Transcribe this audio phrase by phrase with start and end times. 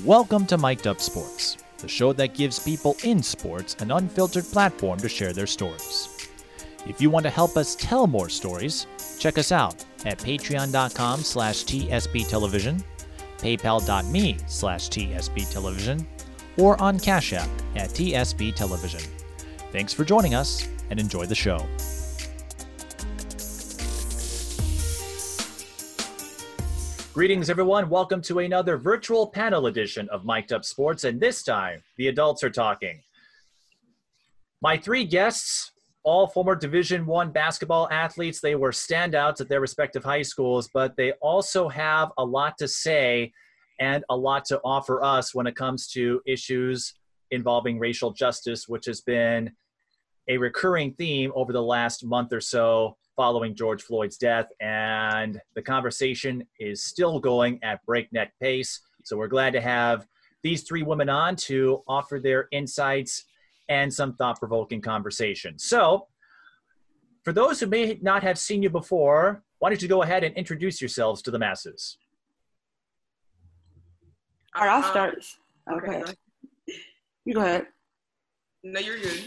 [0.00, 4.98] Welcome to Mic'd Up Sports, the show that gives people in sports an unfiltered platform
[5.00, 6.30] to share their stories.
[6.86, 8.86] If you want to help us tell more stories,
[9.18, 12.82] check us out at patreon.com slash tsbtelevision,
[13.36, 16.06] paypal.me slash tsbtelevision,
[16.56, 19.02] or on Cash App at tsb television.
[19.72, 21.66] Thanks for joining us and enjoy the show.
[27.14, 27.90] Greetings, everyone.
[27.90, 32.42] Welcome to another virtual panel edition of Mic'd Up Sports, and this time the adults
[32.42, 33.02] are talking.
[34.62, 35.72] My three guests,
[36.04, 40.96] all former Division One basketball athletes, they were standouts at their respective high schools, but
[40.96, 43.30] they also have a lot to say
[43.78, 46.94] and a lot to offer us when it comes to issues
[47.30, 49.52] involving racial justice, which has been
[50.28, 55.62] a recurring theme over the last month or so following George Floyd's death, and the
[55.62, 58.80] conversation is still going at breakneck pace.
[59.04, 60.06] So we're glad to have
[60.42, 63.24] these three women on to offer their insights
[63.68, 65.58] and some thought provoking conversation.
[65.58, 66.08] So,
[67.22, 70.36] for those who may not have seen you before, why don't you go ahead and
[70.36, 71.98] introduce yourselves to the masses?
[74.56, 75.24] All right, I'll uh, start.
[75.72, 76.02] Okay.
[76.02, 76.14] okay.
[77.24, 77.66] You go ahead.
[78.64, 79.24] No, you're good.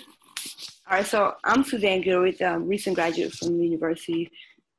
[0.87, 4.29] All right, so I'm Suzanne Gilreath, um, recent graduate from the University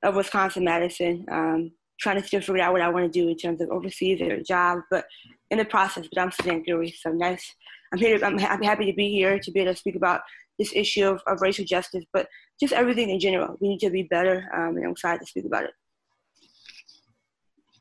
[0.04, 3.60] of Wisconsin-Madison, um, trying to still figure out what I want to do in terms
[3.60, 5.04] of overseas or a job, but
[5.50, 7.52] in the process, but I'm Suzanne Gilreath, so nice.
[7.92, 10.20] I'm here, I'm, I'm happy to be here to be able to speak about
[10.60, 12.28] this issue of, of racial justice, but
[12.60, 13.56] just everything in general.
[13.60, 15.74] We need to be better, um, and I'm excited to speak about it.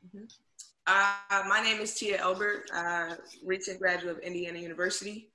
[0.04, 0.24] Mm-hmm.
[0.86, 5.30] Uh, my name is Tia Elbert, uh, recent graduate of Indiana University.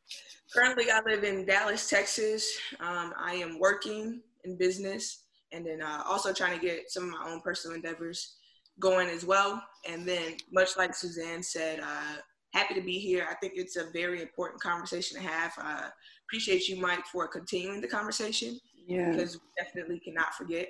[0.54, 2.50] Currently, I live in Dallas, Texas.
[2.80, 7.10] Um, I am working in business and then uh, also trying to get some of
[7.12, 8.36] my own personal endeavors
[8.80, 9.62] going as well.
[9.88, 12.18] And then, much like Suzanne said, uh,
[12.54, 13.28] happy to be here.
[13.30, 15.52] I think it's a very important conversation to have.
[15.62, 15.90] Uh,
[16.30, 18.58] appreciate you, Mike, for continuing the conversation.
[18.88, 19.12] Yeah.
[19.12, 20.70] Because we definitely cannot forget.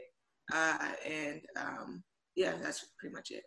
[0.51, 0.77] Uh,
[1.07, 2.03] and um,
[2.35, 3.43] yeah, that's pretty much it.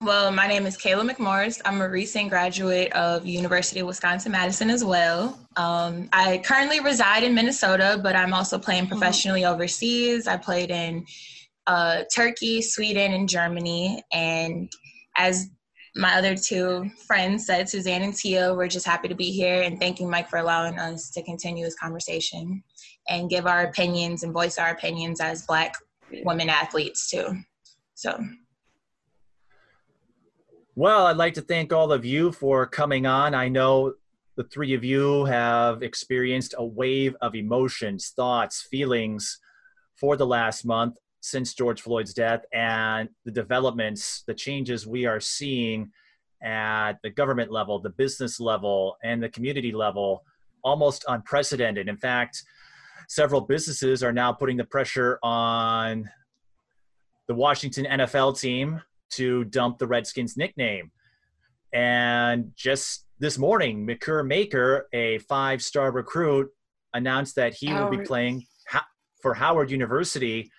[0.00, 1.60] Well, my name is Cayla McMorris.
[1.64, 5.40] I'm a recent graduate of University of Wisconsin-Madison as well.
[5.56, 8.92] Um, I currently reside in Minnesota, but I'm also playing mm-hmm.
[8.92, 10.28] professionally overseas.
[10.28, 11.04] I played in
[11.66, 14.00] uh, Turkey, Sweden, and Germany.
[14.12, 14.72] And
[15.16, 15.50] as
[15.96, 19.80] my other two friends said, Suzanne and Tia, we're just happy to be here and
[19.80, 22.62] thanking Mike for allowing us to continue this conversation
[23.08, 25.74] and give our opinions and voice our opinions as Black
[26.22, 27.36] women athletes too.
[27.94, 28.16] So.
[30.78, 33.34] Well, I'd like to thank all of you for coming on.
[33.34, 33.94] I know
[34.36, 39.40] the three of you have experienced a wave of emotions, thoughts, feelings
[39.96, 45.18] for the last month since George Floyd's death and the developments, the changes we are
[45.18, 45.90] seeing
[46.44, 50.22] at the government level, the business level, and the community level,
[50.62, 51.88] almost unprecedented.
[51.88, 52.44] In fact,
[53.08, 56.08] several businesses are now putting the pressure on
[57.26, 60.90] the Washington NFL team to dump the Redskins nickname.
[61.72, 66.48] And just this morning, Makur Maker, a five star recruit,
[66.94, 67.90] announced that he Howard.
[67.90, 68.46] will be playing
[69.20, 70.50] for Howard University.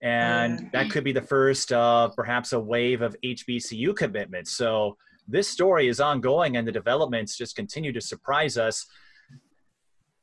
[0.00, 4.52] And that could be the first of perhaps a wave of HBCU commitments.
[4.52, 4.96] So
[5.28, 8.86] this story is ongoing, and the developments just continue to surprise us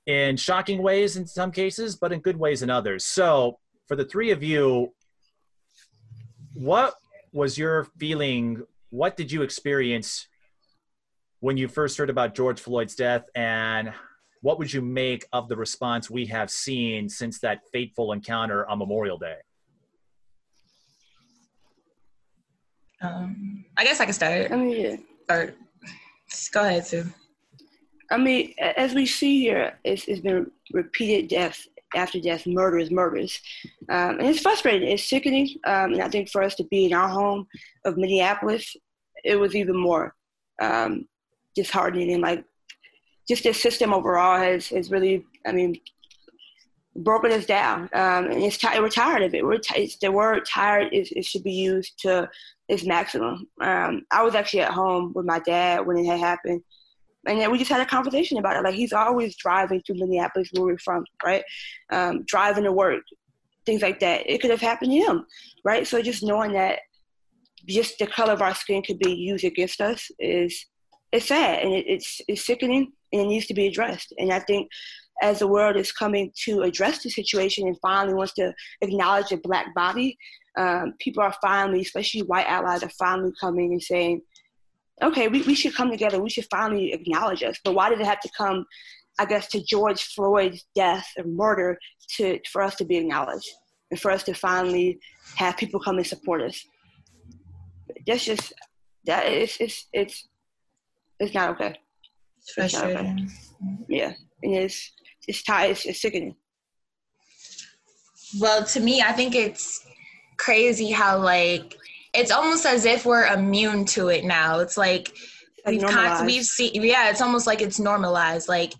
[0.05, 3.05] in shocking ways in some cases, but in good ways in others.
[3.05, 4.93] So, for the three of you,
[6.53, 6.95] what
[7.31, 8.63] was your feeling?
[8.89, 10.27] What did you experience
[11.39, 13.93] when you first heard about George Floyd's death, and
[14.41, 18.79] what would you make of the response we have seen since that fateful encounter on
[18.79, 19.37] Memorial Day?
[23.01, 24.51] Um, I guess I can start.
[24.51, 24.95] I mean, yeah.
[25.23, 25.55] Start.
[26.51, 27.05] Go ahead, Sue.
[28.11, 33.39] I mean, as we see here, it's, it's been repeated deaths after death murders, murders.
[33.89, 34.89] Um, and it's frustrating.
[34.89, 35.49] It's sickening.
[35.65, 37.47] Um, and I think for us to be in our home
[37.85, 38.75] of Minneapolis,
[39.23, 40.15] it was even more
[40.61, 41.07] um,
[41.55, 42.11] disheartening.
[42.13, 42.43] And like,
[43.27, 45.79] just the system overall has, has really, I mean,
[46.95, 47.83] broken us down.
[47.93, 49.45] Um, and it's t- we're tired of it.
[49.45, 52.29] We're t- the word tired is, it should be used to
[52.67, 53.47] its maximum.
[53.61, 56.61] Um, I was actually at home with my dad when it had happened
[57.29, 58.63] and then we just had a conversation about it.
[58.63, 61.43] Like he's always driving to Minneapolis, where we're from, right?
[61.91, 63.03] Um, driving to work,
[63.65, 64.29] things like that.
[64.29, 65.25] It could have happened to him,
[65.63, 65.85] right?
[65.85, 66.79] So just knowing that
[67.67, 70.65] just the color of our skin could be used against us is
[71.11, 74.11] it's sad and it, it's it's sickening and it needs to be addressed.
[74.17, 74.69] And I think
[75.21, 79.37] as the world is coming to address the situation and finally wants to acknowledge a
[79.37, 80.17] black body,
[80.57, 84.21] um, people are finally, especially white allies, are finally coming and saying
[85.01, 86.21] okay, we, we should come together.
[86.21, 87.57] We should finally acknowledge us.
[87.63, 88.65] But why did it have to come,
[89.19, 91.77] I guess, to George Floyd's death or murder
[92.17, 93.49] to for us to be acknowledged
[93.91, 94.99] and for us to finally
[95.35, 96.63] have people come and support us?
[98.05, 98.53] That's just
[99.05, 100.27] that it's it's it's
[101.19, 101.77] it's not okay.
[102.37, 102.97] It's frustrating.
[102.97, 103.77] okay.
[103.87, 104.13] Yeah,
[104.43, 104.91] and it's
[105.27, 105.71] it's tired.
[105.71, 106.35] It's, it's sickening.
[108.39, 109.85] Well, to me, I think it's
[110.37, 111.75] crazy how like
[112.13, 114.59] it's almost as if we're immune to it now.
[114.59, 115.15] It's like
[115.65, 118.47] we've con- we've seen yeah, it's almost like it's normalized.
[118.47, 118.73] Like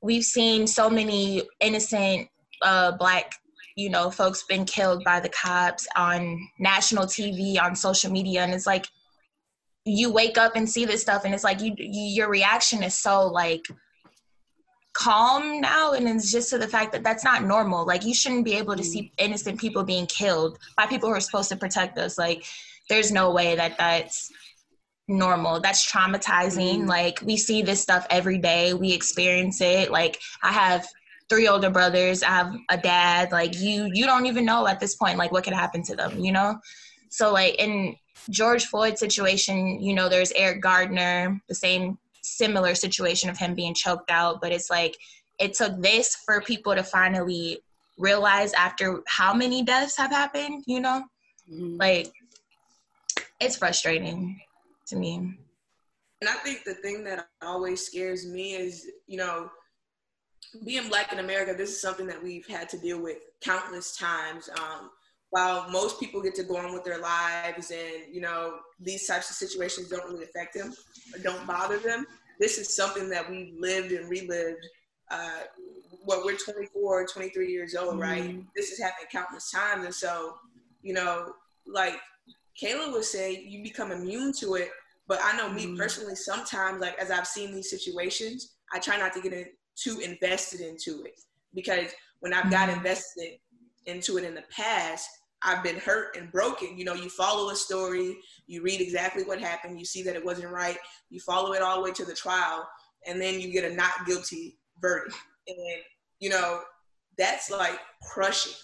[0.00, 2.28] we've seen so many innocent
[2.62, 3.32] uh black
[3.76, 8.54] you know folks been killed by the cops on national TV on social media and
[8.54, 8.86] it's like
[9.84, 12.94] you wake up and see this stuff and it's like you, you your reaction is
[12.94, 13.62] so like
[14.94, 17.84] calm now and it's just to the fact that that's not normal.
[17.84, 21.20] Like you shouldn't be able to see innocent people being killed by people who are
[21.20, 22.16] supposed to protect us.
[22.16, 22.44] Like
[22.88, 24.30] there's no way that that's
[25.08, 25.60] normal.
[25.60, 26.82] That's traumatizing.
[26.82, 26.88] Mhm.
[26.88, 28.72] like we see this stuff every day.
[28.72, 29.90] We experience it.
[29.90, 30.86] Like i have
[31.28, 32.22] three older brothers.
[32.22, 33.32] I have a dad.
[33.32, 36.18] Like you you don't even know at this point like what could happen to them
[36.20, 36.58] you know?
[37.10, 37.96] So like in
[38.30, 41.98] george floyd situation you know there's eric garner the same
[42.36, 44.94] similar situation of him being choked out but it's like
[45.38, 47.58] it took this for people to finally
[47.98, 51.02] realize after how many deaths have happened you know
[51.50, 51.78] Mhm.
[51.78, 52.12] like
[53.40, 54.40] it's frustrating
[54.86, 55.14] to me
[56.20, 59.50] And I think the thing that always scares me is, you know,
[60.64, 64.48] being black in America, this is something that we've had to deal with countless times.
[64.58, 64.90] Um,
[65.30, 69.28] while most people get to go on with their lives and, you know, these types
[69.28, 70.72] of situations don't really affect them
[71.12, 72.06] or don't bother them,
[72.40, 74.66] this is something that we've lived and relived.
[75.10, 75.42] Uh,
[76.04, 78.24] what we're 24, 23 years old, right?
[78.24, 78.46] Mhm.
[78.54, 79.84] This has happened countless times.
[79.84, 80.38] And so,
[80.82, 81.34] you know,
[81.66, 81.94] like
[82.60, 84.70] Cayla would say, you become immune to it.
[85.06, 85.76] But I know me Mhm.
[85.78, 89.46] personally, sometimes, like as I've seen these situations, I try not to get in,
[89.76, 91.18] too invested into it
[91.54, 91.90] because
[92.20, 92.76] when I've got Mhm.
[92.78, 93.38] invested
[93.86, 95.08] into it in the past,
[95.44, 96.78] I've been hurt and broken.
[96.78, 100.24] You know, you follow a story, you read exactly what happened, you see that it
[100.24, 100.78] wasn't right,
[101.10, 102.66] you follow it all the way to the trial,
[103.06, 105.14] and then you get a not guilty verdict.
[105.46, 105.58] And,
[106.20, 106.62] you know,
[107.18, 107.78] that's like
[108.12, 108.54] crushing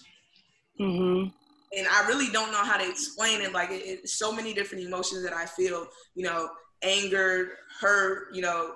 [0.79, 1.31] Mhm.
[1.77, 3.53] and I really don't know how to explain it.
[3.53, 5.87] Like it, it's so many different emotions that I feel.
[6.15, 6.49] You know,
[6.81, 8.33] anger, hurt.
[8.33, 8.73] You know,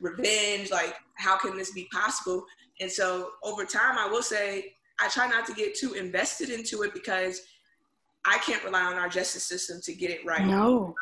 [0.00, 0.70] revenge.
[0.70, 2.44] Like how can this be possible?
[2.80, 6.82] And so over time, I will say I try not to get too invested into
[6.82, 7.42] it because
[8.24, 10.94] I can't rely on our justice system to get it right No.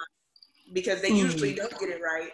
[0.73, 1.19] because they Mm.
[1.19, 2.31] usually don't get it right.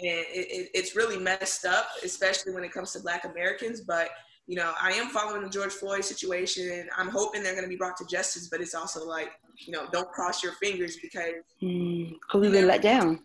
[0.00, 3.80] And it, it, it's really messed up, especially when it comes to Black Americans.
[3.80, 4.10] But
[4.46, 6.88] you know, I am following the George Floyd situation.
[6.96, 9.86] I'm hoping they're going to be brought to justice, but it's also like, you know,
[9.92, 12.16] don't cross your fingers because, Mm.
[12.34, 13.20] We've been let down.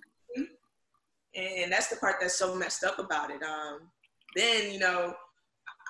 [1.36, 3.42] and that's the part that's so messed up about it.
[3.42, 3.90] Um,
[4.36, 5.14] then, you know,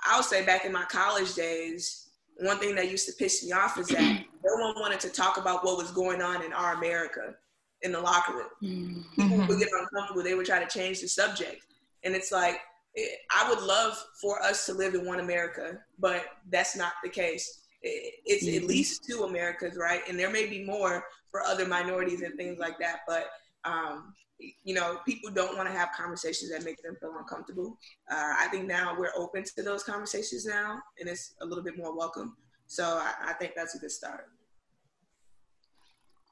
[0.05, 3.77] I'll say back in my college days, one thing that used to piss me off
[3.77, 4.01] is that
[4.43, 7.35] no one wanted to talk about what was going on in our America
[7.81, 8.47] in the locker room.
[8.63, 9.03] Mm.
[9.15, 11.65] people would get uncomfortable, they would try to change the subject.
[12.03, 12.57] And it's like,
[12.95, 17.09] it, I would love for us to live in one America, but that's not the
[17.09, 17.61] case.
[17.81, 18.67] It, it's at Mhm.
[18.67, 20.01] least two Americas, right?
[20.07, 22.99] And there may be more for other minorities and things like that.
[23.07, 23.27] But,
[23.65, 27.77] um, you know, people don't want to have conversations that make them feel uncomfortable.
[28.11, 31.77] Uh, I think now we're open to those conversations now, and it's a little bit
[31.77, 32.35] more welcome.
[32.67, 34.25] So I, I think that's a good start.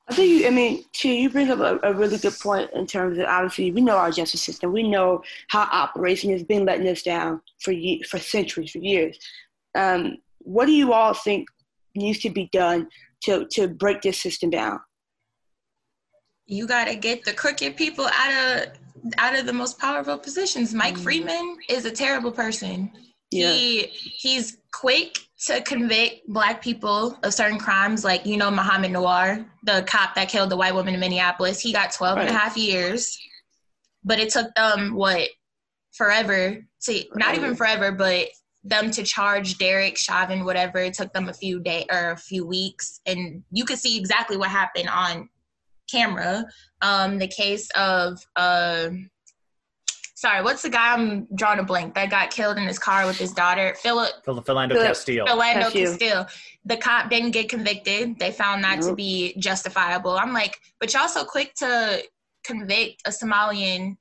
[0.07, 2.85] I think you, I mean, Tia, you bring up a, a really good point in
[2.85, 4.73] terms of obviously we know our justice system.
[4.73, 9.17] We know how operation has been letting us down for ye- for centuries, for years.
[9.75, 11.47] Um, what do you all think
[11.95, 12.89] needs to be done
[13.23, 14.81] to to break this system down?
[16.51, 18.67] You got to get the crooked people out of
[19.17, 20.73] out of the most powerful positions.
[20.73, 21.03] Mike Mm.
[21.03, 22.91] Freeman is a terrible person.
[23.31, 23.53] Yeah.
[23.53, 29.45] He he's quick to convict black people of certain crimes, like you know Mohamed Noor,
[29.63, 31.61] the cop that killed the white woman in Minneapolis.
[31.61, 33.17] He got 12 and a half years,
[34.03, 35.29] but it took them what
[35.93, 38.27] forever to not even forever, but
[38.65, 40.79] them to charge Derek Chauvin, whatever.
[40.79, 44.35] It took them a few days or a few weeks, and you could see exactly
[44.35, 45.29] what happened on
[45.91, 46.45] camera.
[46.81, 48.89] Um, the case of uh,
[50.15, 53.17] sorry, what's the guy I'm drawing a blank that got killed in his car with
[53.17, 55.25] his daughter, Philip Phil- Philando Philip- Castile.
[55.25, 55.87] Philando That's you.
[55.87, 56.27] Castile.
[56.65, 58.19] The cop didn't get convicted.
[58.19, 60.11] They found that to be justifiable.
[60.11, 62.03] I'm like, but y'all so quick to
[62.43, 63.97] convict a Somalian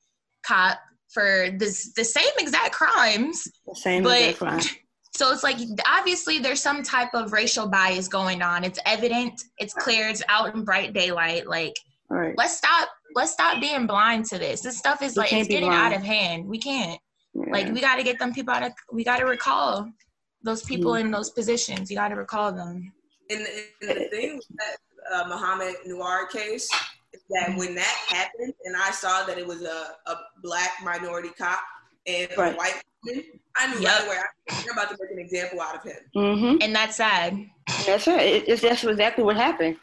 [0.47, 0.78] cop
[1.09, 3.44] for this the same exact crimes.
[3.66, 4.61] The same But- exact crime.
[5.12, 8.64] So it's like obviously there's some type of racial bias going on.
[8.64, 11.47] It's evident, it's clear, it's out in bright daylight.
[11.49, 11.75] Like
[12.11, 12.35] All right.
[12.38, 14.61] let's stop let's stop being blind to this.
[14.61, 15.95] This stuff is We like it's getting blind.
[15.95, 16.47] out of hand.
[16.47, 17.00] We can't.
[17.35, 17.45] Yeah.
[17.50, 18.73] Like we got to get them people out of.
[18.93, 19.88] We got to recall
[20.43, 21.07] those people Mm-hmm.
[21.07, 21.90] in those positions.
[21.90, 22.93] You got to recall them.
[23.31, 23.40] And,
[23.83, 24.76] and the thing with that
[25.14, 26.69] uh, Mohamed Noor case
[27.12, 31.31] is that when that happened, and I saw that it was a, a black minority
[31.38, 31.61] cop
[32.07, 32.54] and Right.
[32.54, 33.25] a white woman,
[33.57, 33.99] I knew Yep.
[33.99, 35.99] right away I- they're about to make an example out of him.
[36.16, 36.57] mm-hmm.
[36.62, 37.38] And that's sad.
[37.87, 38.21] That's right.
[38.21, 39.76] It, it's that's exactly what happened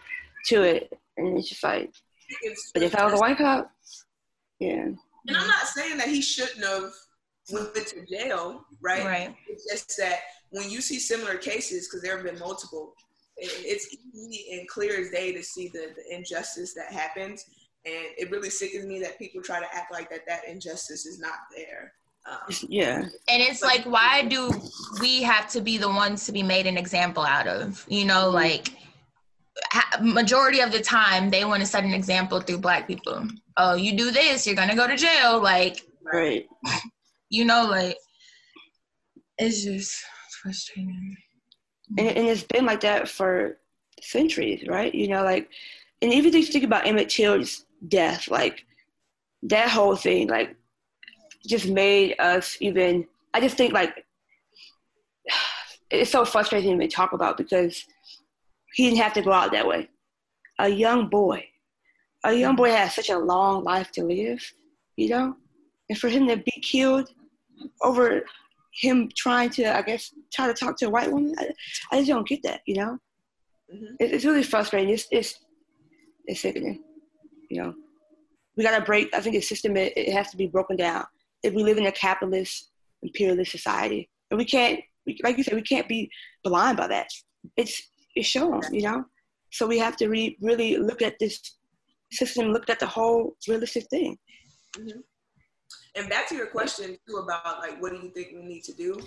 [0.47, 1.91] to it, and it's just like,
[2.41, 3.71] It's, but if I was a white cop,
[4.59, 4.71] yeah,
[5.27, 6.91] and I'm not saying that he shouldn't have
[7.51, 9.05] went to jail, right?
[9.05, 9.35] Right.
[9.47, 10.19] It's just that
[10.49, 12.93] when you see similar cases, because there have been multiple,
[13.37, 17.43] it's easy and clear as day to see the, the injustice that happens.
[17.85, 21.19] And it really sickens me that people try to act like that that injustice is
[21.19, 21.93] not there.
[22.29, 22.37] Um,
[22.69, 24.51] yeah, And it's like, why do
[24.99, 27.85] we have to be the ones to be made an example out of?
[27.87, 28.69] You know, like
[29.71, 33.27] ha- majority of the time they want to set an example through black people.
[33.57, 35.41] Oh, you do this, you're gonna go to jail.
[35.41, 35.81] Like,
[36.13, 36.45] right.
[37.29, 37.97] you know, like
[39.37, 40.03] it's just
[40.41, 41.15] frustrating.
[41.97, 43.57] And, and it's been like that for
[44.01, 44.93] centuries, right?
[44.93, 45.49] You know, like,
[46.01, 48.65] and even if you think about Emmett Till's death, like
[49.43, 50.56] that whole thing, like,
[51.47, 53.07] just made us even.
[53.33, 54.05] I just think like
[55.89, 57.83] it's so frustrating to even talk about because
[58.73, 59.89] he didn't have to go out that way.
[60.59, 61.45] A young boy,
[62.23, 64.41] a young boy has such a long life to live,
[64.95, 65.35] you know,
[65.89, 67.09] and for him to be killed
[67.81, 68.23] over
[68.73, 71.49] him trying to, I guess, try to talk to a white woman, I,
[71.91, 72.99] I just don't get that, you know.
[73.73, 73.95] Mhm.
[73.99, 74.93] It, it's really frustrating.
[74.93, 75.39] It's it's
[76.25, 76.83] it's sickening,
[77.49, 77.73] you know.
[78.55, 79.13] We gotta break.
[79.13, 81.05] I think the system it, it has to be broken down.
[81.43, 82.71] If we live in a capitalist,
[83.03, 86.09] imperialist society, and we can't, we, like you said, we can't be
[86.43, 87.07] blind by that.
[87.55, 87.81] It's
[88.15, 89.05] it's shown, you know.
[89.51, 91.39] So we have to re, really look at this
[92.11, 94.17] system, look at the whole realistic thing.
[94.75, 94.99] Mm-hmm.
[95.95, 98.73] and back to your question too about like what do you think we need to
[98.73, 98.99] do?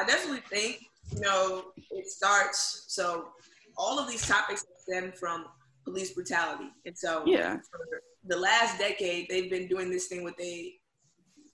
[0.00, 0.80] I definitely think
[1.14, 2.84] you know it starts.
[2.88, 3.28] So
[3.76, 5.46] all of these topics stem from
[5.84, 7.58] police brutality, and so Yeah.
[8.24, 10.74] the last decade they've been doing this thing with they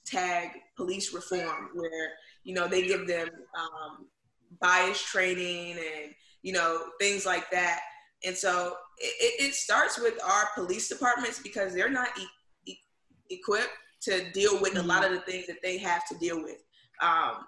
[0.07, 2.13] tag police reform where
[2.45, 4.07] you know they give them um,
[4.61, 7.81] bias training and you know things like that.
[8.25, 12.79] And so it, it starts with our police departments because they're not e- e-
[13.31, 13.69] equipped
[14.03, 16.63] to deal with a lot of the things that they have to deal with.
[17.03, 17.45] Um,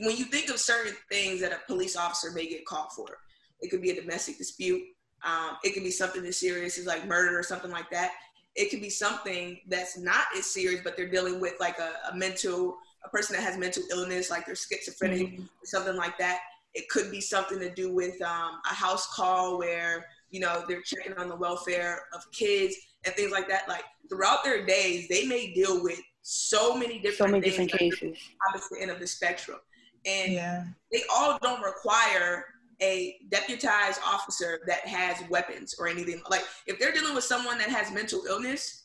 [0.00, 3.18] when you think of certain things that a police officer may get caught for
[3.60, 4.82] it could be a domestic dispute
[5.24, 8.12] um, it could be something as serious as like murder or something like that
[8.54, 12.16] it could be something that's not as serious, but they're dealing with like a, a
[12.16, 16.40] mental, a person that has mental illness, like they're schizophrenic or something like that.
[16.74, 20.82] It could be something to do with um, a house call where, you know, they're
[20.82, 22.74] checking on the welfare of kids
[23.04, 23.68] and things like that.
[23.68, 28.18] Like throughout their days, they may deal with so many different, So many different cases.
[28.48, 29.58] opposite end of the spectrum.
[30.04, 30.64] And Yeah.
[30.92, 32.44] they all don't require
[32.80, 36.20] a deputized officer that has weapons or anything.
[36.30, 38.84] Like if they're dealing with someone that has mental illness,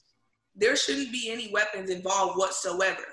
[0.56, 3.04] there shouldn't be any weapons involved whatsoever,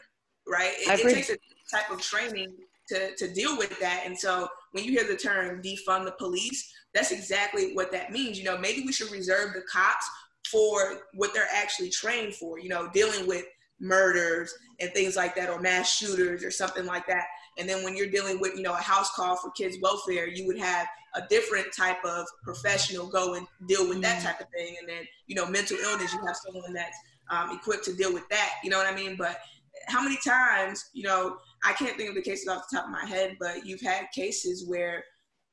[0.46, 0.72] right?
[0.78, 1.36] It, it takes a
[1.74, 2.54] type of training
[2.88, 4.02] to, to deal with that.
[4.04, 8.38] And so when you hear the term defund the police, that's exactly what that means.
[8.38, 10.08] You know, maybe we should reserve the cops
[10.50, 13.44] for what they're actually trained for, you know, dealing with
[13.80, 17.24] murders and things like that or mass shooters or something like that.
[17.60, 20.46] And then when you're dealing with, you know, a house call for kids' welfare, you
[20.46, 24.24] would have a different type of professional go and deal with that Mhm.
[24.24, 24.78] type of thing.
[24.78, 26.96] And then, you know, mental illness, you have someone that's
[27.28, 28.54] um, equipped to deal with that.
[28.64, 29.16] You know what I mean?
[29.16, 29.40] But
[29.86, 32.90] how many times, you know, I can't think of the cases off the top of
[32.90, 35.04] my head, but you've had cases where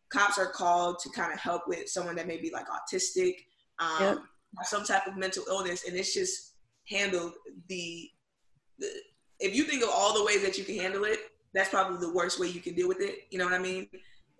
[0.09, 3.35] cops are called to kind of help with someone that may be like autistic,
[3.77, 4.17] um, Yep.
[4.63, 6.53] some type of mental illness, and it's just
[6.89, 7.33] handled
[7.67, 8.09] the,
[8.79, 8.87] the.
[9.39, 11.19] If you think of all the ways that you can handle it,
[11.57, 13.27] that's probably the worst way you can deal with it.
[13.31, 13.89] You know what I mean?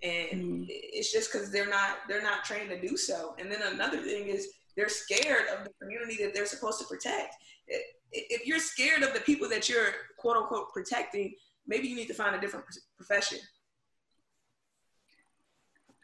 [0.03, 0.65] And Mhm.
[0.69, 3.35] it's just because they're not they're not trained to do so.
[3.39, 7.33] And then another thing is they're scared of the community that they're supposed to protect.
[8.11, 12.13] If you're scared of the people that you're quote unquote protecting, maybe you need to
[12.13, 13.39] find a different profession.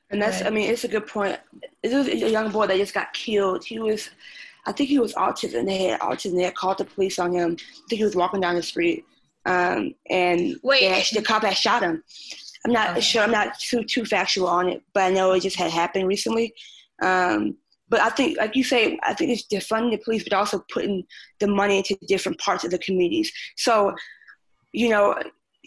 [0.09, 1.39] And that's, I mean, it's a good point.
[1.81, 3.63] This was a young boy that just got killed.
[3.63, 4.09] He was,
[4.65, 5.65] I think he was autism.
[5.65, 6.35] They had autism.
[6.35, 7.57] They had called the police on him.
[7.59, 9.05] I think he was walking down the street.
[9.45, 10.81] Um, and Wait.
[10.81, 12.03] they the cop had shot him.
[12.65, 13.01] I'm not Okay.
[13.01, 13.23] sure.
[13.23, 16.53] I'm not too too factual on it, but I know it just had happened recently.
[17.01, 17.57] Um,
[17.89, 21.03] but I think, like you say, I think it's defunding the police, but also putting
[21.39, 23.31] the money into different parts of the communities.
[23.57, 23.93] So,
[24.71, 25.15] you know,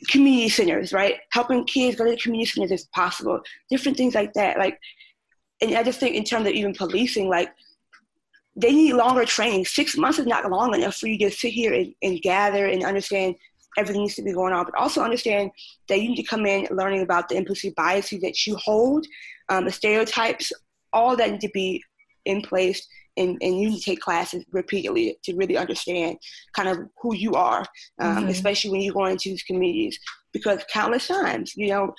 [0.09, 1.17] community centers, right?
[1.31, 3.41] Helping kids go to the community centers if possible.
[3.71, 4.59] Different things like that.
[4.59, 4.79] Like,
[5.61, 7.51] and I just think in terms of even policing, like
[8.57, 9.65] they need longer training.
[9.67, 12.85] Six months is not long enough for you to sit here and, and gather and
[12.85, 13.35] understand
[13.77, 15.51] everything needs to be going on, but also understand
[15.89, 19.07] that you need to come in learning about the implicit biases that you hold,
[19.49, 20.53] um, the stereotypes,
[20.93, 21.83] all that need to be
[22.25, 22.87] in place.
[23.19, 26.19] And, and you need to take classes repeatedly to really understand
[26.55, 27.65] kind of who you are,
[27.99, 28.29] um, mm-hmm.
[28.29, 29.99] especially when you go into these communities.
[30.33, 31.95] Because countless times, you know,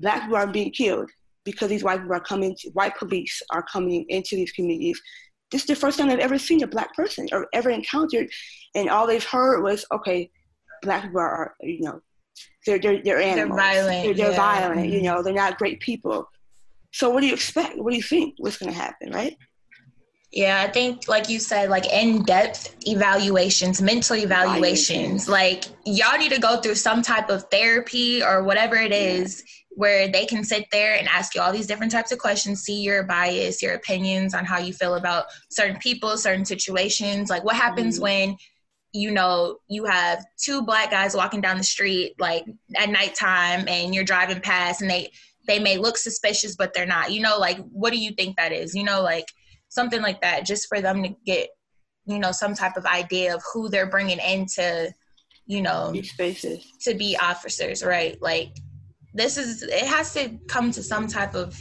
[0.00, 1.08] black people are being killed
[1.44, 5.00] because these white people are coming, to, white police are coming into these communities.
[5.50, 8.28] This is the first time they've ever seen a black person or ever encountered,
[8.74, 10.30] and all they've heard was, okay,
[10.82, 12.00] black people are, you know,
[12.66, 13.58] they're they're they're animals.
[13.58, 14.04] They're violent.
[14.04, 14.36] They're, they're yeah.
[14.36, 14.88] violent.
[14.88, 16.28] You know, they're not great people.
[16.92, 17.78] So what do you expect?
[17.78, 18.34] What do you think?
[18.38, 19.36] What's going to happen, right?
[20.32, 25.28] Yeah, I think like you said, like in-depth evaluations, mental evaluations.
[25.28, 29.76] Like y'all need to go through some type of therapy or whatever it is yeah.
[29.76, 32.80] where they can sit there and ask you all these different types of questions, see
[32.80, 37.28] your bias, your opinions on how you feel about certain people, certain situations.
[37.28, 38.04] Like what happens mm-hmm.
[38.04, 38.36] when
[38.92, 42.44] you know, you have two black guys walking down the street like
[42.76, 45.12] at nighttime and you're driving past and they
[45.46, 47.12] they may look suspicious but they're not.
[47.12, 48.74] You know, like what do you think that is?
[48.74, 49.26] You know, like
[49.68, 51.50] something like that just for them to get
[52.06, 54.92] you know some type of idea of who they're bringing into
[55.46, 58.20] you know these spaces to be officers, right?
[58.20, 58.56] Like
[59.14, 61.60] this is it has to come to some type of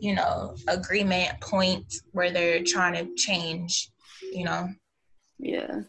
[0.00, 3.90] you know agreement point where they're trying to change
[4.32, 4.68] you know
[5.38, 5.80] yeah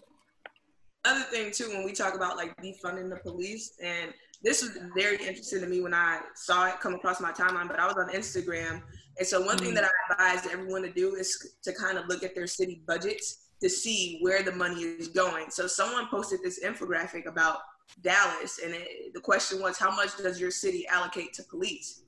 [1.06, 4.14] other thing too, when we talk about like defunding the police, and
[4.44, 7.68] this was very interesting to me when I saw it come across my timeline.
[7.68, 8.82] But I was on Instagram,
[9.18, 12.08] and so one mm thing that I advise everyone to do is to kind of
[12.08, 15.50] look at their city budgets to see where the money is going.
[15.50, 17.60] So someone posted this infographic about
[18.02, 22.04] Dallas, and it, the question was, how much does your city allocate to police?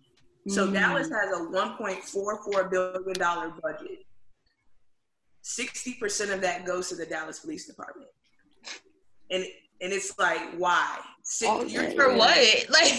[0.47, 4.05] So mm Dallas has a 1.44 billion dollar budget.
[5.43, 8.09] 60% of that goes to the Dallas Police Department
[9.31, 9.45] and
[9.81, 10.99] and it's like why
[11.45, 12.37] oh, for what
[12.69, 12.93] like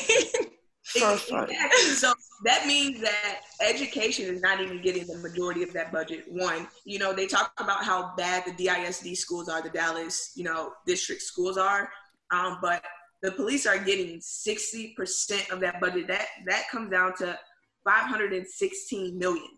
[1.95, 2.13] so
[2.45, 6.25] that means that education is not even getting the majority of that budget.
[6.29, 10.45] One, you know, they talk about how bad the DISD schools are, the Dallas, you
[10.45, 11.89] know, district schools are,
[12.33, 12.83] um, but
[13.23, 16.09] the police are getting 60% of that budget.
[16.09, 17.39] That that comes down to
[17.85, 19.49] 516 million.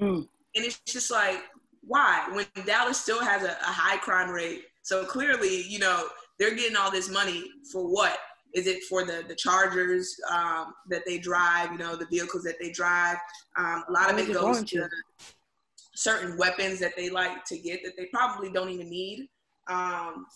[0.00, 0.26] Mm.
[0.56, 1.42] And it's just like,
[1.82, 2.28] why?
[2.32, 6.08] When Dallas still has a, a high crime rate, so clearly, you know,
[6.40, 8.18] they're getting all this money for what?
[8.54, 11.70] Is it for the the chargers um, that they drive?
[11.70, 13.16] You know, the vehicles that they drive.
[13.56, 14.88] Um, a lot of it goes to
[15.94, 19.28] certain weapons that they like to get that they probably don't even need.
[19.68, 20.26] Um,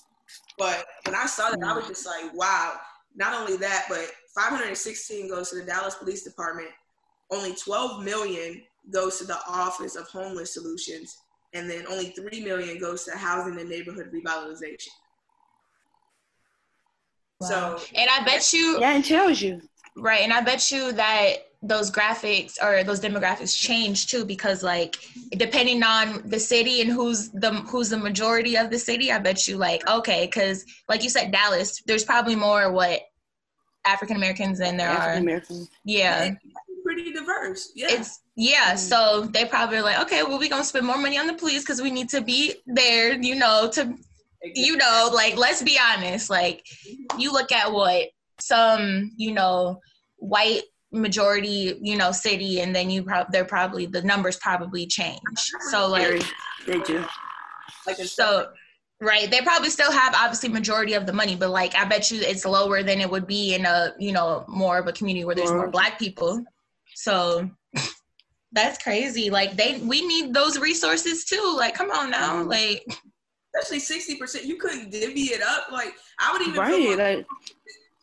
[0.57, 2.75] but when I saw that, I was just like, wow.
[3.17, 6.69] Not only that, but 516 goes to the Dallas Police Department.
[7.33, 8.63] Only 12 million
[8.93, 11.17] goes to the Office of Homeless Solutions,
[11.55, 14.89] and then only three million goes to housing and neighborhood revitalization.
[17.41, 17.49] Wow.
[17.49, 19.63] So, and I bet you, yeah, it tells you,
[19.97, 20.23] right?
[20.23, 24.97] And I bet you that those graphics or those demographics change too, because like
[25.37, 29.49] depending on the city and who's the who's the majority of the city, I bet
[29.49, 33.01] you like okay, because like you said, Dallas, there's probably more what
[33.87, 35.71] African Americans than there are African Americans.
[35.85, 36.35] Yeah.
[36.95, 37.73] Pretty diverse.
[37.75, 37.89] Yeah.
[37.91, 38.77] It's yeah, mm-hmm.
[38.77, 41.83] so they probably like, okay, well, we're gonna spend more money on the police because
[41.83, 43.95] we need to be there, you know, to,
[44.43, 46.65] you know, like let's be honest, like
[47.19, 49.81] you look at what some, you know,
[50.19, 55.21] white majority, you know, city, and then you probably they're probably the numbers probably change.
[55.71, 56.23] So like
[56.67, 57.05] they do,
[57.89, 58.51] like so.
[59.01, 59.29] Right.
[59.31, 62.47] They probably still have obviously majority of the money, but like I bet you it's
[62.47, 65.51] lower than it would be in a, you know, more of a community where there's
[65.51, 66.43] more black people.
[66.95, 67.51] So
[68.53, 69.31] that's crazy.
[69.31, 71.55] Like they we need those resources too.
[71.57, 72.41] Like come on now.
[72.41, 72.49] Mm-hmm.
[72.49, 72.87] Like
[73.55, 74.45] especially sixty percent.
[74.45, 75.71] You couldn't divvy it up.
[75.73, 76.99] Like I would even right.
[76.99, 77.27] Like,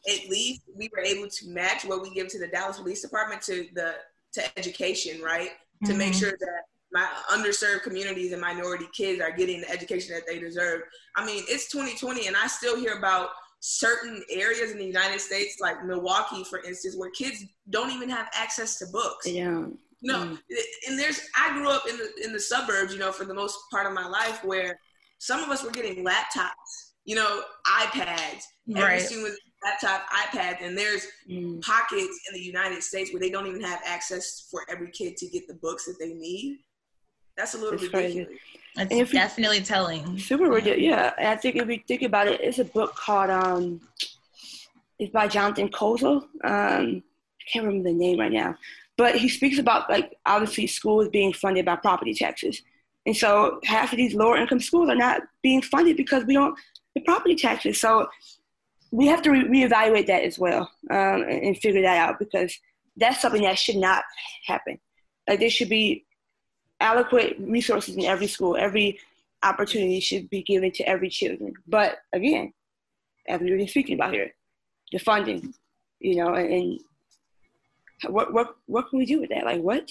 [0.08, 3.42] at least we were able to match what we give to the Dallas Police Department
[3.44, 3.94] to the
[4.34, 5.50] to education, right?
[5.50, 5.92] Mm-hmm.
[5.92, 6.20] To make mm-hmm.
[6.20, 10.82] sure that my underserved communities and minority kids are getting the education that they deserve.
[11.16, 13.30] I mean, it's 2020 and I still hear about
[13.62, 18.28] certain areas in the United States, like Milwaukee, for instance, where kids don't even have
[18.34, 19.28] access to books.
[19.28, 19.68] Yeah.
[20.04, 20.38] No, mm.
[20.88, 23.56] and there's I grew up in the in the suburbs, you know, for the most
[23.70, 24.80] part of my life, where
[25.20, 28.42] some of us were getting laptops, you know, iPads.
[28.68, 28.84] Right.
[28.84, 31.62] Every student was laptop, iPad, and there's mm.
[31.62, 35.28] pockets in the United States where they don't even have access for every kid to
[35.28, 36.58] get the books that they need.
[37.38, 38.26] That's a little ridiculous.
[38.26, 38.40] Crazy.
[38.78, 40.18] It's definitely you, telling.
[40.18, 40.82] Super ridiculous.
[40.82, 43.82] Yeah, and I think if you think about it, it's a book called um,
[44.98, 46.24] it's by Jonathan Kozol.
[46.44, 48.56] Um, I can't remember the name right now,
[48.98, 52.62] but he speaks about like obviously schools being funded by property taxes.
[53.06, 56.58] And so half of these lower income schools are not being funded because we don't
[56.94, 57.80] the property taxes.
[57.80, 58.08] So
[58.92, 62.56] we have to re- reevaluate that as well um, and, and, figure that out because
[62.98, 64.04] that's something that should not
[64.46, 64.78] happen.
[65.28, 66.06] Like there should be
[66.82, 68.58] adequate resources in every school.
[68.58, 69.00] Every
[69.44, 71.54] opportunity should be given to every children.
[71.68, 72.54] But again,
[73.28, 74.34] as we were speaking about here,
[74.92, 75.54] the funding,
[76.00, 76.80] you know, and, and
[78.08, 79.46] what what what can we do with that?
[79.46, 79.90] Like what?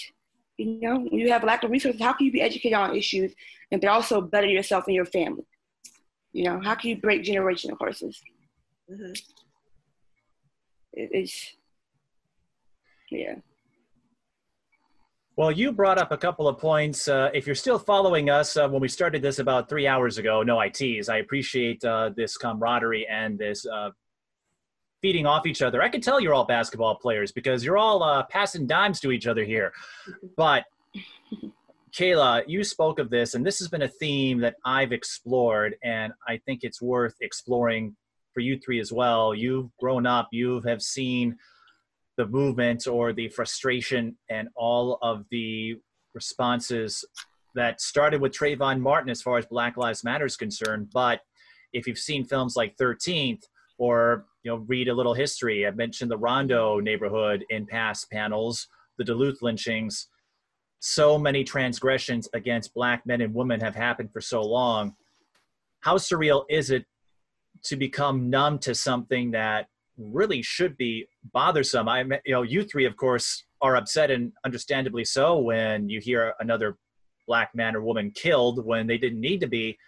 [0.58, 3.32] You know, when you have lack of resources, how can you be educated on issues
[3.70, 5.46] and but also better yourself and your family?
[6.32, 8.20] You know, how can you break generational curses?
[8.90, 9.12] Mm-hmm.
[10.92, 11.54] It, it's
[13.10, 13.36] yeah.
[15.40, 17.08] Well, you brought up a couple of points.
[17.08, 20.42] Uh, if you're still following us uh, when we started this about three hours ago,
[20.42, 21.08] no ITs.
[21.08, 23.88] I appreciate uh, this camaraderie and this uh,
[25.00, 25.80] feeding off each other.
[25.80, 29.26] I can tell you're all basketball players because you're all uh, passing dimes to each
[29.26, 29.72] other here.
[30.36, 30.64] But
[31.94, 36.12] Cayla, you spoke of this, and this has been a theme that I've explored, and
[36.28, 37.96] I think it's worth exploring
[38.34, 39.34] for you three as well.
[39.34, 41.38] You've grown up, you have seen
[42.16, 45.76] the movement or the frustration and all of the
[46.14, 47.04] responses
[47.54, 50.88] that started with Trayvon Martin as far as Black Lives Matter is concerned.
[50.92, 51.20] But
[51.72, 53.42] if you've seen films like 13th
[53.78, 58.68] or you know read a little history, I've mentioned the Rondo neighborhood in past panels,
[58.98, 60.08] the Duluth lynchings.
[60.80, 64.94] So many transgressions against black men and women have happened for so long.
[65.80, 66.86] How surreal is it
[67.64, 69.66] to become numb to something that
[70.00, 71.88] really should be bothersome.
[71.88, 76.34] I, you know, you three, of course, are upset and understandably so when you hear
[76.40, 76.78] another
[77.26, 79.78] black man or woman killed when they didn't need to be.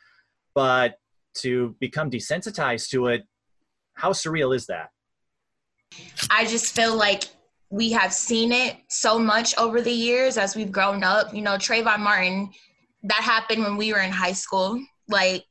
[0.55, 0.97] But
[1.39, 3.23] to become desensitized to it,
[3.95, 4.91] how surreal is that?
[6.31, 7.25] I just feel like
[7.71, 11.35] we have seen it so much over the years as we've grown up.
[11.35, 12.51] You know, Trayvon Martin,
[13.05, 14.79] that happened when we were in high school.
[15.09, 15.45] Like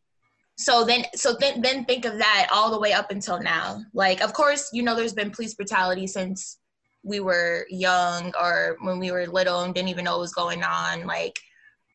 [0.61, 3.81] so then so then then think of that all the way up until now.
[3.93, 6.59] Like of course you know there's been police brutality since
[7.03, 10.63] we were young or when we were little and didn't even know what was going
[10.63, 11.07] on.
[11.07, 11.39] Like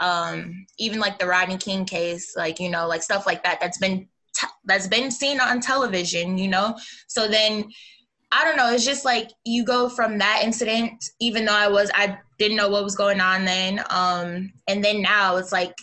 [0.00, 3.78] um even like the rodney king case like you know like stuff like that that's
[3.78, 6.76] been te- that's been seen on television you know?
[7.06, 7.70] So then
[8.32, 11.90] i don't know it's just like you go from that incident even though i was
[11.94, 15.74] i didn't know what was going on then um and then now it's like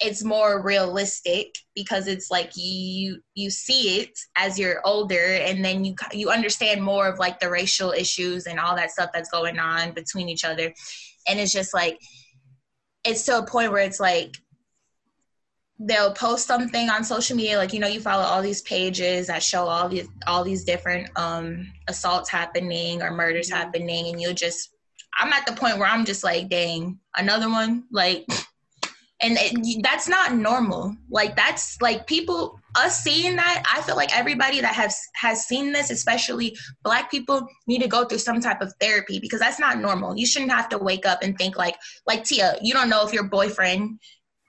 [0.00, 5.84] it's more realistic because it's like you you see it as you're older and then
[5.84, 9.58] you you understand more of like the racial issues and all that stuff that's going
[9.58, 10.72] on between each other.
[11.28, 11.98] And it's just like
[13.04, 14.36] it's to a point where it's like
[15.78, 19.42] they'll post something on social media like you know you follow all these pages that
[19.42, 24.74] show all these all these different um assaults happening or murders happening and you'll just
[25.18, 27.84] i'm at the point where i'm just like dang another one?
[27.90, 28.26] Like
[29.22, 30.96] and it, that's not normal.
[31.10, 35.72] Like that's like people us seeing that i feel like everybody that has has seen
[35.72, 39.78] this especially black people need to go through some type of therapy because that's not
[39.78, 40.16] normal.
[40.16, 43.12] You shouldn't have to wake up and think like like tia you don't know if
[43.12, 43.98] your boyfriend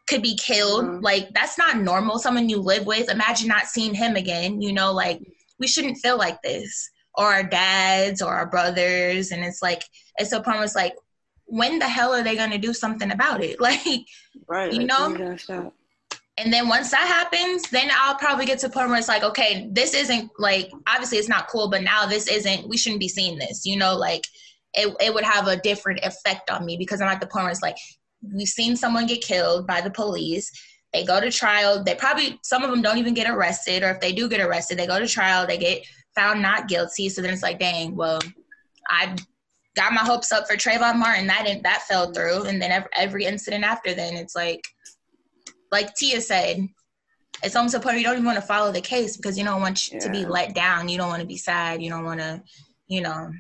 [0.08, 0.86] could be killed.
[0.86, 1.04] Mm-hmm.
[1.04, 2.20] like that's not normal.
[2.20, 5.20] Someone you live with imagine not seeing him again you know like
[5.60, 6.90] we shouldn't feel like this.
[7.16, 9.32] Or our dads or our brothers.
[9.32, 9.84] And it's like
[10.18, 10.94] it's a promise like
[11.52, 13.60] when the hell are they going to do something about it?
[13.62, 14.08] Like,
[14.48, 15.10] right, you know?
[16.38, 19.24] And then once that happens, then I'll probably get to a point where it's like,
[19.24, 23.10] okay, this isn't like, obviously it's not cool, but now this isn't, we shouldn't be
[23.10, 24.26] seeing this, you know, like
[24.74, 27.52] it, it would have a different effect on me because I'm at the point where
[27.52, 27.78] it's like,
[28.34, 30.50] we've seen someone get killed by the police.
[30.94, 31.84] They go to trial.
[31.84, 34.80] They probably, some of them don't even get arrested, or if they do get arrested,
[34.80, 35.86] they go to trial, they get
[36.16, 37.10] found not guilty.
[37.10, 38.22] So then it's like, dang, well,
[38.90, 39.16] I
[39.76, 41.28] got my hopes up for Trayvon Martin.
[41.28, 44.62] That didn't that fell through, and then every, every incident after then, it's like,
[45.72, 46.68] like Tia said,
[47.44, 49.44] it's almost a point where you don't even want to follow the case because you
[49.44, 50.00] don't want yeah.
[50.00, 50.90] to be let down.
[50.90, 51.82] You don't want to be sad.
[51.82, 52.42] You don't want to,
[52.88, 53.32] you know.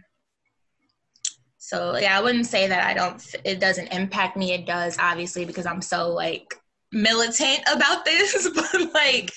[1.58, 3.24] So yeah, I wouldn't say that I don't.
[3.44, 4.54] It doesn't impact me.
[4.54, 6.56] It does, obviously, because I'm so like
[6.92, 8.50] militant about this.
[8.56, 9.32] but like,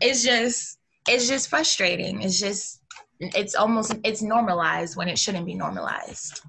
[0.00, 2.22] it's just, it's just frustrating.
[2.22, 2.81] It's just
[3.34, 6.42] it's almost it's normalized when it shouldn't be normalized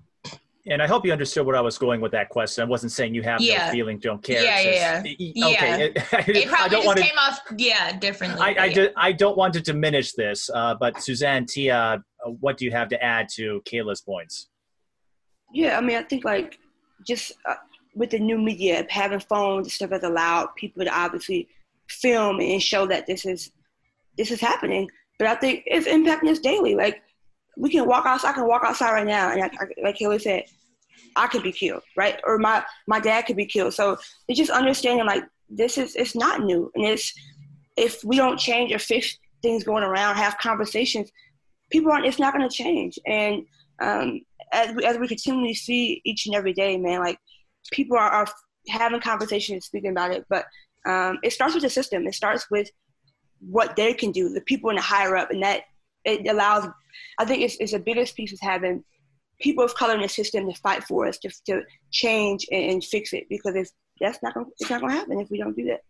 [0.66, 2.62] and I hope you understood where I was going with that question.
[2.62, 3.66] I wasn't saying you have yeah.
[3.66, 4.42] no feeling, don't care.
[4.42, 5.48] Yeah, yeah, yeah.
[5.48, 5.94] Okay.
[6.28, 8.40] It, it probably I don't just to, came off, yeah, differently.
[8.40, 8.74] I, I, yeah.
[8.74, 12.72] do, I don't want to diminish this, uh, but Suzanne, Tia, uh, what do you
[12.72, 14.48] have to add to Cayla's points?
[15.54, 16.60] Yeah, I mean, I think like
[17.06, 17.56] just uh,
[17.94, 21.50] with the new media, having phones and stuff has allowed people to obviously
[21.90, 23.52] film and show that this is
[24.18, 24.90] this is happening.
[25.24, 26.76] But I think it's impacting us daily.
[26.76, 27.02] Like
[27.56, 28.32] we can walk outside.
[28.32, 30.44] I can walk outside right now, and I, I, like Kelly said,
[31.16, 32.20] I could be killed, right?
[32.26, 33.74] Or my my dad could be killed.
[33.74, 37.14] So it's just understanding like this is it's not new, and it's
[37.78, 41.10] if we don't change or fix things going around, have conversations,
[41.72, 42.06] people aren't.
[42.06, 43.00] It's not going to change.
[43.08, 43.46] And
[43.82, 44.20] um,
[44.52, 47.18] as we, as we continually see each and every day, man, like
[47.72, 48.28] people are, are
[48.68, 50.26] having conversations, speaking about it.
[50.30, 50.48] But
[50.86, 52.06] um, it starts with the system.
[52.08, 52.70] It starts with
[53.50, 55.64] what they can do, the people in the higher up, and that
[56.06, 56.68] it allows.
[57.18, 58.84] I think it's, it's the biggest piece is having
[59.40, 62.84] people of color in the system to fight for us to, to change and, and
[62.84, 65.56] fix it because it's that's not gonna, it's not going to happen if we don't
[65.56, 65.82] do that.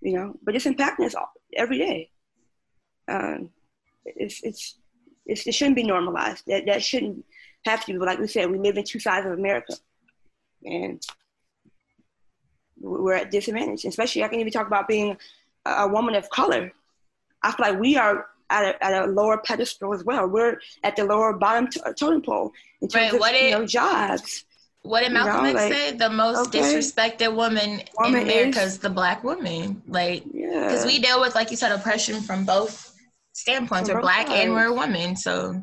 [0.00, 2.10] You know, but it's impacting us all, every day.
[3.08, 3.50] Um,
[4.04, 4.76] it's, it's
[5.26, 6.44] it's it shouldn't be normalized.
[6.46, 7.24] That that shouldn't
[7.64, 7.98] have to be.
[7.98, 9.74] But like we said, we live in two sides of America,
[10.64, 11.00] and
[12.80, 13.84] we're at disadvantage.
[13.84, 15.16] Especially, I can even talk about being
[15.66, 16.72] a, woman of color.
[17.42, 20.28] I feel like we are at a, at a lower pedestal as well.
[20.28, 23.50] We're at the lower bottom t- totem pole in terms right, what of it, you
[23.50, 24.44] know, jobs.
[24.82, 25.96] What did Malcolm you know, X like, say?
[25.96, 26.60] The most okay.
[26.60, 29.80] disrespected woman, woman in America is, is, the black woman.
[29.86, 30.86] Like, because yeah.
[30.86, 32.92] we deal with, like you said, oppression from both
[33.32, 33.88] standpoints.
[33.88, 34.40] From we're black sides.
[34.40, 35.14] and we're a woman.
[35.14, 35.62] So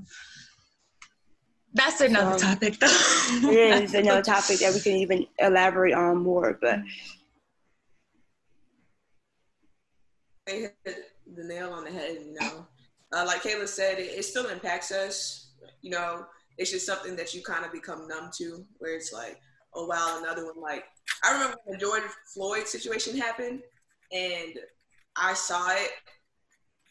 [1.73, 2.87] that's another so, topic, though.
[2.87, 6.57] it is another topic that we can even elaborate on more.
[6.61, 6.79] But
[10.49, 12.17] they hit the nail on the head.
[12.25, 12.65] You know,
[13.13, 15.51] uh, like Cayla said, it, it still impacts us.
[15.81, 16.25] You know,
[16.57, 19.39] it's just something that you kind of become numb to, where it's like,
[19.73, 20.61] oh wow, another one.
[20.61, 20.85] Like
[21.23, 23.61] I remember when the George Floyd situation happened,
[24.11, 24.59] and
[25.15, 25.91] I saw it.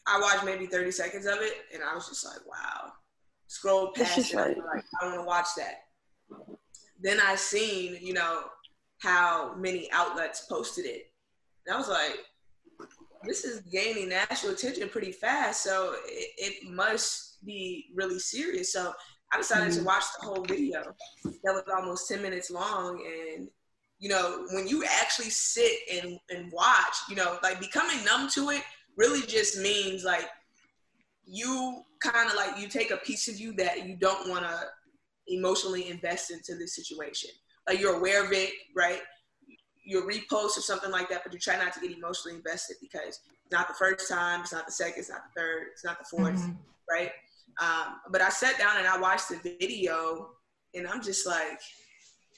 [0.07, 2.93] I watched maybe 30 seconds of it, and I was just like, wow.
[3.47, 5.85] Scroll past it, like, I want to watch that.
[7.01, 8.43] Then I seen, you know,
[8.99, 11.11] how many outlets posted it,
[11.65, 12.17] and I was like,
[13.23, 18.71] this is gaining national attention pretty fast, so it, it must be really serious.
[18.73, 18.93] So
[19.31, 19.79] I decided mm-hmm.
[19.79, 20.83] to watch the whole video.
[21.43, 23.03] That was almost 10 minutes long.
[23.05, 23.47] And,
[23.99, 28.49] you know, when you actually sit and, and watch, you know, like becoming numb to
[28.49, 28.63] it
[28.97, 30.27] really just means like
[31.25, 34.59] you kind of like you take a piece of you that you don't want to
[35.27, 37.29] emotionally invest into this situation.
[37.67, 38.99] Like you're aware of it, right?
[39.83, 43.19] You'll repost or something like that, but you try not to get emotionally invested because
[43.43, 45.97] it's not the first time, it's not the second, it's not the third, it's not
[45.99, 46.51] the 4th mm-hmm.
[46.89, 47.11] right?
[47.61, 50.29] Um, but I sat down and I watched the video,
[50.73, 51.59] and I'm just like,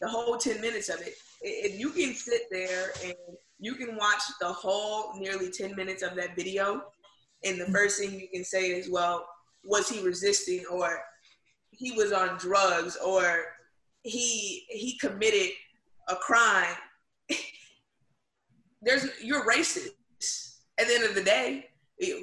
[0.01, 1.13] the whole 10 minutes of it.
[1.41, 3.13] If you can sit there and
[3.59, 6.83] you can watch the whole nearly 10 minutes of that video,
[7.43, 9.27] and the first thing you can say is, well,
[9.63, 11.01] was he resisting, or
[11.69, 13.45] he was on drugs, or
[14.03, 15.51] he he committed
[16.09, 16.75] a crime.
[18.81, 19.89] There's you're racist
[20.79, 21.65] at the end of the day,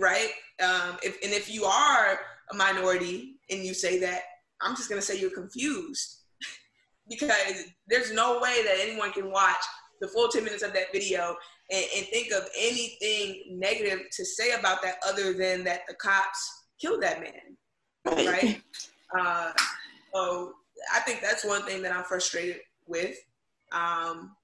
[0.00, 0.30] right?
[0.62, 2.18] Um, if, and if you are
[2.50, 4.22] a minority and you say that,
[4.60, 6.22] I'm just gonna say you're confused
[7.08, 9.62] because there's no way that anyone can watch
[10.00, 11.36] the full 10 minutes of that video
[11.70, 16.64] and, and, think of anything negative to say about that other than that the cops
[16.80, 17.56] killed that man,
[18.06, 18.62] right?
[19.18, 19.50] uh,
[20.14, 20.52] so
[20.94, 23.16] I think that's one thing that I'm frustrated with.
[23.72, 24.36] Um,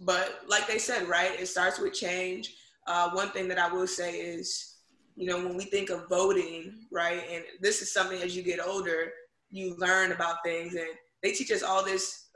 [0.00, 2.54] but like they said, right, it starts with change.
[2.86, 4.70] Uh, one thing that I will say is
[5.20, 8.58] you know, when we think of voting, right, and this is something as you get
[8.58, 9.12] older,
[9.50, 10.86] you learn about things, and
[11.22, 12.28] they teach us all this.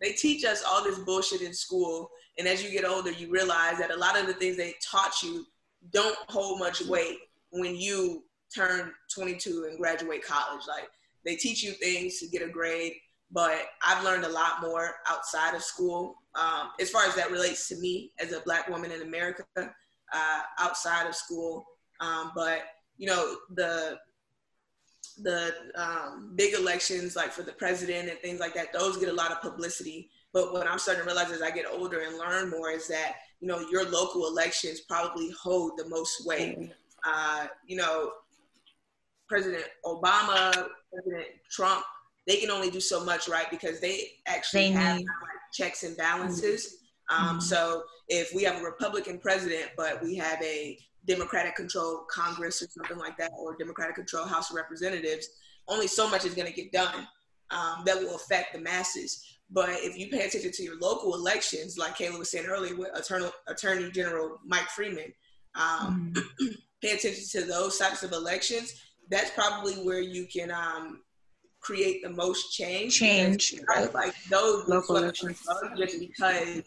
[0.00, 3.78] They teach us all this bullshit in school, and as you get older, you realize
[3.78, 5.46] that a lot of the things they taught you
[5.90, 7.16] don't hold much weight
[7.50, 10.66] when you turn 22 and graduate college.
[10.68, 10.88] Like
[11.24, 12.92] they teach you things to get a grade,
[13.32, 17.68] but I've learned a lot more outside of school um, as far as that relates
[17.68, 19.44] to me as a black woman in America.
[20.14, 21.64] Uh, outside of school,
[22.00, 22.60] um, but
[22.98, 23.98] you know the
[25.22, 29.12] the um, big elections like for the president and things like that, those get a
[29.12, 30.10] lot of publicity.
[30.34, 33.14] But what I'm starting to realize as I get older and learn more is that
[33.40, 36.58] you know your local elections probably hold the most weight.
[36.58, 36.72] Mm-hmm.
[37.06, 38.10] Uh, you know,
[39.30, 41.84] President Obama, President Trump,
[42.26, 43.50] they can only do so much, right?
[43.50, 45.06] Because they actually they have like,
[45.52, 46.78] checks and balances.
[47.10, 47.28] Mm-hmm.
[47.28, 52.62] Um, so if we have a Republican president, but we have a Democratic controlled Congress
[52.62, 55.28] or something like that, or Democratic controlled House of Representatives,
[55.68, 57.06] only so much is going to get done
[57.50, 59.24] um, that will affect the masses.
[59.50, 62.96] But if you pay attention to your local elections, like Cayla was saying earlier with
[62.96, 65.12] Attorney, Attorney General Mike Freeman,
[65.54, 66.46] um, mm-hmm.
[66.82, 68.74] pay attention to those types of elections.
[69.10, 71.02] That's probably where you can um,
[71.62, 72.98] create the most change.
[72.98, 73.54] Change.
[73.94, 75.40] Like those local elections,
[75.76, 76.62] just because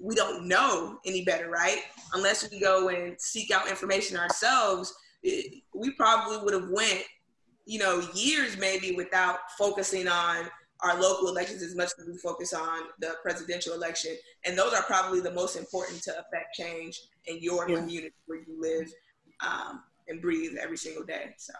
[0.00, 1.82] we don't know any better, right?
[2.14, 7.04] Unless we go and seek out information ourselves, it, we probably would have went,
[7.66, 10.48] you know, years maybe without focusing on
[10.80, 14.16] our local elections as much as we focus on the presidential election.
[14.44, 17.76] And those are probably the most important to affect change in your yeah.
[17.76, 18.92] community where you live
[19.46, 21.34] um, and breathe every single day.
[21.36, 21.52] So.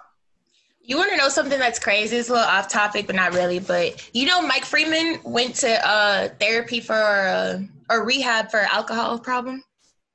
[0.84, 2.16] You want to know something that's crazy?
[2.16, 3.60] It's a little off topic, but not really.
[3.60, 9.18] But you know, Mike Freeman went to uh, therapy for uh, or rehab for alcohol
[9.18, 9.62] problem.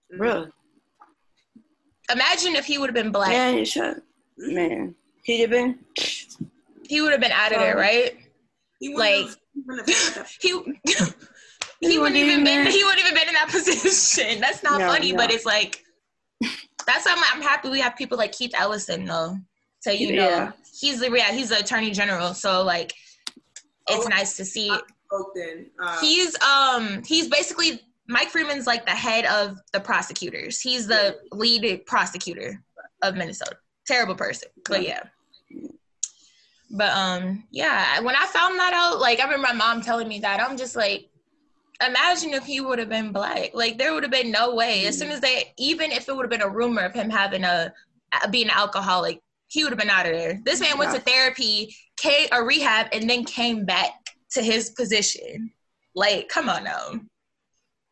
[0.09, 0.49] Really?
[2.11, 3.29] Imagine if he would have been black.
[3.29, 3.65] Man,
[4.37, 5.79] man, he'd have been.
[6.87, 8.17] He would have been out of there, right?
[8.79, 9.27] He like
[10.41, 10.61] he.
[11.79, 12.67] he wouldn't even been.
[12.67, 14.41] He wouldn't even been in that position.
[14.41, 15.17] That's not no, funny, no.
[15.17, 15.83] but it's like
[16.85, 19.37] that's why I'm, I'm happy we have people like Keith Ellison though.
[19.79, 20.51] So you know, yeah.
[20.79, 22.33] he's the yeah he's the attorney general.
[22.33, 22.93] So like,
[23.87, 24.69] it's oh, nice to see.
[24.69, 24.79] Uh,
[26.01, 30.59] he's um he's basically Mike Freeman's like the head of the prosecutors.
[30.59, 32.61] He's the lead prosecutor
[33.01, 33.57] of Minnesota.
[33.85, 35.03] Terrible person, but yeah.
[36.71, 40.19] But um yeah, when I found that out, like I remember my mom telling me
[40.19, 41.09] that, I'm just like,
[41.85, 43.51] imagine if he would have been black.
[43.53, 44.85] Like there would have been no way.
[44.85, 47.43] As soon as they, even if it would have been a rumor of him having
[47.43, 47.73] a
[48.29, 50.39] being an alcoholic, he would have been out of there.
[50.43, 53.91] This man went to therapy, came a rehab, and then came back
[54.31, 55.51] to his position.
[55.95, 56.99] Like, come on now.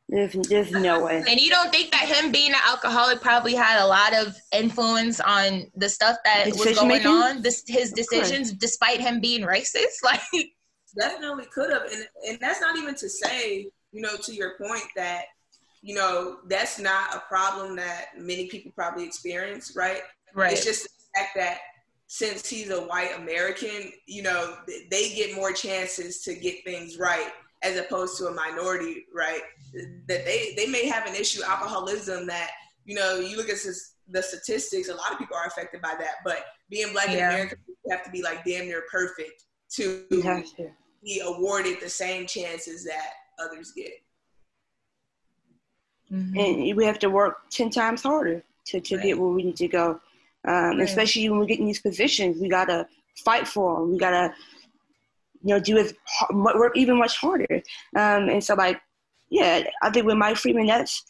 [0.07, 1.23] There's, there's no way.
[1.27, 5.19] And you don't think that him being an alcoholic probably had a lot of influence
[5.19, 7.07] on the stuff that was going making?
[7.07, 9.85] on, this, his decisions, despite him being racist?
[10.03, 10.21] Like,
[10.97, 11.83] definitely could have.
[11.91, 15.25] And, and that's not even to say, you know, to your point that,
[15.81, 20.01] you know, that's not a problem that many people probably experience, right?
[20.35, 20.53] Right.
[20.53, 21.59] It's just the fact that
[22.07, 24.57] since he's a white American, you know,
[24.91, 27.31] they get more chances to get things right
[27.63, 29.41] as opposed to a minority, right?
[30.07, 32.51] That they, they may have an issue, alcoholism, that,
[32.85, 33.57] you know, you look at
[34.09, 36.15] the statistics, a lot of people are affected by that.
[36.23, 37.13] But being black yeah.
[37.13, 40.43] in America, you have to be like damn near perfect to, to
[41.03, 43.93] be awarded the same chances that others get.
[46.11, 46.39] Mm-hmm.
[46.39, 49.03] And we have to work 10 times harder to, to right.
[49.03, 49.99] get where we need to go.
[50.47, 50.81] Um, right.
[50.81, 52.87] Especially when we get in these positions, we got to
[53.23, 53.91] fight for them.
[53.91, 54.33] We got to
[55.45, 55.95] you know, do it
[56.31, 57.61] work even much harder.
[57.95, 58.81] Um, and so like,
[59.29, 61.03] yeah, I think with Mike Freeman, that's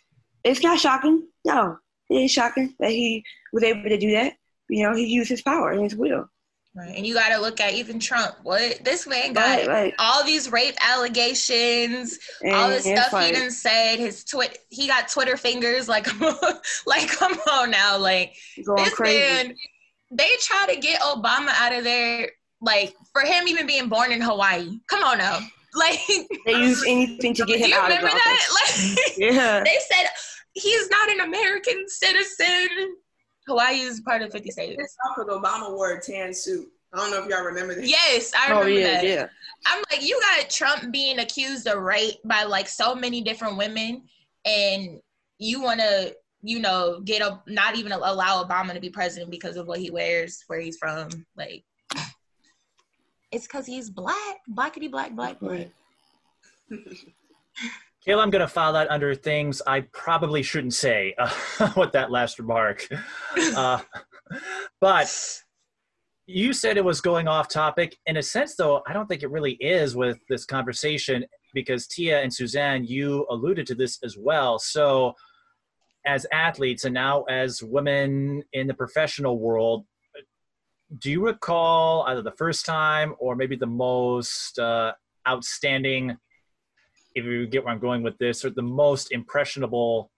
[0.43, 1.27] it's not shocking.
[1.45, 1.77] No,
[2.09, 4.33] it is shocking that he was able to do that.
[4.69, 6.29] You know, he used his power and his will.
[6.75, 6.93] Right.
[6.93, 8.35] And you got to look at even Trump.
[8.43, 9.93] What this man got right, right.
[9.97, 13.95] all these rape allegations, and, all this stuff he didn't said.
[13.95, 15.87] His twit, he got Twitter fingers.
[15.87, 16.07] Like,
[16.85, 19.19] like, come on now, like this crazy.
[19.47, 19.55] man.
[20.11, 22.29] They try to get Obama out of there
[22.61, 24.79] like for him even being born in Hawaii.
[24.89, 25.39] Come on now.
[25.77, 25.99] Like
[26.45, 28.47] they use anything to get him out of that?
[28.53, 29.61] Like yeah.
[29.61, 30.07] they said
[30.53, 32.95] he's not an American citizen.
[33.47, 34.75] Hawaii is part of 50 states.
[34.79, 36.67] It's because Obama wore a tan suit.
[36.93, 37.85] I don't know if y'all remember that.
[37.85, 39.03] Yes, I oh, remember oh, yeah, that.
[39.03, 39.27] Yeah.
[39.65, 44.03] I'm like, you got Trump being accused of rape by like so many different women,
[44.45, 45.01] and
[45.37, 49.57] you want to, you know, get a not even allow Obama to be president because
[49.57, 51.09] of what he wears, where he's from.
[51.35, 51.63] Like,
[53.31, 55.67] it's because he's black, blackity black, black, black.
[58.07, 62.11] Cayla, I'm going to file that under things I probably shouldn't say uh, with that
[62.11, 62.87] last remark.
[63.55, 63.79] Uh,
[64.81, 65.41] but
[66.25, 67.95] you said it was going off topic.
[68.05, 72.21] In a sense, though, I don't think it really is with this conversation because Tia
[72.21, 74.57] and Suzanne, you alluded to this as well.
[74.57, 75.13] So,
[76.05, 79.85] as athletes and now as women in the professional world,
[80.99, 84.93] do you recall either the first time or maybe the most uh,
[85.27, 86.17] outstanding,
[87.15, 90.11] if you get where I'm going with this, or the most impressionable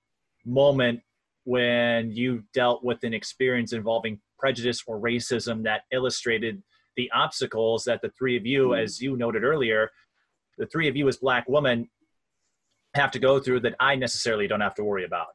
[0.46, 1.00] moment
[1.46, 6.62] when you dealt with an experience involving prejudice or racism that illustrated
[6.98, 8.84] the obstacles that the three of you, mm.
[8.84, 9.90] as you noted earlier,
[10.58, 11.90] the three of you as black women
[12.96, 15.28] have to go through that I necessarily don't have to worry about?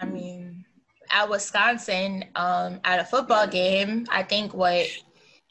[0.00, 0.64] I mean,
[1.10, 4.06] at Wisconsin um, at a football game.
[4.10, 4.86] I think what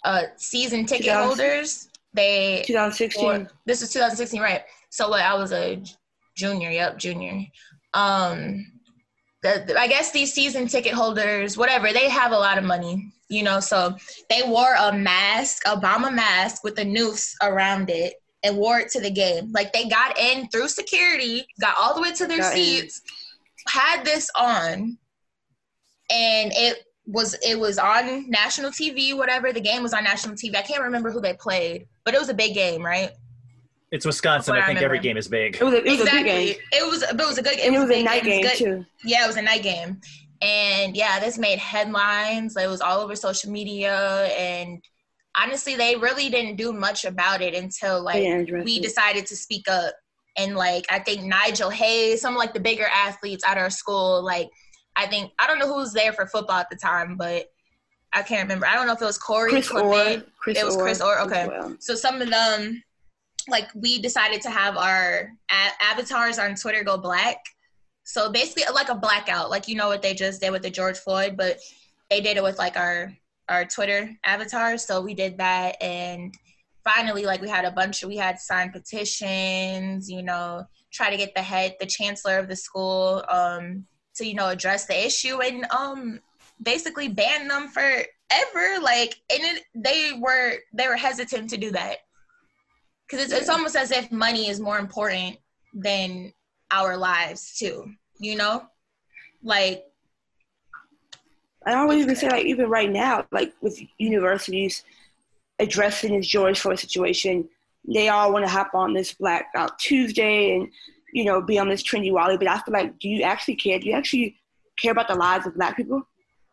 [0.04, 3.48] uh, season ticket holders they 2016.
[3.66, 4.62] this is 2016, right?
[4.90, 5.22] So what?
[5.22, 5.82] I was a
[6.36, 6.70] junior.
[6.70, 7.46] Yep, junior.
[7.94, 8.66] Um,
[9.42, 13.44] the, I guess these season ticket holders, whatever, they have a lot of money, you
[13.44, 13.60] know.
[13.60, 13.96] So
[14.30, 19.02] they wore a mask, Obama mask with a noose around it, and wore it to
[19.02, 19.52] the game.
[19.52, 23.02] Like they got in through security, got all the way to their got seats,
[23.76, 23.82] in.
[23.82, 24.98] had this on,
[26.10, 29.52] and it was it was on national TV, whatever.
[29.52, 30.56] The game was on national TV.
[30.56, 33.12] I can't remember who they played, but it was a big game, right?
[33.92, 34.56] It's Wisconsin.
[34.56, 35.56] I think I every game is big.
[35.56, 36.22] It was a, it was exactly.
[36.22, 36.56] a big game.
[36.72, 37.54] It was, but it was a good.
[37.54, 38.86] It, and was, it was a, a night game, game too.
[39.04, 40.00] Yeah, it was a night game,
[40.42, 42.56] and yeah, this made headlines.
[42.56, 44.82] It was all over social media, and
[45.36, 49.94] honestly, they really didn't do much about it until like we decided to speak up.
[50.38, 54.50] And like I think Nigel Hayes, some like the bigger athletes at our school, like
[54.96, 57.52] I think I don't know who was there for football at the time, but
[58.14, 58.66] I can't remember.
[58.66, 60.28] I don't know if it was Corey Chris Clement.
[60.38, 61.20] Chris it was Orr Chris Orr.
[61.22, 61.76] Okay, well.
[61.80, 62.84] so some of them,
[63.48, 67.38] like we decided to have our a- avatars on Twitter go black.
[68.04, 70.98] So basically, like a blackout, like you know what they just did with the George
[70.98, 71.60] Floyd, but
[72.10, 73.14] they did it with like our
[73.48, 74.86] our Twitter avatars.
[74.86, 76.34] So we did that, and
[76.84, 81.18] finally, like we had a bunch of we had signed petitions, you know, try to
[81.18, 83.86] get the head, the chancellor of the school, um,
[84.16, 86.20] to you know address the issue, and um,
[86.62, 88.82] basically ban them forever.
[88.82, 91.98] Like, and it, they were they were hesitant to do that
[93.08, 95.38] because it's, it's almost as if money is more important
[95.74, 96.34] than
[96.72, 97.92] our lives too.
[98.20, 98.64] You know,
[99.44, 99.86] like
[101.66, 104.84] I always even say like even right now, like with universities
[105.60, 107.48] addressing this George Floyd situation,
[107.88, 110.72] they all want to hop on this Blackout Tuesday and
[111.14, 112.38] you know be on this trendy Wally.
[112.38, 113.80] But I feel like, do you actually care?
[113.80, 114.38] Do you actually
[114.80, 116.04] care about the lives of Black people?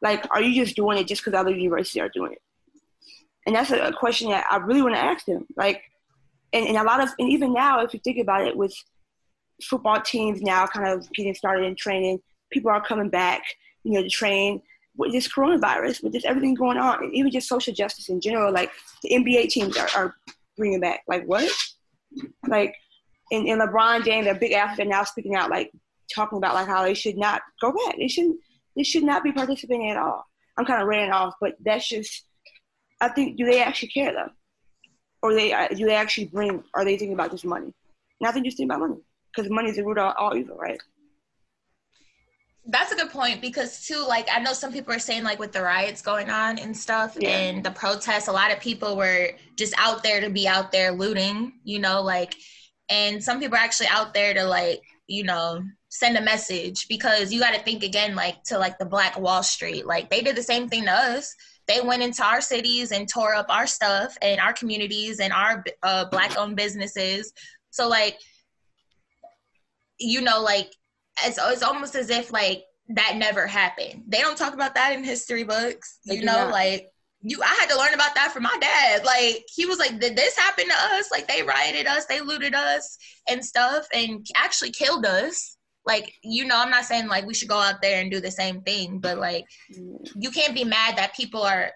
[0.01, 2.43] Like, are you just doing it just because other universities are doing it?
[3.47, 5.47] And that's a, a question that I really want to ask them.
[5.57, 5.83] Like,
[6.53, 8.75] and, and a lot of, and even now, if you think about it, with
[9.63, 13.43] football teams now kind of getting started in training, people are coming back,
[13.85, 14.63] you know, to train
[14.97, 18.53] with this coronavirus, with this everything going on, and even just social justice in general.
[18.53, 18.71] Like
[19.03, 20.15] the NBA teams are, are
[20.57, 21.03] bringing back.
[21.09, 21.51] Like what?
[22.47, 22.75] Like,
[23.31, 25.70] and, and LeBron James, a big athlete, now speaking out, like
[26.14, 27.97] talking about like how they should not go back.
[27.99, 28.39] They shouldn't.
[28.76, 30.24] They should not be participating at all.
[30.57, 32.24] I'm kind of ranting off, but that's just.
[33.01, 34.31] I think do they actually care though,
[35.22, 36.62] or they uh, do they actually bring?
[36.74, 37.72] Are they thinking about just money?
[38.20, 39.01] Nothing, just thinking about money
[39.35, 40.81] because money is the root of all evil, right?
[42.68, 45.53] that's a good point because too like i know some people are saying like with
[45.53, 47.31] the riots going on and stuff yeah.
[47.31, 50.93] and the protests a lot of people were just out there to be out there
[50.93, 52.35] looting you know like
[52.89, 57.32] and some people are actually out there to like you know send a message because
[57.32, 60.36] you got to think again like to like the black wall street like they did
[60.36, 61.34] the same thing to us
[61.66, 65.64] they went into our cities and tore up our stuff and our communities and our
[65.82, 67.32] uh, black owned businesses
[67.70, 68.18] so like
[69.99, 70.70] you know like
[71.24, 74.05] it's, it's almost as if like that never happened.
[74.07, 75.99] They don't talk about that in history books.
[76.05, 76.53] You know, not.
[76.53, 76.89] like
[77.23, 79.05] you I had to learn about that from my dad.
[79.05, 81.11] Like he was like, Did this happen to us?
[81.11, 82.99] Like they rioted us, they looted us
[83.29, 85.57] and stuff and actually killed us.
[85.85, 88.31] Like, you know, I'm not saying like we should go out there and do the
[88.31, 91.73] same thing, but like you can't be mad that people are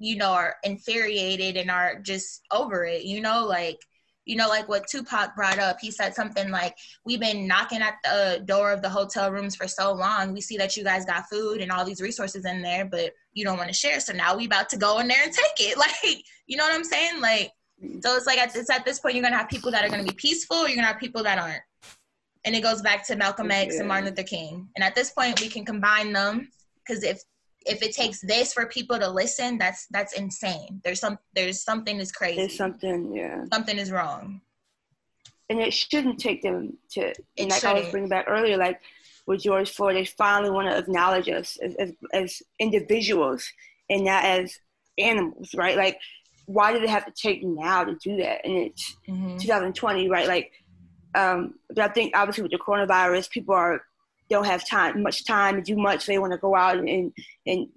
[0.00, 3.78] you know, are infuriated and are just over it, you know, like
[4.28, 5.78] you know, like what Tupac brought up.
[5.80, 9.66] He said something like, We've been knocking at the door of the hotel rooms for
[9.66, 10.34] so long.
[10.34, 13.44] We see that you guys got food and all these resources in there, but you
[13.44, 14.00] don't want to share.
[14.00, 15.78] So now we about to go in there and take it.
[16.04, 17.20] Like, you know what I'm saying?
[17.20, 17.52] Like,
[18.00, 19.88] so it's like at, it's at this point, you're going to have people that are
[19.88, 21.62] going to be peaceful, you're going to have people that aren't.
[22.44, 23.80] And it goes back to Malcolm X yeah.
[23.80, 24.68] and Martin Luther King.
[24.74, 26.50] And at this point, we can combine them
[26.86, 27.22] because if
[27.66, 30.80] if it takes this for people to listen, that's that's insane.
[30.84, 32.38] There's some there's something is crazy.
[32.38, 33.44] There's something, yeah.
[33.52, 34.40] Something is wrong.
[35.50, 37.78] And it shouldn't take them to and like shouldn't.
[37.78, 38.80] I was bringing back earlier, like
[39.28, 43.46] with George Floyd, they finally want to acknowledge us as, as, as individuals
[43.90, 44.58] and not as
[44.96, 45.76] animals, right?
[45.76, 46.00] Like,
[46.46, 48.40] why did it have to take now to do that?
[48.44, 49.36] And it's mm-hmm.
[49.36, 50.26] 2020, right?
[50.26, 50.50] Like,
[51.14, 53.82] um, but I think obviously with the coronavirus, people are
[54.30, 56.06] don't have time much time to do much.
[56.06, 57.12] They want to go out and,
[57.46, 57.68] and,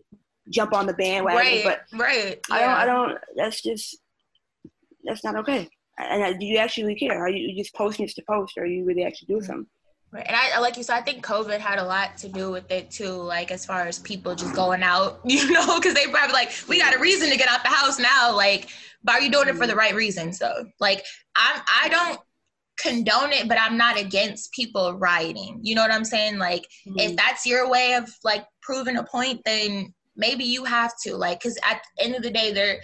[0.49, 1.37] jump on the bandwagon.
[1.37, 2.39] Right, but right.
[2.49, 2.69] I don't.
[2.69, 3.17] I don't.
[3.37, 3.97] That's just
[5.03, 5.69] that's not okay.
[5.97, 7.23] And do you actually care?
[7.23, 9.67] Are you just posting just to post, or are you really actually doing something?
[10.13, 10.25] Right.
[10.27, 12.91] And I like you said, I think COVID had a lot to do with it
[12.91, 13.13] too.
[13.13, 16.79] Like as far as people just going out, you know, because they probably like, we
[16.79, 18.35] got a reason to get out the house now.
[18.35, 18.69] Like,
[19.03, 20.65] but are you doing it for the right reasons though?
[20.79, 21.05] Like,
[21.35, 22.19] I'm I don't
[22.77, 25.59] condone it, but I'm not against people rioting.
[25.61, 26.37] You know what I'm saying?
[26.37, 26.99] Like, mm-hmm.
[26.99, 31.15] if that's your way of like proving a point, then maybe you have to.
[31.15, 32.81] Like, because at the end of the day, they're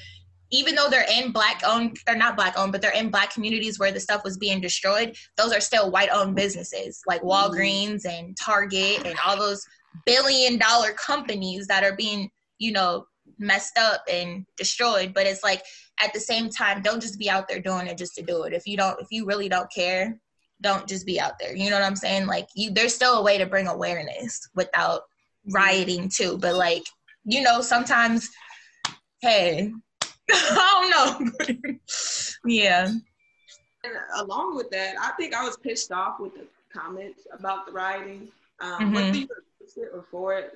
[0.52, 3.80] even though they're in black owned, they're not black owned, but they're in black communities
[3.80, 5.16] where the stuff was being destroyed.
[5.36, 7.30] Those are still white owned businesses like mm-hmm.
[7.30, 9.66] Walgreens and Target and all those
[10.06, 12.30] billion dollar companies that are being,
[12.60, 13.06] you know,
[13.38, 15.14] messed up and destroyed.
[15.14, 15.64] But it's like
[16.02, 18.54] at the same time, don't just be out there doing it just to do it.
[18.54, 20.18] If you don't, if you really don't care,
[20.62, 21.56] don't just be out there.
[21.56, 22.26] You know what I'm saying?
[22.26, 25.02] Like you, there's still a way to bring awareness without
[25.52, 26.38] rioting too.
[26.38, 26.84] But like,
[27.26, 28.30] you know, sometimes,
[29.22, 29.72] hey,
[30.32, 31.78] I don't know.
[32.46, 32.88] yeah.
[33.84, 37.72] And along with that, I think I was pissed off with the comments about the
[37.72, 38.30] rioting.
[38.60, 38.94] Um, mm-hmm.
[38.94, 39.28] Whether you
[39.94, 40.54] were for it,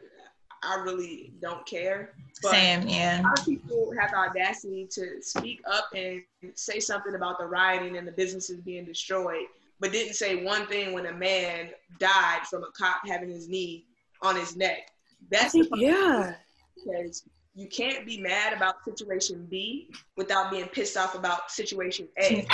[0.63, 2.11] I really don't care.
[2.41, 3.21] But Same, yeah.
[3.21, 6.21] A lot of people have the audacity to speak up and
[6.55, 9.45] say something about the rioting and the businesses being destroyed,
[9.79, 11.69] but didn't say one thing when a man
[11.99, 13.85] died from a cop having his knee
[14.21, 14.89] on his neck.
[15.29, 16.35] That's think, yeah.
[16.75, 17.23] Because
[17.55, 22.47] you can't be mad about situation B without being pissed off about situation A.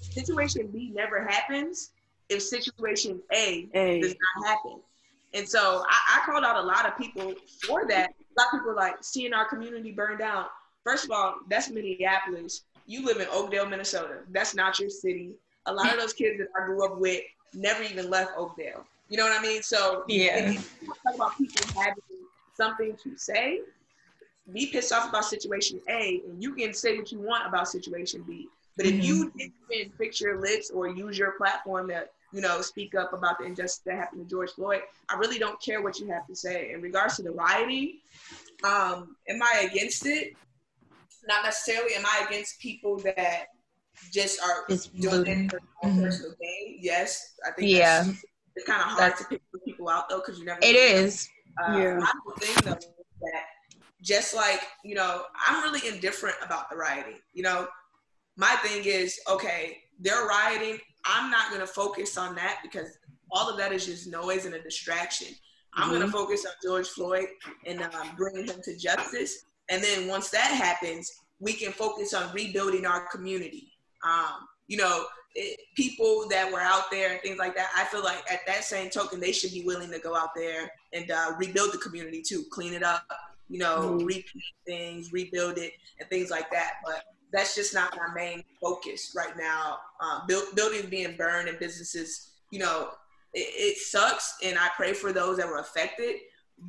[0.00, 1.90] situation B never happens
[2.28, 4.00] if situation A, a.
[4.00, 4.80] does not happen.
[5.34, 7.34] And so I, I, called out a lot of people
[7.64, 8.10] for that.
[8.10, 10.46] A lot of people like seeing our community burn down.
[10.84, 12.64] First of all, that's Minneapolis.
[12.86, 14.18] You live in Oakdale, Minnesota.
[14.30, 15.30] That's not your city.
[15.66, 17.22] A lot of those kids that I grew up with
[17.54, 18.84] never even left Oakdale.
[19.08, 19.62] You know what I mean?
[19.62, 22.02] So yeah, talk about people having
[22.54, 23.60] something to say.
[24.52, 28.24] Be pissed off about situation A, and you can say what you want about situation
[28.26, 28.48] B.
[28.76, 29.02] But if mm-hmm.
[29.02, 33.38] you didn't fix your lips or use your platform to you know, speak up about
[33.38, 34.80] the injustice that happened to George Floyd.
[35.08, 36.72] I really don't care what you have to say.
[36.72, 37.98] In regards to the rioting,
[38.64, 40.34] um, am I against it?
[41.28, 41.94] Not necessarily.
[41.94, 43.48] Am I against people that
[44.12, 46.02] just are it's doing it for mm-hmm.
[46.02, 46.78] personal gain?
[46.80, 47.70] Yes, I think.
[47.70, 48.04] Yeah,
[48.56, 50.58] it's kind of hard that's, to pick people out though because you never.
[50.62, 51.28] It is.
[51.62, 51.98] Uh, yeah.
[51.98, 53.44] My thing though that
[54.02, 57.20] just like you know, I'm really indifferent about the rioting.
[57.32, 57.68] You know,
[58.36, 59.78] my thing is okay.
[60.00, 60.78] They're rioting.
[61.04, 62.88] I'm not going to focus on that because
[63.30, 65.28] all of that is just noise and a distraction.
[65.74, 65.94] I'm mm-hmm.
[65.94, 67.26] going to focus on George Floyd
[67.66, 69.44] and um, bringing him to justice.
[69.70, 73.72] And then once that happens, we can focus on rebuilding our community.
[74.04, 78.04] Um, you know, it, people that were out there and things like that, I feel
[78.04, 81.32] like at that same token, they should be willing to go out there and uh,
[81.38, 83.10] rebuild the community too, clean it up,
[83.52, 84.06] you know, mm-hmm.
[84.06, 86.76] repeat things, rebuild it, and things like that.
[86.82, 89.76] But that's just not my main focus right now.
[90.00, 92.88] Um, build, buildings being burned and businesses, you know,
[93.34, 96.16] it, it, sucks, and I pray for those that were affected.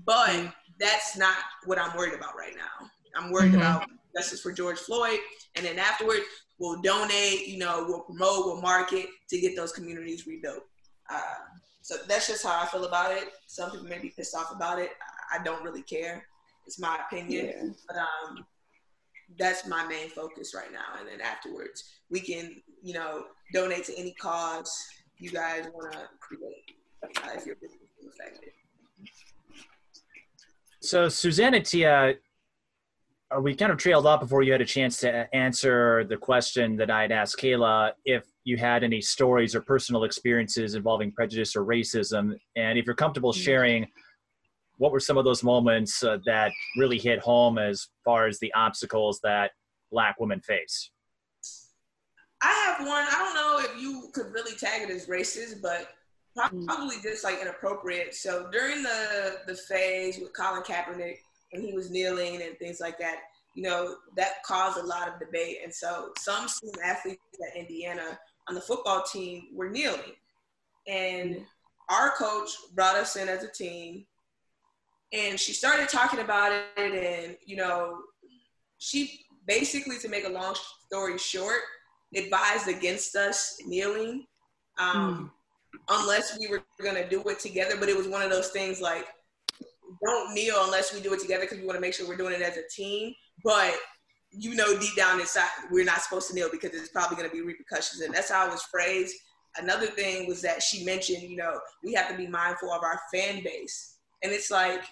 [0.05, 0.47] But mm-hmm.
[0.77, 2.89] that's not what I'm worried about right now.
[3.15, 3.61] I'm worried mm-hmm.
[3.61, 5.19] about justice for George Floyd,
[5.55, 6.23] and then afterwards
[6.59, 10.63] we'll donate, you know, we'll promote, we'll market to get those communities rebuilt.
[11.09, 11.21] Uh,
[11.81, 13.29] so that's just how I feel about it.
[13.47, 14.91] Some people may be pissed off about it.
[15.33, 16.25] I don't really care.
[16.65, 17.45] It's my opinion.
[17.45, 17.73] Yeah.
[17.87, 18.45] But um,
[19.37, 20.99] that's my main focus right now.
[20.99, 24.85] And then afterwards, we can, you know, donate to any cause
[25.17, 26.71] you guys want to create
[27.03, 28.49] uh, if your business is affected.
[30.81, 32.15] So, Susanna Tia,
[33.35, 36.75] uh, we kind of trailed off before you had a chance to answer the question
[36.77, 41.63] that I'd asked Cayla if you had any stories or personal experiences involving prejudice or
[41.63, 42.37] racism.
[42.55, 43.41] And if you're comfortable mm-hmm.
[43.41, 43.87] sharing,
[44.83, 48.53] what were some of those moments uh, that really hit home as far as the
[48.53, 49.51] obstacles that
[49.93, 50.91] black women face?
[52.41, 53.05] I have one.
[53.09, 55.87] I don't know if you could really tag it as racist but
[56.37, 56.65] mm.
[56.65, 58.13] probably just like inappropriate.
[58.13, 61.19] So during the the phase with colin kaepernick
[61.51, 63.19] when he was kneeling and things like that
[63.55, 65.59] you know that caused a lot of debate.
[65.63, 68.19] And so some student athletes at indiana
[68.49, 70.17] on the football team were kneeling.
[70.89, 71.45] And mm.
[71.87, 74.05] our coach brought us in as a team
[75.13, 77.99] and she started talking about it and you know
[78.79, 80.55] she basically to make a long
[80.85, 81.59] story short
[82.15, 84.25] advised against us kneeling
[84.79, 85.31] um,
[85.75, 86.01] mm.
[86.01, 88.81] unless we were going to do it together but it was one of those things
[88.81, 89.05] like
[90.03, 92.33] don't kneel unless we do it together because we want to make sure we're doing
[92.33, 93.73] it as a team but
[94.31, 97.35] you know deep down inside we're not supposed to kneel because there's probably going to
[97.35, 99.15] be repercussions and that's how it was phrased
[99.57, 102.99] another thing was that she mentioned you know we have to be mindful of our
[103.13, 104.83] fan base and it's like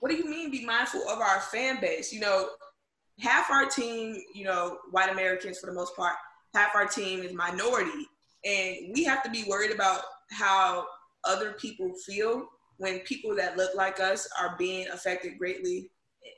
[0.00, 2.12] what do you mean be mindful of our fan base?
[2.12, 2.48] You know,
[3.20, 6.14] half our team, you know, white Americans for the most part,
[6.54, 8.06] half our team is minority.
[8.44, 10.86] And we have to be worried about how
[11.24, 12.46] other people feel
[12.78, 15.90] when people that look like us are being affected greatly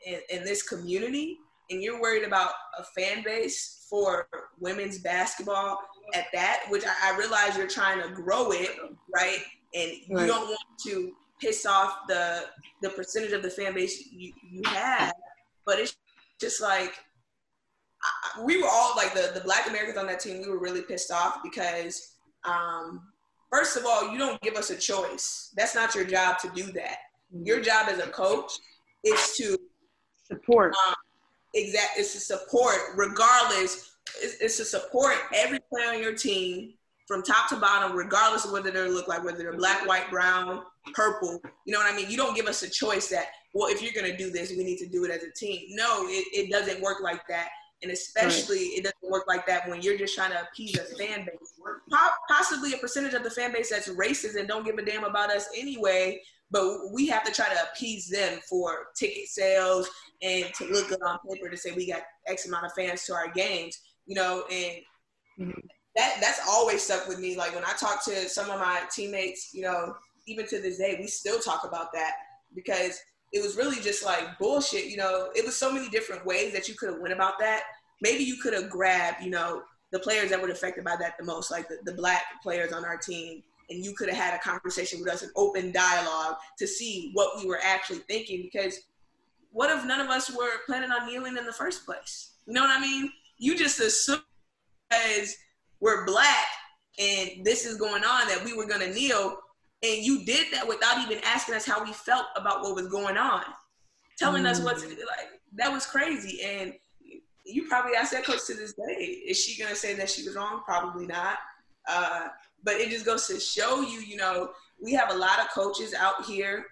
[0.07, 1.37] in, in this community.
[1.71, 4.29] And you're worried about a fan base for
[4.59, 5.79] women's basketball
[6.15, 8.71] at that, which I, I realize you're trying to grow it,
[9.15, 9.41] right?
[9.75, 10.23] And right.
[10.23, 12.45] you don't want to piss off the
[12.83, 15.13] the percentage of the fan base you, you have,
[15.67, 15.97] but it's
[16.41, 16.95] just like
[18.03, 20.43] I, we were all like the the Black Americans on that team.
[20.43, 23.03] We were really pissed off because um,
[23.51, 25.53] first of all, you don't give us a choice.
[25.57, 26.99] That's not your job to do that.
[27.35, 27.47] Mm-hmm.
[27.47, 28.53] Your job as a coach
[29.05, 29.57] is to
[30.25, 30.75] support.
[30.87, 30.95] Um,
[31.55, 31.99] exact.
[31.99, 33.97] It's to support regardless.
[34.23, 36.75] It's, it's to support every player on your team
[37.09, 40.63] from top to bottom, regardless of whether they look like whether they're black, white, brown,
[40.93, 41.41] purple.
[41.65, 42.11] You know what I mean?
[42.11, 44.77] You don't give us a choice that, well, if you're gonna do this, we need
[44.79, 45.69] to do it as a team.
[45.71, 47.49] No, it, it doesn't work like that.
[47.83, 48.79] And especially right.
[48.79, 51.55] it doesn't work like that when you're just trying to appease a fan base.
[52.29, 55.31] Possibly a percentage of the fan base that's racist and don't give a damn about
[55.31, 59.89] us anyway, but we have to try to appease them for ticket sales
[60.21, 63.15] and to look good on paper to say we got X amount of fans to
[63.15, 64.77] our games, you know, and
[65.41, 65.61] mm-hmm.
[65.99, 67.37] That that's always stuck with me.
[67.37, 69.97] Like when I talk to some of my teammates, you know,
[70.29, 72.13] even to this day, we still talk about that
[72.55, 73.01] because
[73.33, 74.87] it was really just like bullshit.
[74.87, 77.65] You know, it was so many different ways that you could have went about that.
[78.01, 81.25] Maybe you could have grabbed, you know, the players that were affected by that the
[81.25, 84.39] most, like the, the black players on our team, and you could have had a
[84.39, 88.49] conversation with us, an open dialogue to see what we were actually thinking.
[88.53, 88.79] Because
[89.51, 92.35] what if none of us were planning on kneeling in the first place?
[92.47, 93.11] You know what I mean?
[93.39, 94.23] You just assume
[94.93, 95.37] as
[95.81, 96.47] we're black
[96.99, 99.39] and this is going on that we were going to kneel
[99.83, 103.17] and you did that without even asking us how we felt about what was going
[103.17, 103.43] on.
[104.19, 104.49] Telling mm.
[104.49, 106.43] us what to do like that was crazy.
[106.43, 106.75] And
[107.45, 110.25] you probably ask that coach to this day is she going to say that she
[110.25, 110.63] was wrong?
[110.65, 111.39] Probably not.
[111.89, 112.29] Uh,
[112.65, 114.51] but it just goes to show you you know
[114.83, 116.67] we have a lot of coaches out here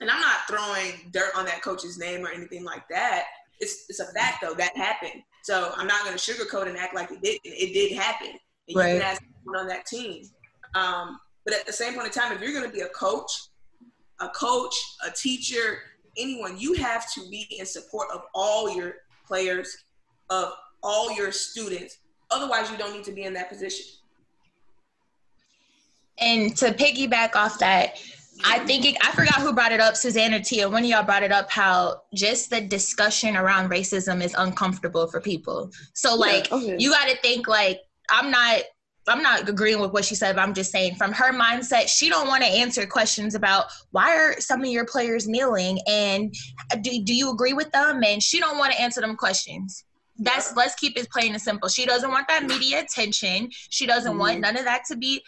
[0.00, 3.24] and i'm not throwing dirt on that coach's name or anything like that.
[3.60, 6.94] It's, it's a fact though that happened so i'm not going to sugarcoat and act
[6.94, 8.28] like it didn't it did happen
[8.68, 8.94] and right.
[8.94, 9.22] you can ask
[9.56, 10.24] on that team
[10.74, 13.30] um, but at the same point in time, if you're going to be a coach,
[14.20, 14.74] a coach,
[15.06, 15.80] a teacher,
[16.16, 19.76] anyone, you have to be in support of all your players,
[20.30, 21.98] of all your students.
[22.30, 23.86] Otherwise, you don't need to be in that position.
[26.18, 28.00] And to piggyback off that,
[28.44, 30.68] I think it, I forgot who brought it up, Susanna Tia.
[30.68, 35.20] One of y'all brought it up how just the discussion around racism is uncomfortable for
[35.20, 35.70] people.
[35.94, 36.76] So like yeah, okay.
[36.78, 37.80] you got to think like
[38.10, 38.62] I'm not
[39.08, 42.08] I'm not agreeing with what she said, but I'm just saying from her mindset, she
[42.08, 46.32] don't want to answer questions about why are some of your players kneeling and
[46.82, 48.02] do, do you agree with them?
[48.04, 49.84] And she don't want to answer them questions.
[50.18, 51.68] That's let's keep it plain and simple.
[51.68, 53.48] She doesn't want that media attention.
[53.50, 54.20] She doesn't mm-hmm.
[54.20, 55.22] want none of that to be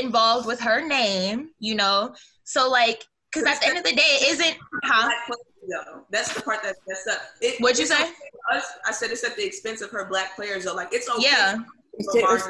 [0.00, 2.14] involved with her name, you know.
[2.44, 5.10] So like, because at the end of the day, it isn't huh?
[6.10, 7.20] That's the part that's messed up.
[7.40, 8.10] It, What'd you say?
[8.52, 10.64] Us, I said it's at the expense of her black players.
[10.64, 11.22] Though, like it's okay.
[11.22, 11.58] Yeah
[11.94, 12.48] it's, it's,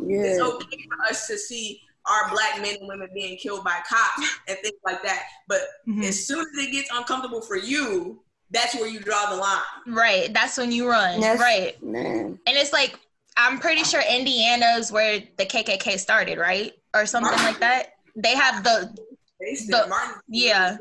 [0.00, 0.18] yeah.
[0.22, 4.38] it's okay for us to see our black men and women being killed by cops
[4.48, 5.24] and things like that.
[5.48, 6.02] But mm-hmm.
[6.02, 9.60] as soon as it gets uncomfortable for you, that's where you draw the line.
[9.86, 10.32] Right.
[10.32, 11.20] That's when you run.
[11.20, 11.80] That's, right.
[11.82, 12.38] Man.
[12.46, 12.98] And it's like
[13.40, 17.46] I'm pretty sure Indiana's where the KKK started, right, or something Martin.
[17.46, 17.94] like that.
[18.16, 18.94] They have the,
[19.40, 20.76] the Martin, yeah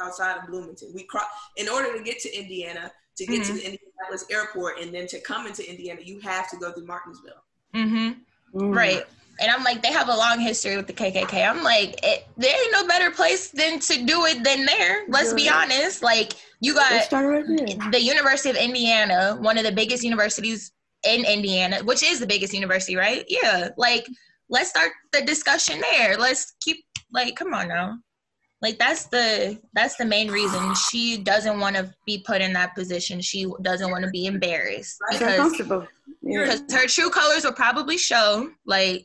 [0.00, 0.92] outside of Bloomington.
[0.94, 1.26] We cross
[1.56, 3.42] in order to get to Indiana to get mm-hmm.
[3.42, 6.86] to the Indianapolis airport and then to come into Indiana, you have to go through
[6.86, 7.44] Martinsville.
[7.74, 8.58] Mm-hmm.
[8.58, 8.74] Mm.
[8.74, 9.04] Right.
[9.40, 11.48] And I'm like, they have a long history with the KKK.
[11.48, 15.06] I'm like, it, there ain't no better place than to do it than there.
[15.08, 16.04] Let's be honest.
[16.04, 17.44] Like, you got right
[17.90, 20.70] the University of Indiana, one of the biggest universities
[21.04, 23.24] in Indiana, which is the biggest university, right?
[23.28, 23.68] Yeah.
[23.76, 24.06] Like,
[24.48, 26.16] let's start the discussion there.
[26.16, 27.98] Let's keep, like, come on now
[28.64, 32.74] like that's the that's the main reason she doesn't want to be put in that
[32.74, 35.60] position she doesn't want to be embarrassed because,
[36.22, 36.44] yeah.
[36.44, 39.04] because her true colors will probably show like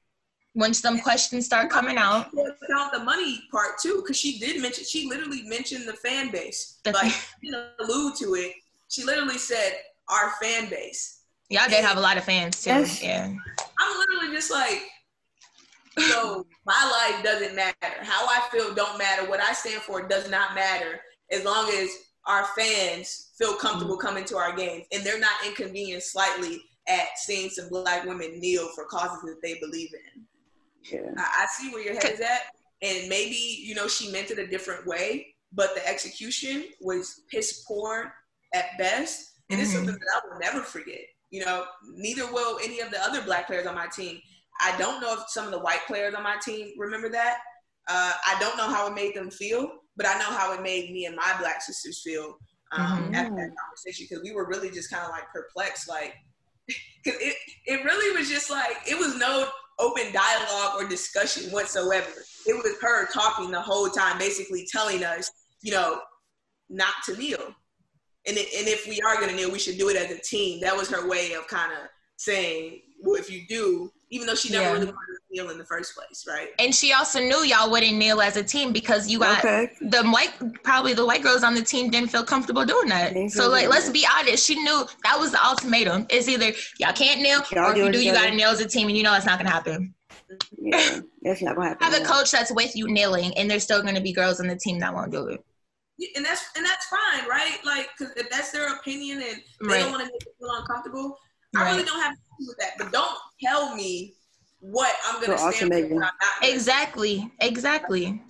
[0.54, 4.84] when some questions start coming out about the money part too because she did mention
[4.84, 8.54] she literally mentioned the fan base the like didn't allude to it
[8.88, 9.74] she literally said
[10.08, 13.02] our fan base y'all did have a lot of fans too yes.
[13.02, 13.26] yeah
[13.78, 14.82] i'm literally just like
[15.98, 17.76] so my life doesn't matter.
[18.00, 19.28] How I feel don't matter.
[19.28, 21.90] What I stand for does not matter as long as
[22.26, 24.06] our fans feel comfortable mm-hmm.
[24.06, 28.68] coming to our games and they're not inconvenienced slightly at seeing some black women kneel
[28.74, 30.22] for causes that they believe in.
[30.90, 31.10] Yeah.
[31.16, 32.42] I, I see where your head is at.
[32.82, 37.64] And maybe, you know, she meant it a different way, but the execution was piss
[37.66, 38.12] poor
[38.52, 39.30] at best.
[39.50, 39.64] And mm-hmm.
[39.64, 41.04] it's something that I will never forget.
[41.34, 41.64] You know,
[41.96, 44.20] neither will any of the other black players on my team.
[44.60, 47.38] I don't know if some of the white players on my team remember that.
[47.88, 50.92] Uh, I don't know how it made them feel, but I know how it made
[50.92, 52.38] me and my black sisters feel
[52.70, 53.14] um, mm-hmm.
[53.16, 56.14] after that conversation because we were really just kind of like perplexed, like
[57.04, 57.34] because it
[57.66, 59.48] it really was just like it was no
[59.80, 62.12] open dialogue or discussion whatsoever.
[62.46, 65.28] It was her talking the whole time, basically telling us,
[65.62, 66.00] you know,
[66.70, 67.56] not to kneel.
[68.26, 70.18] And, it, and if we are going to kneel, we should do it as a
[70.18, 70.60] team.
[70.60, 74.50] That was her way of kind of saying, well, if you do, even though she
[74.50, 74.72] never yeah.
[74.72, 76.48] really wanted to kneel in the first place, right?
[76.58, 79.70] And she also knew y'all wouldn't kneel as a team because you got okay.
[79.80, 83.14] the white, probably the white girls on the team didn't feel comfortable doing that.
[83.30, 86.06] So like, let's be honest, she knew that was the ultimatum.
[86.08, 88.60] It's either y'all can't kneel, y'all or if you do, you got to kneel as
[88.60, 89.94] a team, and you know it's not gonna happen.
[90.58, 91.86] Yeah, that's not gonna happen.
[91.90, 94.56] Have a coach that's with you kneeling, and there's still gonna be girls on the
[94.56, 95.44] team that won't do it.
[96.16, 97.58] And that's and that's fine, right?
[97.64, 99.80] Like, cause if that's their opinion and they right.
[99.80, 101.18] don't want to make you feel uncomfortable,
[101.54, 101.66] right.
[101.66, 102.72] I really don't have with that.
[102.78, 104.14] But don't tell me
[104.60, 106.10] what I'm gonna stand for.
[106.42, 107.30] Exactly.
[107.40, 108.22] Exactly.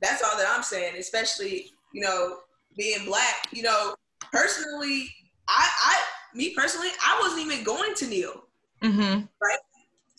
[0.00, 0.96] that's all that I'm saying.
[0.98, 2.38] Especially, you know,
[2.76, 3.48] being black.
[3.52, 3.94] You know,
[4.32, 5.08] personally,
[5.48, 6.02] I, I,
[6.34, 8.44] me personally, I wasn't even going to kneel.
[8.82, 9.20] Mm-hmm.
[9.40, 9.58] Right?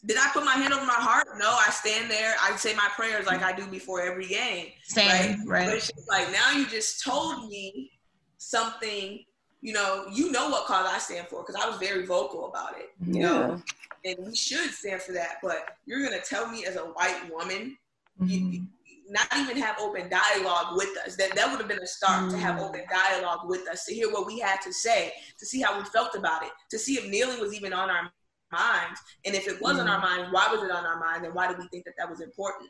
[0.05, 1.27] Did I put my hand over my heart?
[1.39, 2.35] No, I stand there.
[2.41, 4.67] I say my prayers like I do before every game.
[4.83, 5.37] Same, right?
[5.47, 5.65] right.
[5.65, 7.91] But it's just like now you just told me
[8.37, 9.23] something.
[9.61, 12.77] You know, you know what cause I stand for because I was very vocal about
[12.77, 12.89] it.
[13.03, 13.29] You Yeah.
[13.29, 13.61] know,
[14.03, 15.37] and we should stand for that.
[15.41, 17.75] But you're gonna tell me as a white woman,
[18.23, 18.67] you, Mhm.
[19.09, 21.15] not even have open dialogue with us.
[21.15, 22.69] That that would have been a start to have Mm.
[22.69, 25.85] open dialogue with us, to hear what we had to say, to see how we
[25.85, 28.11] felt about it, to see if kneeling was even on our
[28.51, 29.91] minds, and if it was on Mm.
[29.91, 32.09] our minds, why was it on our minds, and why did we think that that
[32.09, 32.69] was important?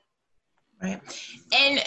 [0.81, 1.01] Right.
[1.53, 1.81] And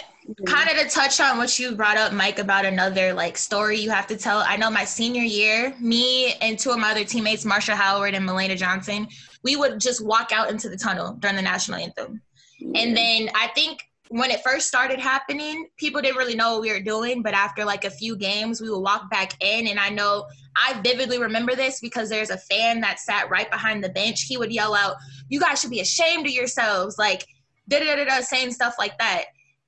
[0.47, 3.91] kind of to touch on what you brought up, Mike, about another like story you
[3.91, 4.39] have to tell.
[4.39, 8.27] I know my senior year, me and two of my other teammates, Marsha Howard and
[8.27, 9.07] Melena Johnson,
[9.43, 12.21] we would just walk out into the tunnel during the national anthem.
[12.61, 16.71] And then I think when it first started happening, people didn't really know what we
[16.71, 17.21] were doing.
[17.21, 19.67] But after like a few games, we would walk back in.
[19.67, 23.83] And I know I vividly remember this because there's a fan that sat right behind
[23.83, 24.23] the bench.
[24.23, 24.95] He would yell out,
[25.29, 26.97] You guys should be ashamed of yourselves.
[26.97, 27.25] Like,
[27.67, 29.25] da da da da, saying stuff like that.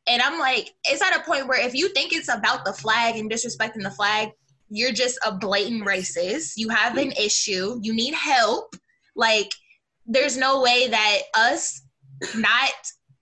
[0.08, 3.18] And I'm like, it's at a point where if you think it's about the flag
[3.18, 4.30] and disrespecting the flag,
[4.70, 6.54] you're just a blatant racist.
[6.56, 7.78] You have an issue.
[7.84, 8.76] You need help.
[9.16, 9.52] Like,
[10.08, 11.84] there's no way that us
[12.36, 12.72] not,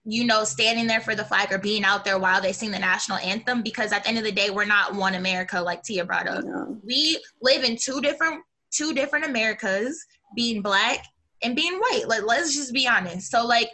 [0.04, 2.78] you know, standing there for the flag or being out there while they sing the
[2.78, 6.04] national anthem, because at the end of the day, we're not one America, like Tia
[6.04, 6.44] brought up.
[6.44, 6.78] No.
[6.82, 8.42] We live in two different
[8.72, 11.04] two different Americas, being black
[11.42, 12.04] and being white.
[12.06, 13.30] Like, let's just be honest.
[13.30, 13.68] So, like,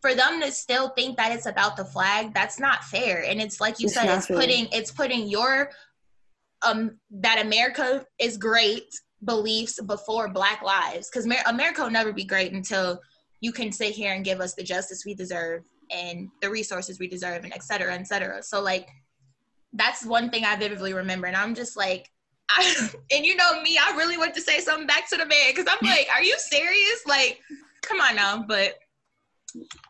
[0.00, 3.24] for them to still think that it's about the flag, that's not fair.
[3.24, 4.36] And it's like you It's said, it's fair.
[4.36, 5.70] putting it's putting your
[6.66, 8.84] um that America is great
[9.24, 13.00] beliefs before Black lives because America will never be great until
[13.42, 17.08] you can sit here and give us the justice we deserve and the resources we
[17.08, 18.42] deserve and et cetera, et cetera.
[18.42, 18.88] So like
[19.74, 22.08] that's one thing I vividly remember, and I'm just like.
[22.54, 25.52] I, and you know me, I really want to say something back to the man
[25.54, 27.02] because I'm like, are you serious?
[27.06, 27.40] Like,
[27.80, 28.44] come on now.
[28.46, 28.74] But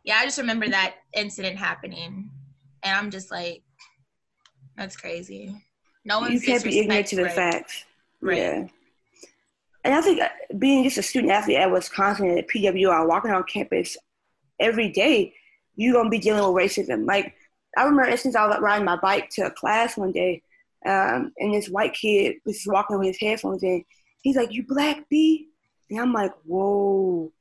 [0.05, 2.31] yeah, I just remember that incident happening,
[2.85, 3.65] and I'm just like,
[4.77, 5.57] that's crazy.
[6.05, 7.85] No one's you can't be ignorant to the facts.
[8.21, 8.39] Right.
[8.39, 8.67] Yeah.
[9.85, 10.29] And I think uh,
[10.59, 13.97] being just a student athlete at Wisconsin and at PWI, walking on campus
[14.61, 15.35] every day,
[15.75, 17.07] you're gonna be dealing with racism.
[17.07, 17.35] Like
[17.77, 20.43] I remember instance I was riding my bike to a class one day,
[20.87, 23.85] um, and this white kid was just walking with his headphones in.
[24.23, 25.49] He's like, "You black B,"
[25.91, 27.33] and I'm like, "Whoa."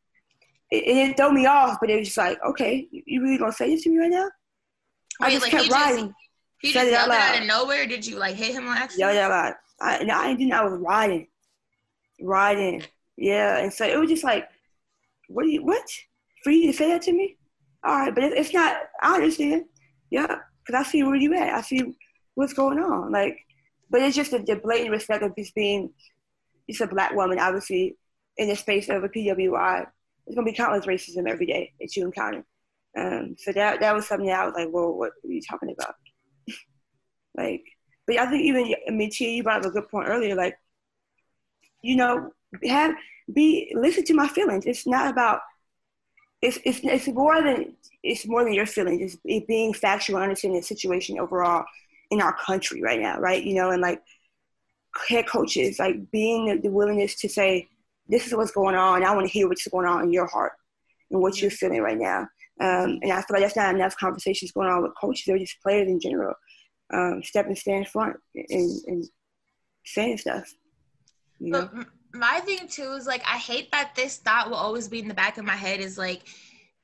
[0.71, 3.37] It, it didn't throw me off, but it was just like, "Okay, you, you really
[3.37, 4.29] gonna say this to me right now?"
[5.19, 6.13] I just like, kept he just- riding.
[6.61, 7.87] He Said just out out of nowhere.
[7.87, 9.15] Did you like hit him on accident?
[9.15, 10.49] Yeah, yeah, I, no, I didn't.
[10.49, 11.27] Know I was riding,
[12.21, 12.83] riding.
[13.17, 14.47] Yeah, and so it was just like,
[15.27, 15.45] what?
[15.47, 15.87] You, what?
[16.43, 17.37] For you to say that to me?
[17.83, 18.77] All right, but it's not.
[19.01, 19.65] I understand.
[20.09, 21.53] Yeah, because I see where you at.
[21.53, 21.95] I see
[22.35, 23.11] what's going on.
[23.11, 23.37] Like,
[23.89, 25.91] but it's just the, the blatant respect of just being,
[26.69, 27.97] just a black woman, obviously,
[28.37, 29.85] in the space of a PWI.
[30.25, 32.45] There's gonna be countless racism every day that you encounter.
[32.97, 35.73] Um, so that that was something that I was like, whoa, what are you talking
[35.77, 35.95] about?
[37.37, 37.63] like,
[38.05, 40.35] but I think even I mean, Tia, you brought up a good point earlier.
[40.35, 40.57] Like,
[41.81, 42.31] you know,
[42.65, 42.95] have
[43.33, 44.65] be listen to my feelings.
[44.65, 45.41] It's not about.
[46.41, 49.01] It's it's it's more than it's more than your feelings.
[49.01, 51.65] It's it being factual, understanding the situation overall
[52.09, 53.43] in our country right now, right?
[53.43, 54.01] You know, and like
[55.07, 57.69] head coaches, like being the, willingness to say,
[58.07, 59.03] "This is what's going on.
[59.03, 60.53] I want to hear what's going on in your heart
[61.11, 62.27] and what you're feeling right now."
[62.59, 65.61] Um, and I feel like that's not enough conversations going on with coaches or just
[65.61, 66.33] players in general.
[66.93, 69.05] Um, step and stand front and, and
[69.85, 70.51] saying stuff.
[71.41, 71.69] You know?
[71.73, 75.07] But my thing too is like I hate that this thought will always be in
[75.07, 76.21] the back of my head is like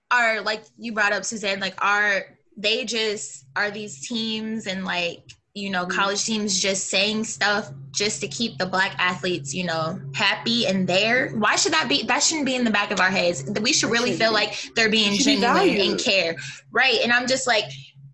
[0.09, 2.25] are like you brought up Suzanne like are
[2.57, 5.21] they just are these teams and like
[5.53, 5.97] you know Mm-hmm.
[5.97, 10.87] college teams just saying stuff just to keep the black athletes you know happy and
[10.87, 11.29] there.
[11.31, 13.43] Why should that be that shouldn't be in the back of our heads?
[13.61, 16.35] We should really feel like they're being should be genuine and care.
[16.71, 17.65] Right and i'm just like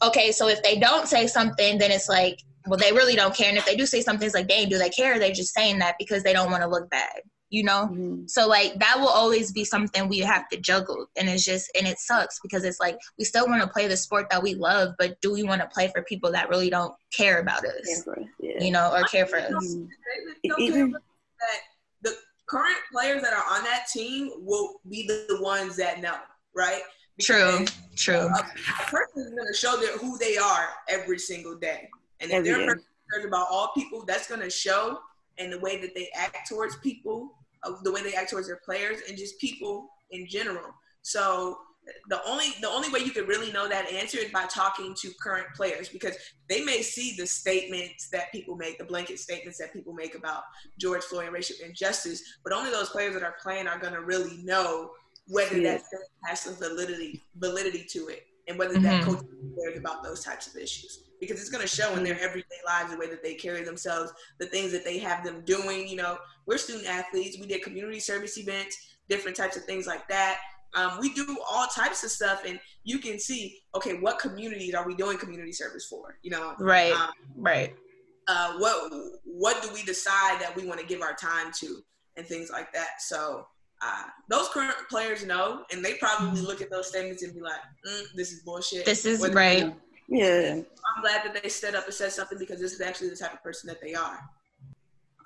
[0.02, 3.50] okay so if they don't say something then it's like well they really don't care
[3.50, 5.80] and if they do say something it's like dang do they care they're just saying
[5.80, 8.30] that because they don't want to look bad you know Mhm.
[8.30, 11.88] so like that will always be something we have to juggle and it's just and
[11.88, 14.94] it sucks because it's like we still want to play the sport that we love
[14.98, 18.24] but do we want to play for people that really don't care about us Yeah,
[18.40, 18.64] yeah.
[18.64, 19.76] you know or care for us.
[20.44, 21.60] They Even- that
[22.02, 22.16] the
[22.48, 26.16] current players that are on that team will be the, the ones that know,
[26.56, 26.82] right?
[27.22, 27.64] true
[27.96, 31.88] true A, a person is going to show their, who they are every single day,
[32.24, 32.66] and if Every they're a day.
[32.68, 35.00] person who cares about all people, that's going to show
[35.38, 38.62] in the way that they act towards people, of the way they act towards their
[38.64, 40.74] players, and just people in general.
[41.02, 41.58] So
[42.08, 45.12] the only the only way you could really know that answer is by talking to
[45.22, 46.16] current players because
[46.48, 50.44] they may see the statements that people make, the blanket statements that people make about
[50.80, 54.02] George Floyd and racial injustice, but only those players that are playing are going to
[54.02, 54.92] really know
[55.28, 55.74] whether yeah.
[55.74, 55.84] that
[56.24, 58.84] has some validity validity to it and whether mm-hmm.
[58.84, 59.24] that coach
[59.62, 61.04] cares about those types of issues.
[61.20, 64.12] Because it's going to show in their everyday lives the way that they carry themselves
[64.40, 66.18] the things that they have them doing you know.
[66.46, 67.38] We're student athletes.
[67.40, 68.78] We did community service events
[69.10, 70.40] different types of things like that.
[70.76, 74.88] Um, we do all types of stuff and you can see okay what communities are
[74.88, 76.56] we doing community service for you know?
[76.60, 76.94] Right.
[76.94, 77.76] Um, right.
[78.28, 78.92] uh, what
[79.24, 81.84] what do we decide that we want to give our time to
[82.18, 83.02] and things like that.
[83.02, 83.48] So
[83.84, 87.60] uh, those current players know, and they probably look at those statements and be like,
[87.86, 89.74] mm, "This is bullshit." This is right.
[90.08, 90.56] Yeah.
[90.56, 93.34] I'm glad that they stood up and said something because this is actually the type
[93.34, 94.20] of person that they are.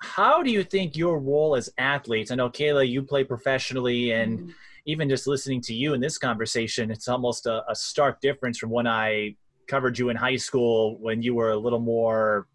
[0.00, 2.30] How do you think your role as athletes?
[2.30, 4.50] I know Cayla, you play professionally, and mm-hmm.
[4.86, 8.70] even just listening to you in this conversation, it's almost a, a stark difference from
[8.70, 9.34] when I
[9.66, 12.46] covered you in high school when you were a little more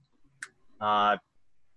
[0.81, 1.17] uh,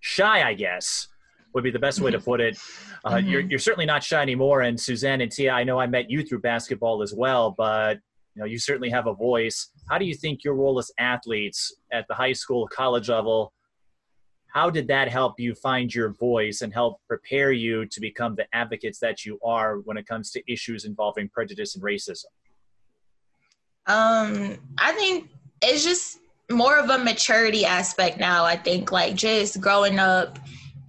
[0.00, 1.08] shy, I guess
[1.56, 2.58] would be the best way to put it.
[3.02, 3.28] Uh, mm-hmm.
[3.28, 4.60] you're, you're certainly not shy anymore.
[4.60, 7.98] And Suzanne and Tia, I know I met you through basketball as well, but
[8.34, 9.70] you know you certainly have a voice.
[9.88, 13.54] How do you think your role as athletes at the high school, college level,
[14.48, 18.46] how did that help you find your voice and help prepare you to become the
[18.52, 22.26] advocates that you are when it comes to issues involving prejudice and racism?
[23.86, 25.30] Um, I think
[25.62, 26.18] it's just
[26.50, 28.44] more of a maturity aspect now.
[28.44, 30.38] I think like just growing up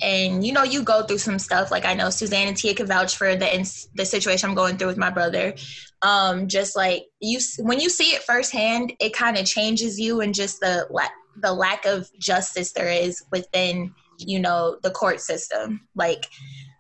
[0.02, 1.72] and you know you go through some stuff.
[1.72, 4.88] Like i know suzanne and tia can vouch for the the situation i'm going through
[4.88, 5.54] with my brother.
[6.02, 10.34] Um just like you when you see it firsthand it kind of changes you and
[10.34, 15.88] just the lack the lack of justice there is within you know the court system.
[15.96, 16.28] Like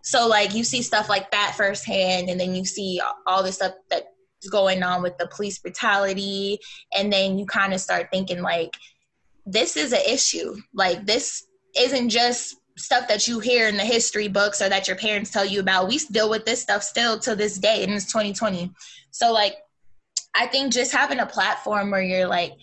[0.03, 3.74] so like you see stuff like that firsthand and then you see all the stuff
[3.89, 4.05] that's
[4.49, 6.59] going on with the police brutality
[6.95, 8.74] and then you kind of start thinking like
[9.45, 10.55] this is an issue.
[10.74, 11.47] Like this
[11.78, 15.45] isn't just stuff that you hear in the history books or that your parents tell
[15.45, 15.88] you about.
[15.88, 18.71] We deal with this stuff still to this day, and it's 2020.
[19.11, 19.55] So, like,
[20.36, 22.53] I think just having a platform where you're like,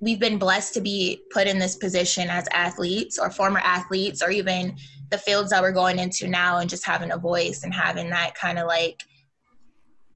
[0.00, 4.30] we've been blessed to be put in this position as athletes or former athletes, or
[4.30, 4.76] even
[5.10, 8.34] the fields that we're going into now, and just having a voice and having that
[8.34, 9.02] kind of like,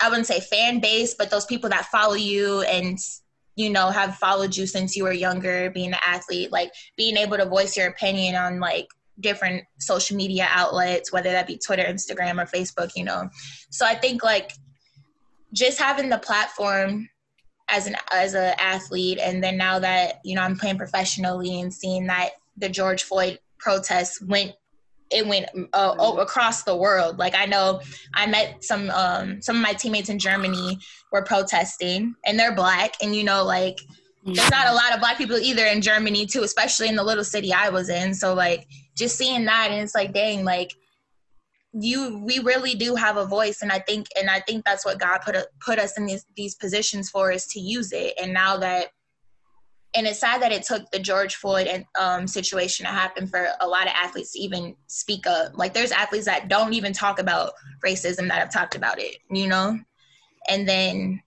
[0.01, 2.99] I wouldn't say fan base, but those people that follow you and
[3.57, 7.37] you know have followed you since you were younger being an athlete like being able
[7.37, 8.87] to voice your opinion on like
[9.21, 13.29] different social media outlets, whether that be Twitter, Instagram, or Facebook, you know.
[13.71, 14.53] So I think like
[15.53, 17.09] just having the platform
[17.69, 21.73] as an as an athlete, and then now that you know I'm playing professionally and
[21.73, 24.53] seeing that the George Floyd protests went
[25.11, 27.19] it went uh, across the world.
[27.19, 27.81] Like I know
[28.15, 30.79] I met some um, some of my teammates in Germany
[31.13, 33.81] were protesting, and they're black, and you know like
[34.25, 37.25] there's not a lot of black people either in Germany too, especially in the little
[37.25, 38.15] city I was in.
[38.15, 38.67] So like
[38.99, 40.73] just seeing that and it's like dang like
[41.73, 44.99] you we really do have a voice and I think and I think that's what
[44.99, 48.15] God put a, put us in these these positions for is to use it.
[48.21, 48.89] And now that
[49.95, 53.49] and it's sad that it took the George Floyd and, um, situation to happen for
[53.61, 55.57] a lot of athletes to even speak up.
[55.57, 57.53] Like there's athletes that don't even talk about
[57.85, 59.79] racism that have talked about it, you know?
[60.49, 61.23] And then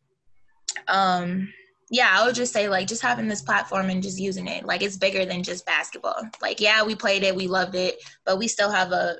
[0.87, 1.53] um
[1.91, 4.65] yeah, I would just say like just having this platform and just using it.
[4.65, 6.21] Like it's bigger than just basketball.
[6.41, 9.17] Like yeah, we played it, we loved it, but we still have a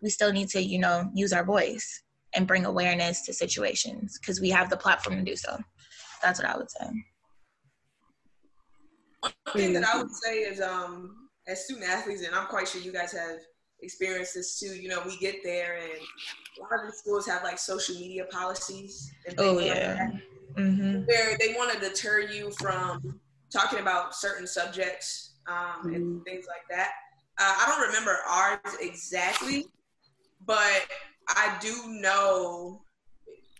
[0.00, 4.40] we still need to, you know, use our voice and bring awareness to situations because
[4.40, 5.58] we have the platform to do so.
[6.22, 6.86] That's what I would say.
[9.20, 12.80] One thing that I would say is um as student athletes, and I'm quite sure
[12.80, 13.38] you guys have
[13.82, 17.42] experienced this too, you know, we get there and a lot of the schools have
[17.42, 19.72] like social media policies and things oh, yeah.
[19.72, 21.02] like that mm-hmm.
[21.04, 23.20] where they want to deter you from
[23.52, 25.94] talking about certain subjects um, mm-hmm.
[25.94, 26.90] and things like that.
[27.38, 29.66] Uh, I don't remember ours exactly,
[30.46, 30.86] but
[31.28, 32.82] I do know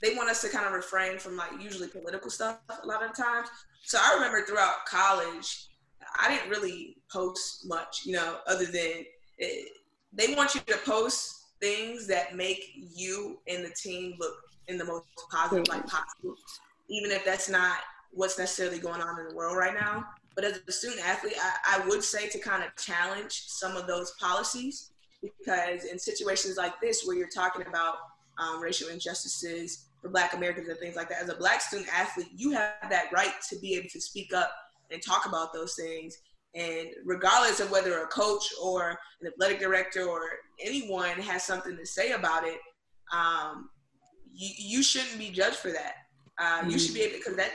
[0.03, 3.14] they want us to kind of refrain from like usually political stuff a lot of
[3.14, 3.49] the times.
[3.82, 5.68] So I remember throughout college,
[6.20, 9.05] I didn't really post much, you know, other than
[9.38, 9.68] it,
[10.12, 14.34] they want you to post things that make you and the team look
[14.68, 16.34] in the most positive light possible
[16.89, 17.78] even if that's not
[18.12, 20.05] what's necessarily going on in the world right now.
[20.34, 23.87] But as a student athlete, I, I would say to kind of challenge some of
[23.87, 24.91] those policies
[25.22, 27.95] because in situations like this where you're talking about
[28.39, 32.28] um, racial injustices for Black Americans and things like that, as a Black student athlete,
[32.34, 34.51] you have that right to be able to speak up
[34.91, 36.16] and talk about those things.
[36.55, 40.20] And regardless of whether a coach or an athletic director or
[40.61, 42.59] anyone has something to say about it,
[43.12, 43.70] um,
[44.32, 45.95] you, you shouldn't be judged for that
[46.39, 46.70] Uh, mm-hmm.
[46.70, 47.53] You should be able because that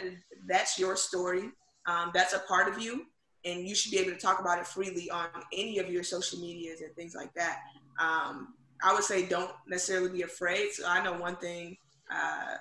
[0.47, 1.49] that's your story.
[1.87, 3.05] Um, that's a part of you,
[3.45, 6.39] and you should be able to talk about it freely on any of your social
[6.39, 7.59] medias and things like that.
[7.99, 8.53] Um,
[8.83, 10.71] I would say don't necessarily be afraid.
[10.71, 11.77] So I know one thing.
[12.11, 12.55] Uh,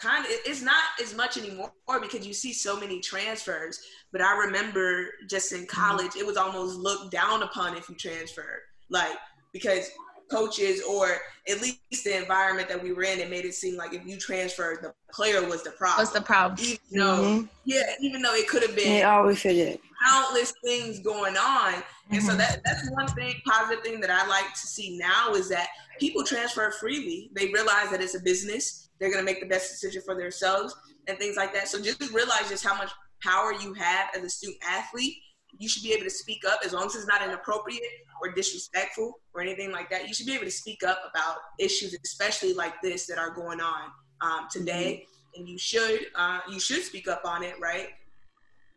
[0.00, 1.70] kind of it's not as much anymore
[2.00, 3.80] because you see so many transfers
[4.12, 5.66] but i remember just in mm-hmm.
[5.66, 9.18] college it was almost looked down upon if you transferred like
[9.52, 9.90] because
[10.30, 11.18] coaches or
[11.48, 14.16] at least the environment that we were in, it made it seem like if you
[14.16, 15.98] transferred, the player was the problem.
[15.98, 16.58] What's the problem?
[16.60, 17.46] Even though, mm-hmm.
[17.64, 18.88] yeah, even though it could have been.
[18.88, 19.80] They always said it.
[20.06, 22.14] Countless things going on, mm-hmm.
[22.14, 22.38] and so mm-hmm.
[22.38, 25.68] that that's one thing, positive thing that I like to see now is that
[25.98, 27.30] people transfer freely.
[27.34, 28.88] They realize that it's a business.
[28.98, 30.74] They're gonna make the best decision for themselves
[31.06, 31.68] and things like that.
[31.68, 32.90] So just realize just how much
[33.22, 35.16] power you have as a student athlete
[35.58, 37.82] you should be able to speak up as long as it's not inappropriate
[38.22, 40.06] or disrespectful or anything like that.
[40.06, 43.60] You should be able to speak up about issues, especially like this, that are going
[43.60, 43.90] on
[44.20, 45.04] um, today.
[45.04, 45.40] Mm-hmm.
[45.40, 47.88] And you should uh, you should speak up on it, right?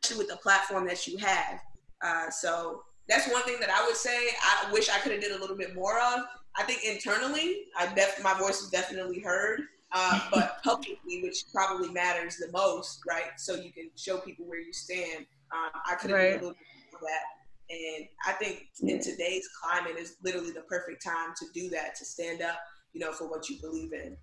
[0.03, 1.59] Especially with the platform that you have.
[2.03, 4.27] Uh, so that's one thing that I would say.
[4.41, 6.21] I wish I could have did a little bit more of.
[6.55, 9.61] I think internally, I def- my voice was definitely heard.
[9.91, 13.31] Uh, but publicly, which probably matters the most, right?
[13.37, 15.25] So you can show people where you stand.
[15.53, 16.31] Um, I could have right.
[16.31, 16.57] a little bit
[17.03, 17.23] that.
[17.69, 22.05] And I think in today's climate is literally the perfect time to do that, to
[22.05, 22.57] stand up,
[22.93, 24.17] you know, for what you believe in.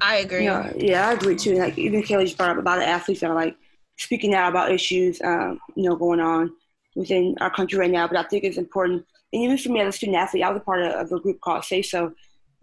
[0.00, 0.44] I agree.
[0.44, 1.56] Yeah, yeah, I agree too.
[1.56, 3.56] Like even Kelly just brought up about the athletes that are like
[3.98, 6.50] speaking out about issues, um, you know, going on
[6.96, 8.08] within our country right now.
[8.08, 9.04] But I think it's important.
[9.32, 11.20] And even for me as a student athlete, I was a part of, of a
[11.20, 12.12] group called Say So.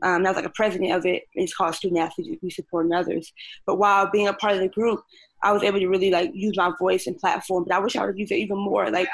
[0.02, 1.24] Um, I was like a president of it.
[1.34, 3.34] It's called Student Athletes We Support Others.
[3.66, 5.02] But while being a part of the group,
[5.42, 8.06] I was able to really like use my voice and platform, but I wish I
[8.06, 9.08] would use it even more, like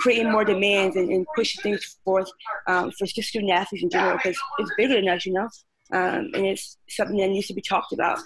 [0.00, 2.28] creating more demands and, and pushing things forth
[2.66, 5.48] um, for just student athletes in general, because it's bigger than us, you know,
[5.92, 8.18] um, and it's something that needs to be talked about.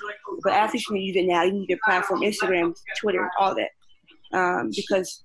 [0.43, 1.43] But athletes need to use it now.
[1.43, 3.71] You need your platform, Instagram, Twitter, all that,
[4.37, 5.23] um, because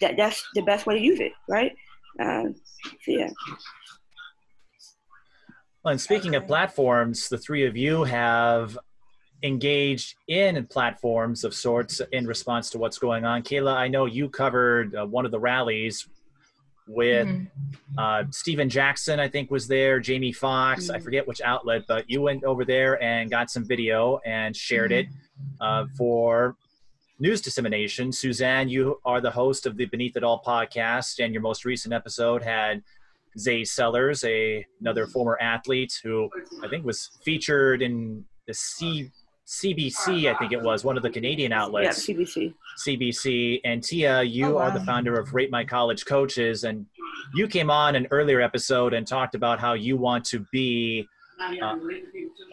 [0.00, 1.72] that that's the best way to use it, right?
[2.20, 2.54] Um,
[3.02, 3.30] so yeah.
[5.82, 8.78] Well, and speaking of platforms, the three of you have
[9.44, 13.42] engaged in platforms of sorts in response to what's going on.
[13.42, 16.08] Cayla, I know you covered uh, one of the rallies
[16.88, 17.98] with mm-hmm.
[17.98, 20.96] uh, Stephen Jackson, I think was there, Jamie Foxx, mm-hmm.
[20.96, 24.90] I forget which outlet, but you went over there and got some video and shared
[24.90, 25.10] mm-hmm.
[25.10, 26.56] it uh, for
[27.18, 28.12] news dissemination.
[28.12, 31.92] Suzanne, you are the host of the Beneath It All podcast, and your most recent
[31.92, 32.82] episode had
[33.38, 36.30] Zay Sellers, a another former athlete who
[36.62, 39.10] I think was featured in the C
[39.46, 42.08] CBC, I think it was, one of the Canadian outlets.
[42.08, 42.54] Yeah, CBC.
[42.86, 43.60] CBC.
[43.64, 44.62] And Tia, you oh, wow.
[44.62, 46.64] are the founder of Rate My College Coaches.
[46.64, 46.86] And
[47.34, 51.06] you came on an earlier episode and talked about how you want to be
[51.40, 51.76] uh,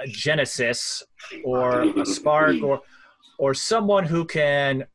[0.01, 1.03] a genesis
[1.45, 2.81] or a spark or,
[3.37, 4.85] or someone who can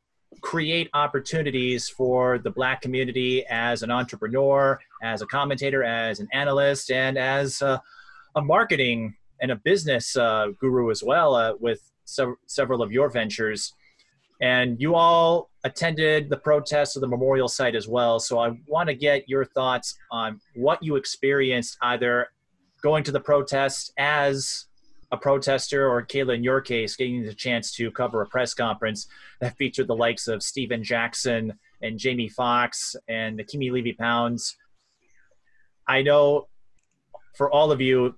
[0.41, 6.91] create opportunities for the black community as an entrepreneur, as a commentator, as an analyst,
[6.91, 7.81] and as a,
[8.35, 13.09] a marketing and a business uh, guru as well uh, with sev- several of your
[13.09, 13.73] ventures.
[14.39, 18.19] And you all attended the protests of the memorial site as well.
[18.19, 22.29] So I want to get your thoughts on what you experienced either
[22.83, 24.65] going to the protest as
[25.11, 29.07] a protester or Cayla, in your case, getting the chance to cover a press conference
[29.39, 34.57] that featured the likes of Stephen Jackson and Jamie Foxx and Nekima Levy Pounds.
[35.87, 36.47] I know
[37.35, 38.15] for all of you,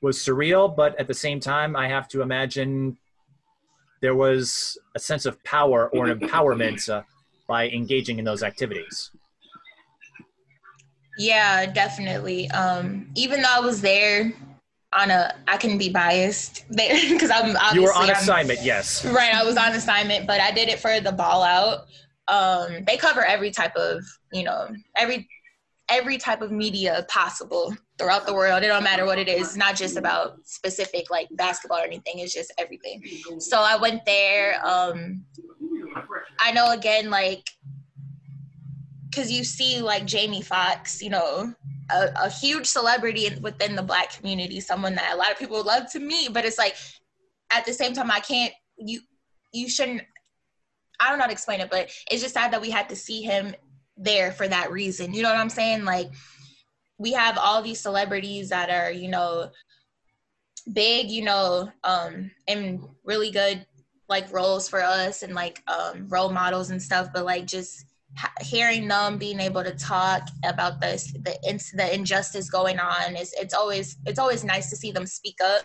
[0.00, 2.96] was surreal, but at the same time, I have to imagine
[4.00, 7.02] there was a sense of power or an empowerment uh,
[7.48, 9.10] by engaging in those activities.
[11.18, 12.48] Yeah, definitely.
[12.50, 14.32] Um, even though I was there
[14.92, 18.60] on a, I can be biased because I'm you were on assignment.
[18.60, 19.34] I'm, yes, right.
[19.34, 21.86] I was on assignment, but I did it for the ball out.
[22.28, 25.26] Um, they cover every type of, you know, every
[25.88, 28.62] every type of media possible throughout the world.
[28.62, 29.48] It don't matter what it is.
[29.48, 32.18] It's not just about specific like basketball or anything.
[32.18, 33.02] It's just everything.
[33.38, 34.64] So I went there.
[34.64, 35.24] Um,
[36.38, 37.48] I know again like
[39.10, 41.52] because you see like Jamie Foxx, you know,
[41.90, 45.90] a, a huge celebrity within the black community, someone that a lot of people love
[45.92, 46.76] to meet, but it's like
[47.50, 49.00] at the same time I can't you
[49.52, 50.02] you shouldn't
[51.00, 52.96] I don't know how to explain it, but it's just sad that we had to
[52.96, 53.54] see him
[53.98, 55.12] there for that reason.
[55.12, 55.84] You know what I'm saying?
[55.84, 56.10] Like
[56.98, 59.50] we have all these celebrities that are, you know,
[60.72, 63.66] big, you know, um, and really good
[64.08, 67.08] like roles for us and like um, role models and stuff.
[67.12, 67.84] But like just
[68.40, 71.36] hearing them being able to talk about this, the
[71.74, 75.64] the injustice going on is it's always it's always nice to see them speak up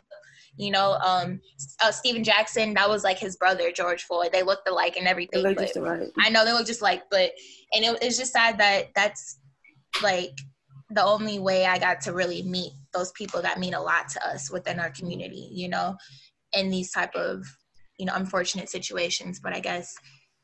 [0.56, 1.42] You know, um,
[1.84, 4.30] uh, Stephen Jackson, that was like his brother, George Floyd.
[4.32, 5.44] They looked alike and everything.
[5.44, 6.12] They just alike.
[6.20, 7.32] I know they look just like, but
[7.74, 9.40] and it, it's just sad that that's
[10.04, 10.38] like
[10.92, 14.28] the only way I got to really meet those people that mean a lot to
[14.28, 15.50] us within our community.
[15.52, 15.98] You know,
[16.54, 17.46] in these type of
[17.98, 19.40] you know unfortunate situations.
[19.40, 19.96] But I guess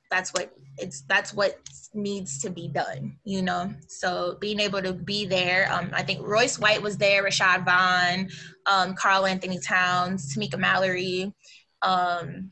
[0.10, 1.58] that's what it's that's what
[1.94, 3.74] needs to be done you know?
[3.88, 8.30] So being able to be there um, i think royce white was there rashad vaughn
[8.66, 11.34] um, karl-anthony towns tamika mallory
[11.82, 12.52] um,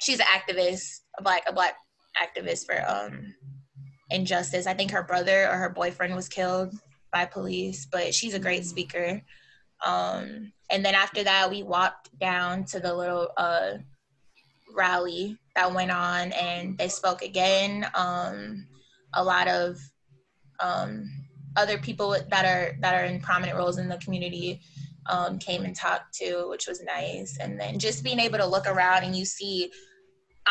[0.00, 1.74] she's an activist a black a black
[2.20, 3.34] activist for um,
[4.10, 4.66] injustice.
[4.66, 6.74] I think her brother or her boyfriend was killed
[7.12, 9.22] by police but she's a great speaker.
[9.84, 13.72] Um, and then after that we walked down to the little uh,
[14.74, 17.86] rally that went on and they spoke again.
[17.94, 18.66] Um,
[19.14, 19.78] a lot of
[20.60, 21.10] um,
[21.56, 24.60] other people that are that are in prominent roles in the community
[25.06, 27.38] um, came and talked to, which was nice.
[27.38, 29.70] And then just being able to look around and you see,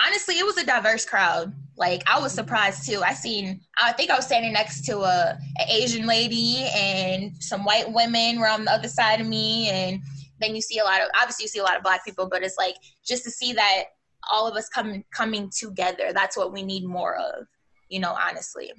[0.05, 1.53] honestly, it was a diverse crowd.
[1.75, 3.01] Like I was surprised too.
[3.03, 7.65] I seen, I think I was standing next to a an Asian lady and some
[7.65, 10.01] white women were on the other side of me, and
[10.39, 12.43] then you see a lot of obviously you see a lot of black people, but
[12.43, 12.75] it's like
[13.05, 13.85] just to see that
[14.31, 16.11] all of us coming coming together.
[16.13, 17.45] That's what we need more of,
[17.89, 18.71] you know, honestly.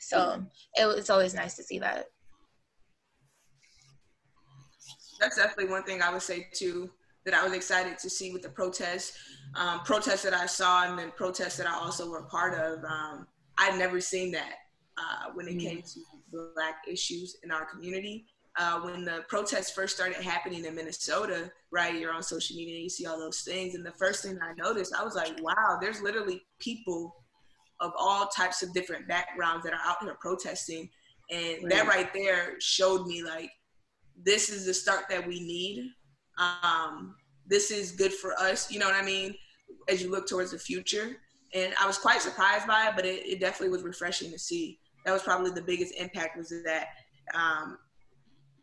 [0.00, 0.44] So
[0.74, 2.06] it, it's always nice to see that.
[5.20, 6.90] That's definitely one thing I would say too
[7.24, 9.18] that I was excited to see with the protests,
[9.56, 12.84] um, protests that I saw and then protests that I also were part of.
[12.84, 13.26] Um,
[13.58, 14.54] I'd never seen that
[14.96, 15.66] uh, when it mm-hmm.
[15.66, 16.00] came to
[16.54, 18.26] black issues in our community
[18.58, 21.94] uh, when the protests first started happening in Minnesota, right?
[21.94, 23.74] You're on social media, you see all those things.
[23.74, 27.14] And the first thing I noticed, I was like, wow, there's literally people
[27.80, 30.88] of all types of different backgrounds that are out here protesting.
[31.30, 31.70] And right.
[31.70, 33.50] that right there showed me like,
[34.24, 35.90] this is the start that we need.
[36.38, 37.14] Um,
[37.46, 39.34] this is good for us, you know what I mean?
[39.88, 41.16] As you look towards the future.
[41.54, 44.78] And I was quite surprised by it, but it, it definitely was refreshing to see.
[45.04, 46.88] That was probably the biggest impact was that
[47.34, 47.78] um,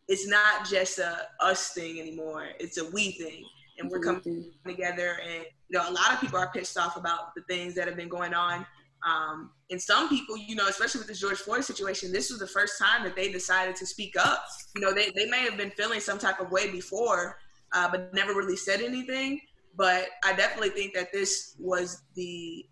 [0.08, 2.48] it's not just a us thing anymore.
[2.60, 3.46] It's a we thing,
[3.78, 4.70] and we're coming mm-hmm.
[4.70, 5.18] together.
[5.24, 7.96] And you know, a lot of people are pissed off about the things that have
[7.96, 8.66] been going on.
[9.06, 12.48] Um, and some people, you know, especially with the George Floyd situation, this was the
[12.48, 14.46] first time that they decided to speak up.
[14.76, 17.38] You know, they, they may have been feeling some type of way before,
[17.74, 19.42] uh, but never really said anything.
[19.76, 22.66] But I definitely think that this was the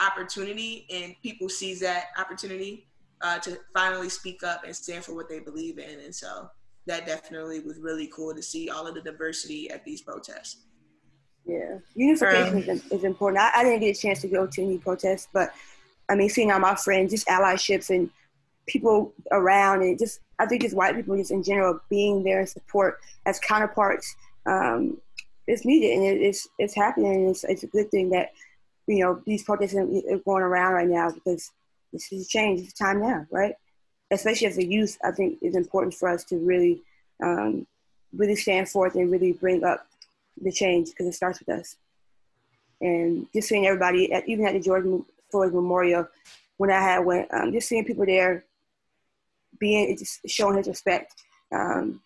[0.00, 2.88] opportunity, and people seize that opportunity
[3.20, 6.00] uh, to finally speak up and stand for what they believe in.
[6.00, 6.48] And so
[6.90, 10.64] that definitely was really cool to see all of the diversity at these protests.
[11.46, 13.40] Yeah, unification um, is, important.
[13.40, 15.52] I, I, didn't get a chance to go to any protests, but
[16.08, 18.10] I mean, seeing all my friends, just allyships and
[18.66, 22.48] people around, and just I think just white people, just in general, being there and
[22.48, 24.14] support as counterparts
[24.46, 24.98] um,
[25.46, 27.28] is needed, and it, it's it's happening.
[27.28, 28.30] It's it's a good thing that
[28.86, 31.50] you know these protests are going around right now because
[31.92, 32.60] this is a change.
[32.60, 33.54] It's time now, right?
[34.10, 36.82] Especially as a youth, I think it's important for us to really,
[37.22, 37.66] um,
[38.12, 39.86] really stand forth and really bring up
[40.40, 41.76] the change because it starts with us.
[42.80, 44.84] And just seeing everybody, at, even at the George
[45.30, 46.08] Floyd Memorial,
[46.56, 48.44] when I had went, um, just seeing people there,
[49.58, 51.14] being just showing his respect
[51.52, 52.00] um,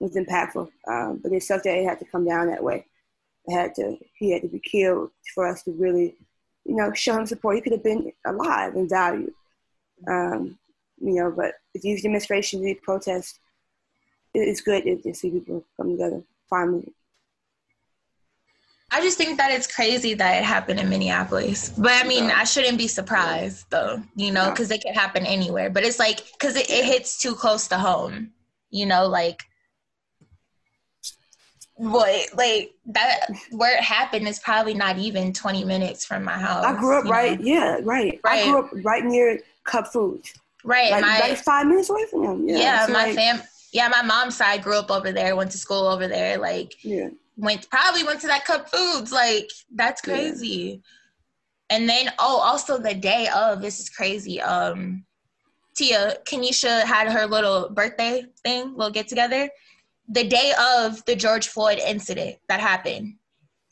[0.00, 0.68] was impactful.
[0.88, 2.86] Um, but it's sucked that it had to come down that way.
[3.46, 6.16] It had to, he had to be killed for us to really,
[6.64, 7.56] you know, show him support.
[7.56, 9.32] He could have been alive and valued.
[10.08, 10.58] Um,
[11.00, 13.38] you know, but these demonstrations, these protests,
[14.34, 16.92] it's good to, see people come together finally.
[18.90, 21.70] I just think that it's crazy that it happened in Minneapolis.
[21.70, 25.70] But I mean, I shouldn't be surprised though, you know, because it could happen anywhere.
[25.70, 28.30] But it's like, because it, it hits too close to home,
[28.70, 29.44] you know, like
[31.76, 36.64] what like that where it happened is probably not even 20 minutes from my house.
[36.64, 37.44] I grew up right, know?
[37.44, 38.18] yeah, right.
[38.24, 38.46] right.
[38.46, 40.32] I grew up right near Cup Foods.
[40.66, 40.90] Right.
[40.90, 42.48] Like, my, like five minutes away from them.
[42.48, 45.50] Yeah, yeah so my like, fam yeah, my mom's side grew up over there, went
[45.52, 47.08] to school over there, like yeah.
[47.36, 49.12] went probably went to that cup foods.
[49.12, 50.82] Like that's crazy.
[51.70, 51.76] Yeah.
[51.76, 54.40] And then oh also the day of, this is crazy.
[54.40, 55.04] Um
[55.76, 59.48] Tia, Kenesha had her little birthday thing, little get together.
[60.08, 63.16] The day of the George Floyd incident that happened,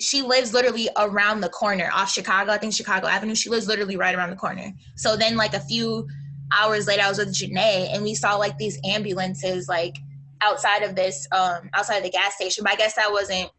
[0.00, 3.34] she lives literally around the corner off Chicago, I think Chicago Avenue.
[3.34, 4.72] She lives literally right around the corner.
[4.96, 6.06] So then like a few
[6.52, 9.96] hours later, I was with Janae and we saw like these ambulances like
[10.42, 12.64] outside of this, um, outside of the gas station.
[12.64, 13.50] But I guess that wasn't,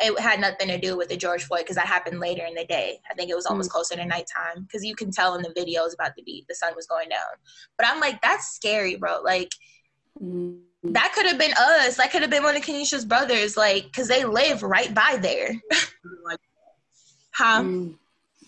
[0.00, 2.64] it had nothing to do with the George Floyd because that happened later in the
[2.64, 2.98] day.
[3.10, 5.50] I think it was almost mm closer to nighttime because you can tell in the
[5.50, 7.20] videos about the beat, the sun was going down.
[7.76, 9.20] But I'm like, that's scary, bro.
[9.22, 9.50] Like,
[10.20, 11.96] mm that could have been us.
[11.96, 15.50] That could have been one of Kenesha's brothers, like, because they live right by there.
[16.24, 16.40] like,
[17.32, 17.62] huh?
[17.62, 17.94] Mm.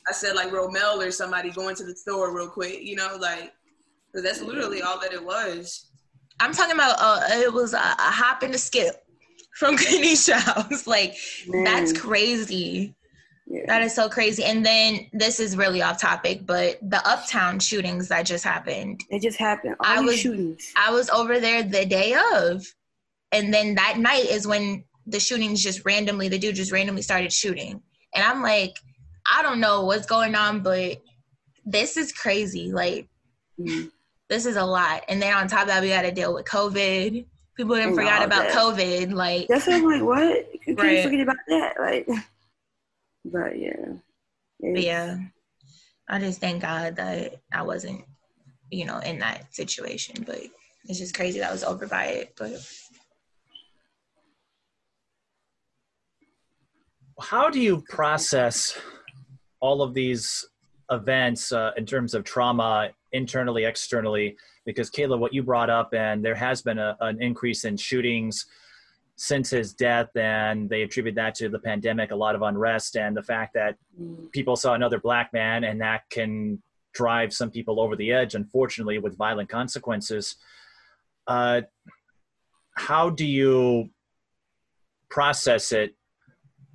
[0.06, 3.52] I said like Romel or somebody going to the store real quick, you know, like,
[4.14, 5.90] cause that's literally all that it was.
[6.40, 9.04] I'm talking about uh, it was a, a hop and a skip
[9.54, 10.86] from Kenesha house.
[10.86, 11.16] like,
[11.46, 11.64] Man.
[11.64, 12.94] that's crazy.
[13.46, 13.62] Yeah.
[13.66, 14.42] That is so crazy.
[14.44, 19.02] And then this is really off topic, but the uptown shootings that just happened.
[19.10, 19.76] It just happened.
[19.80, 20.72] All I was shootings.
[20.76, 22.64] I was over there the day of.
[23.32, 27.32] And then that night is when the shootings just randomly, the dude just randomly started
[27.32, 27.82] shooting.
[28.14, 28.76] And I'm like,
[29.30, 31.02] I don't know what's going on, but
[31.66, 32.72] this is crazy.
[32.72, 33.08] Like,
[33.60, 33.90] mm.
[34.28, 35.02] This is a lot.
[35.08, 37.24] And then on top of that, we got to deal with COVID.
[37.56, 38.56] People didn't forget about that.
[38.56, 39.12] COVID.
[39.12, 40.66] Like, that's what I'm like, what?
[40.66, 41.74] You can't forget about that.
[41.78, 42.08] Like,
[43.24, 43.86] but yeah.
[44.60, 45.18] But yeah.
[46.08, 48.04] I just thank God that I wasn't,
[48.70, 50.24] you know, in that situation.
[50.26, 50.40] But
[50.88, 52.34] it's just crazy that I was over by it.
[52.36, 52.66] But
[57.20, 58.76] how do you process
[59.60, 60.46] all of these
[60.90, 64.36] events uh, in terms of trauma internally, externally?
[64.66, 68.46] Because Cayla, what you brought up, and there has been a, an increase in shootings
[69.16, 73.16] since his death, and they attribute that to the pandemic, a lot of unrest, and
[73.16, 74.30] the fact that mm.
[74.32, 76.60] people saw another black man, and that can
[76.92, 80.36] drive some people over the edge, unfortunately, with violent consequences.
[81.26, 81.62] Uh,
[82.76, 83.88] how do you
[85.08, 85.94] process it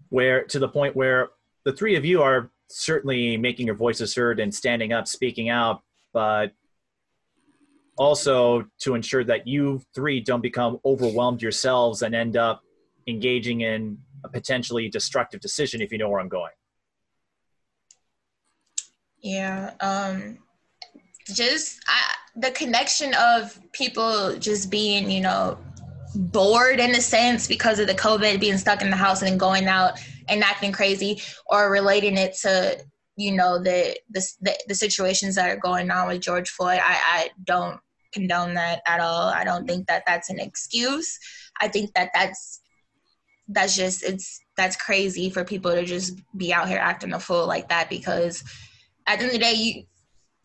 [0.09, 1.29] where to the point where
[1.65, 5.81] the three of you are certainly making your voices heard and standing up, speaking out,
[6.13, 6.51] but
[7.97, 12.61] also to ensure that you three don't become overwhelmed yourselves and end up
[13.07, 16.51] engaging in a potentially destructive decision if you know where I'm going.
[19.21, 20.39] Yeah, um
[21.33, 25.57] just I, the connection of people just being, you know,
[26.15, 29.67] bored in a sense because of the COVID being stuck in the house and going
[29.67, 32.81] out and acting crazy or relating it to
[33.19, 34.25] you know the the
[34.67, 36.79] the, situations that are going on with George Floyd.
[36.81, 37.77] I, I don't
[38.13, 39.27] condone that at all.
[39.27, 41.19] I don't think that that's an excuse.
[41.59, 42.61] I think that that's
[43.49, 47.45] that's just it's that's crazy for people to just be out here acting a fool
[47.45, 48.41] like that because
[49.05, 49.83] at the end of the day you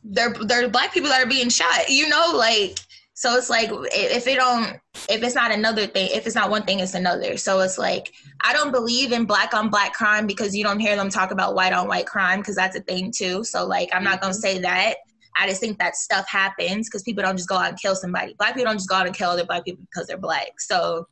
[0.03, 2.79] there are black people that are being shot you know like
[3.15, 4.77] so it's like if it don't
[5.09, 7.37] if it's not another thing, if it's not one thing, it's another.
[7.37, 8.13] So it's like
[8.43, 11.55] I don't believe in black on black crime because you don't hear them talk about
[11.55, 13.45] white on white crime because that's a thing too.
[13.45, 14.41] So like I'm not gonna mm-hmm.
[14.41, 14.97] say that.
[15.37, 18.35] I just think that stuff happens because people don't just go out and kill somebody.
[18.37, 20.61] Black people don't just go out and kill other black people because they're black.
[20.61, 21.07] So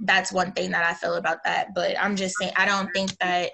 [0.00, 1.68] that's one thing that I feel about that.
[1.74, 3.50] But I'm just saying I don't think that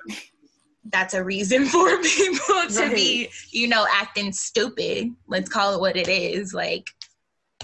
[0.87, 2.95] that's a reason for people to right.
[2.95, 5.11] be, you know, acting stupid.
[5.29, 6.53] Let's call it what it is.
[6.53, 6.89] Like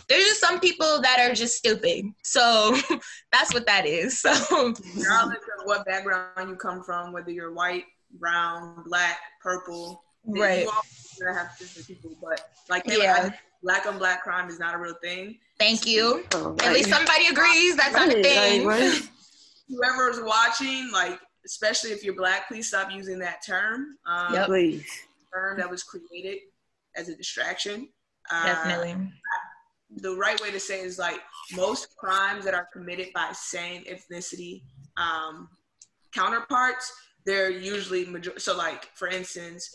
[0.09, 2.07] there's just some people that are just stupid.
[2.23, 2.77] So
[3.33, 4.21] that's what that is.
[4.21, 4.33] So
[4.97, 7.85] regardless of what background you come from, whether you're white,
[8.19, 10.63] brown, black, purple, right?
[10.63, 10.83] You all
[11.21, 13.31] gonna have different people, but like yeah.
[13.63, 15.39] black on black crime is not a real thing.
[15.59, 16.25] Thank you.
[16.35, 18.63] Oh, At least somebody agrees that's not a thing.
[19.69, 23.97] Whoever's watching, like especially if you're black, please stop using that term.
[24.07, 24.47] Um, yep.
[24.47, 24.87] Please.
[25.33, 26.39] Term that was created
[26.95, 27.89] as a distraction.
[28.31, 28.93] Definitely.
[28.93, 29.07] Uh,
[29.91, 31.21] the right way to say is like
[31.55, 34.63] most crimes that are committed by same ethnicity
[34.97, 35.49] um,
[36.13, 36.93] counterparts,
[37.25, 39.69] they're usually major- so like for instance,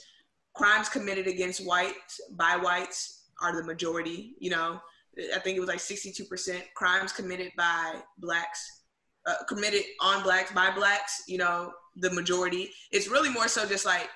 [0.54, 4.34] crimes committed against whites by whites are the majority.
[4.40, 4.80] You know,
[5.36, 8.84] I think it was like 62% crimes committed by blacks,
[9.28, 11.24] uh, committed on blacks by blacks.
[11.28, 12.72] You know, the majority.
[12.92, 14.10] It's really more so just like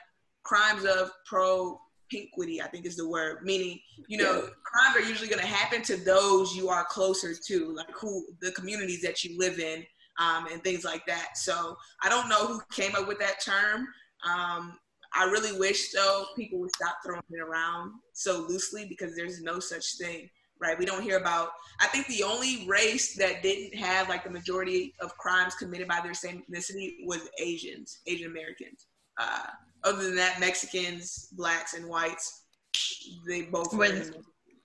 [0.43, 4.49] crimes of pro pinquity, I think is the word, meaning, you know, yeah.
[4.63, 8.51] crimes are usually going to happen to those you are closer to, like who the
[8.51, 9.85] communities that you live in
[10.19, 11.37] um, and things like that.
[11.37, 13.87] So I don't know who came up with that term.
[14.27, 14.77] Um,
[15.13, 19.59] I really wish, though, people would stop throwing it around so loosely because there's no
[19.59, 20.29] such thing,
[20.59, 20.77] right?
[20.77, 21.49] We don't hear about,
[21.79, 26.01] I think the only race that didn't have like the majority of crimes committed by
[26.03, 28.87] their same ethnicity was Asians, Asian Americans.
[29.17, 29.47] Uh,
[29.85, 32.43] other than that, Mexicans, blacks, and whites,
[33.27, 34.03] they both were.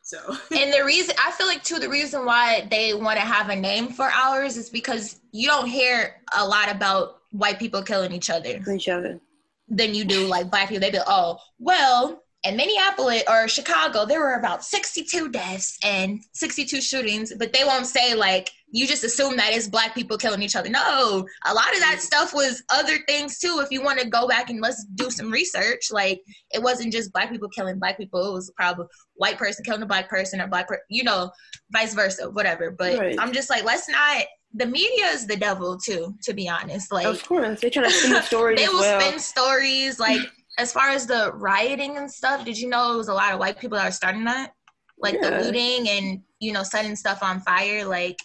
[0.02, 0.18] So.
[0.56, 3.56] and the reason I feel like too, the reason why they want to have a
[3.56, 8.30] name for ours is because you don't hear a lot about white people killing each
[8.30, 8.60] other.
[8.68, 9.20] Each other.
[9.68, 10.80] Than you do like black people.
[10.80, 16.80] They be oh well, in Minneapolis or Chicago, there were about 62 deaths and 62
[16.80, 20.56] shootings, but they won't say like you just assume that it's black people killing each
[20.56, 20.70] other.
[20.70, 22.00] No, a lot of that mm-hmm.
[22.00, 23.60] stuff was other things too.
[23.62, 26.22] If you want to go back and let's do some research, like
[26.52, 28.26] it wasn't just black people killing black people.
[28.30, 31.30] It was probably white person killing a black person or black, per- you know,
[31.72, 32.70] vice versa, whatever.
[32.70, 33.16] But right.
[33.18, 34.24] I'm just like, let's not.
[34.54, 36.90] The media is the devil too, to be honest.
[36.90, 38.58] Like, of course, they try to spin stories.
[38.58, 39.00] they will well.
[39.00, 40.20] spin stories like
[40.60, 43.40] as far as the rioting and stuff, did you know it was a lot of
[43.40, 44.52] white people that were starting that?
[44.98, 45.30] Like yeah.
[45.30, 48.18] the looting and, you know, setting stuff on fire, like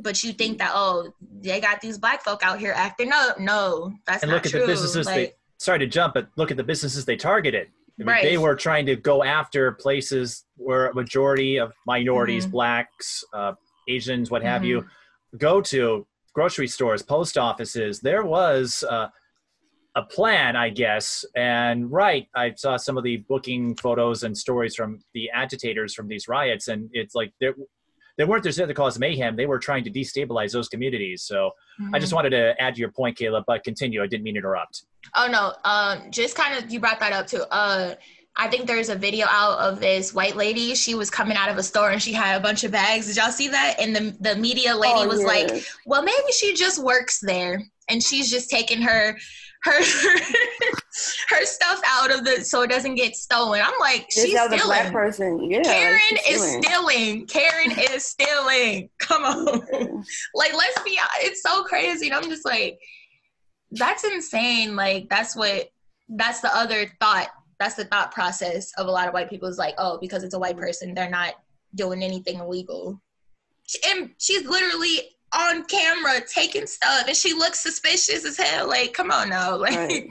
[0.00, 3.92] but you think that oh they got these black folk out here acting up no
[4.06, 4.60] that's and not look at true.
[4.60, 7.68] the businesses like, they sorry to jump but look at the businesses they targeted
[8.00, 8.22] I mean, right.
[8.22, 12.52] they were trying to go after places where a majority of minorities mm-hmm.
[12.52, 13.54] blacks uh,
[13.88, 14.68] asians what have mm-hmm.
[14.68, 14.86] you
[15.36, 19.08] go to grocery stores post offices there was uh,
[19.98, 21.24] a plan, I guess.
[21.34, 26.06] And right, I saw some of the booking photos and stories from the agitators from
[26.06, 27.48] these riots, and it's like they
[28.16, 29.36] they weren't there to cause mayhem.
[29.36, 31.22] They were trying to destabilize those communities.
[31.22, 31.94] So mm-hmm.
[31.94, 32.16] I just mm-hmm.
[32.16, 34.02] wanted to add to your point, Caleb, but continue.
[34.02, 34.84] I didn't mean to interrupt.
[35.16, 37.42] Oh no, um, just kind of you brought that up too.
[37.50, 37.94] Uh,
[38.36, 40.76] I think there's a video out of this white lady.
[40.76, 43.08] She was coming out of a store and she had a bunch of bags.
[43.08, 43.76] Did y'all see that?
[43.80, 45.26] And the the media lady oh, was yeah.
[45.26, 49.16] like, "Well, maybe she just works there, and she's just taking her."
[49.64, 49.82] Her
[51.30, 53.60] her stuff out of the so it doesn't get stolen.
[53.62, 54.60] I'm like, she's stealing.
[54.64, 55.50] Black person.
[55.50, 57.26] Yeah, Karen is stealing.
[57.26, 58.90] Karen is stealing.
[58.98, 59.46] Come on.
[60.34, 62.08] like, let's be it's so crazy.
[62.08, 62.78] And I'm just like,
[63.72, 64.76] that's insane.
[64.76, 65.68] Like, that's what
[66.08, 67.28] that's the other thought.
[67.58, 70.34] That's the thought process of a lot of white people is like, oh, because it's
[70.34, 71.34] a white person, they're not
[71.74, 73.00] doing anything illegal.
[73.88, 78.68] And she's literally on camera taking stuff and she looks suspicious as hell.
[78.68, 79.58] Like, come on now.
[79.68, 80.08] Like right.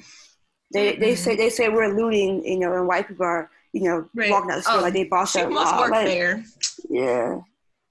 [0.73, 1.15] they they mm-hmm.
[1.15, 4.30] say they say we're looting, you know, and white people are, you know, right.
[4.30, 5.49] walking out the store oh, like they boss she up.
[5.49, 6.44] must work like, there.
[6.89, 7.39] Yeah.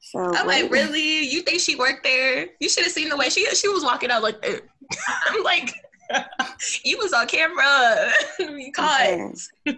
[0.01, 1.27] So I'm like, really?
[1.27, 2.49] You think she worked there?
[2.61, 4.45] You should have seen the way she she was walking out like
[5.27, 5.73] I'm like
[6.85, 8.13] you was on camera.
[8.39, 9.33] you caught.
[9.65, 9.77] but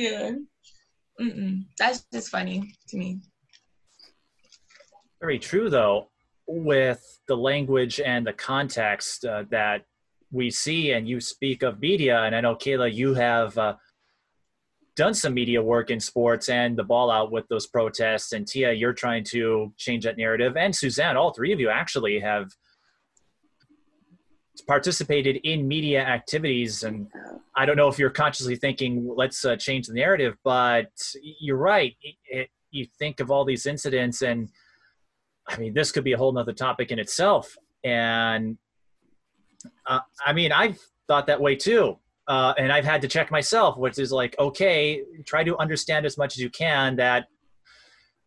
[0.00, 0.32] yeah.
[1.20, 1.64] Mm-mm.
[1.78, 3.20] That's just funny to me
[5.22, 6.08] very true though
[6.48, 9.84] with the language and the context uh, that
[10.32, 12.22] we see and you speak of media.
[12.22, 13.76] And i know cayla you have uh,
[14.96, 18.32] done some media work in sports and the ball out with those protests.
[18.32, 20.56] And tia you're trying to change that narrative.
[20.56, 22.50] And suzanne all three of you actually have
[24.66, 26.82] participated in media activities.
[26.82, 27.06] And
[27.54, 30.90] i don't know if you're consciously thinking let's uh, change the narrative but
[31.22, 31.94] you're right.
[32.02, 34.48] It, it, you think of all these incidents and
[35.48, 37.56] I mean, this could be a whole nother topic in itself.
[37.84, 38.56] And
[39.86, 40.78] uh, I mean, I've
[41.08, 41.98] thought that way too.
[42.28, 46.16] Uh, and I've had to check myself, which is like, okay, try to understand as
[46.16, 47.26] much as you can that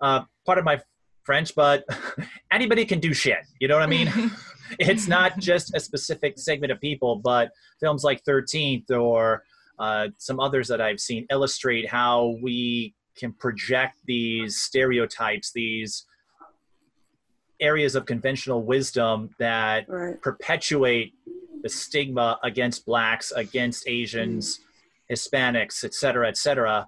[0.01, 0.81] uh, part of my
[1.23, 1.85] French, but
[2.51, 3.39] anybody can do shit.
[3.59, 4.11] You know what I mean?
[4.79, 9.43] it's not just a specific segment of people, but films like 13th or
[9.79, 16.05] uh, some others that I've seen illustrate how we can project these stereotypes, these
[17.59, 20.21] areas of conventional wisdom that right.
[20.21, 21.13] perpetuate
[21.63, 25.15] the stigma against blacks, against Asians, mm.
[25.15, 26.87] Hispanics, et cetera, et cetera.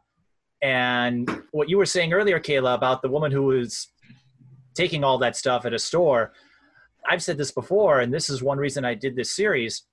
[0.61, 3.87] And what you were saying earlier, Cayla, about the woman who was
[4.73, 6.33] taking all that stuff at a store,
[7.09, 9.83] I've said this before, and this is one reason I did this series.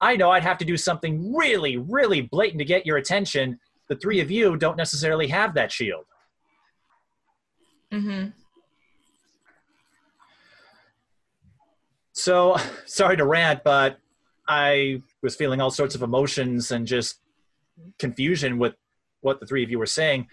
[0.00, 3.58] I know I'd have to do something really, really blatant to get your attention.
[3.88, 6.04] The three of you don't necessarily have that shield.
[7.92, 8.30] Mm-hmm.
[12.24, 12.56] So
[12.86, 13.98] sorry to rant, but
[14.48, 17.20] I was feeling all sorts of emotions and just
[17.98, 18.74] confusion with
[19.20, 20.28] what the three of you were saying.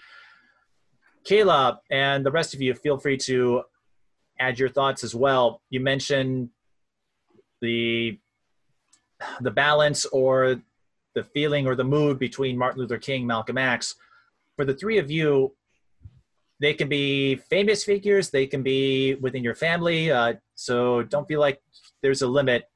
[1.25, 3.63] Cayla and the rest of you, feel free to
[4.39, 5.61] add your thoughts as well.
[5.69, 6.49] You mentioned
[7.61, 8.17] the
[9.41, 10.61] the balance or
[11.13, 13.95] the feeling or the mood between Martin Luther King, Malcolm X.
[14.55, 15.53] For the three of you,
[16.61, 20.11] they can be famous figures, they can be within your family.
[20.11, 21.59] Uh, so don't feel like
[22.03, 22.69] there's a limit.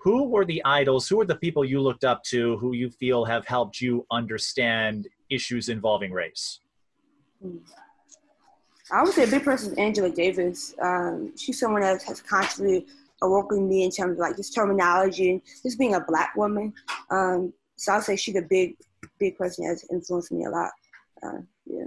[0.00, 1.08] Who were the idols?
[1.08, 5.08] Who are the people you looked up to who you feel have helped you understand
[5.30, 6.60] issues involving race?
[8.92, 10.74] I would say a big person is Angela Davis.
[10.80, 12.86] Um, she's someone that has constantly
[13.22, 16.74] awoken me in terms of like just terminology and just being a black woman.
[17.10, 18.76] Um, so I'll say she's a big,
[19.18, 20.70] big person that has influenced me a lot.
[21.22, 21.86] Uh, yeah.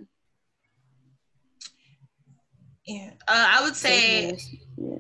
[2.89, 4.35] Yeah, uh, I would say,
[4.77, 4.95] yeah.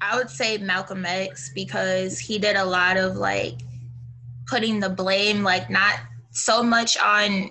[0.00, 3.54] I would say Malcolm X because he did a lot of like
[4.46, 5.98] putting the blame, like not
[6.30, 7.50] so much on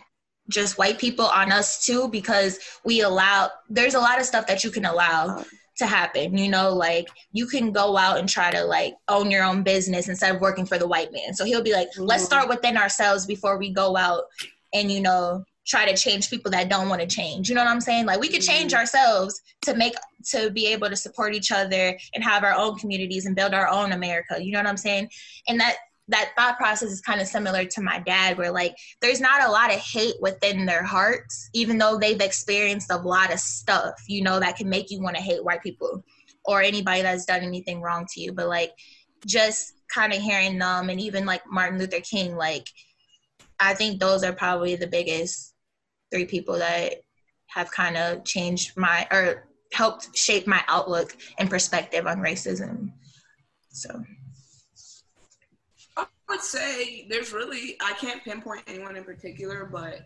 [0.50, 4.64] just white people on us too because we allow there's a lot of stuff that
[4.64, 5.44] you can allow
[5.76, 9.44] to happen you know like you can go out and try to like own your
[9.44, 11.34] own business instead of working for the white man.
[11.34, 14.26] So he'll be like let's start within ourselves before we go out
[14.72, 17.72] and you know try to change people that don't want to change you know what
[17.72, 18.06] i'm saying?
[18.06, 18.80] Like we could change mm-hmm.
[18.80, 19.96] ourselves to make
[20.32, 23.68] to be able to support each other and have our own communities and build our
[23.68, 25.10] own america you know what i'm saying?
[25.48, 25.76] And that
[26.08, 29.52] that thought process is kind of similar to my dad where like there's not a
[29.52, 34.22] lot of hate within their hearts even though they've experienced a lot of stuff you
[34.22, 36.04] know that can make you want to hate white people
[36.46, 38.32] or anybody that's done anything wrong to you.
[38.32, 38.72] But like
[39.26, 42.68] just kind of hearing them and even like martin luther king like
[43.60, 45.55] i think those are probably the biggest
[46.12, 46.96] three people that
[47.48, 52.92] have kind of changed my or helped shape my outlook and perspective on racism
[53.76, 54.04] so
[55.98, 60.06] I would say there's really I can't pinpoint anyone in particular, but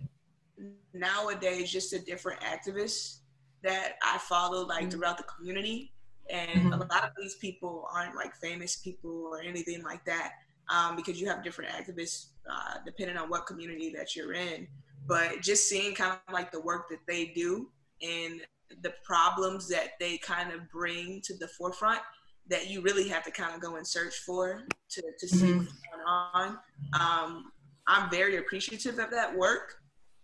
[0.93, 3.19] nowadays just a different activists
[3.63, 4.89] that I follow like mm-hmm.
[4.89, 5.93] throughout the community.
[6.31, 6.73] And mm-hmm.
[6.73, 10.33] a lot of these people aren't like famous people or anything like that,
[10.69, 14.67] um, because you have different activists uh, depending on what community that you're in.
[15.07, 17.69] But just seeing kind of like the work that they do
[18.01, 18.41] and
[18.81, 22.01] the problems that they kind of bring to the forefront
[22.49, 25.57] that you really have to kind of go and search for to, to see mm-hmm.
[25.59, 26.57] what's going on.
[26.99, 27.51] Um,
[27.87, 29.75] I'm very appreciative of that work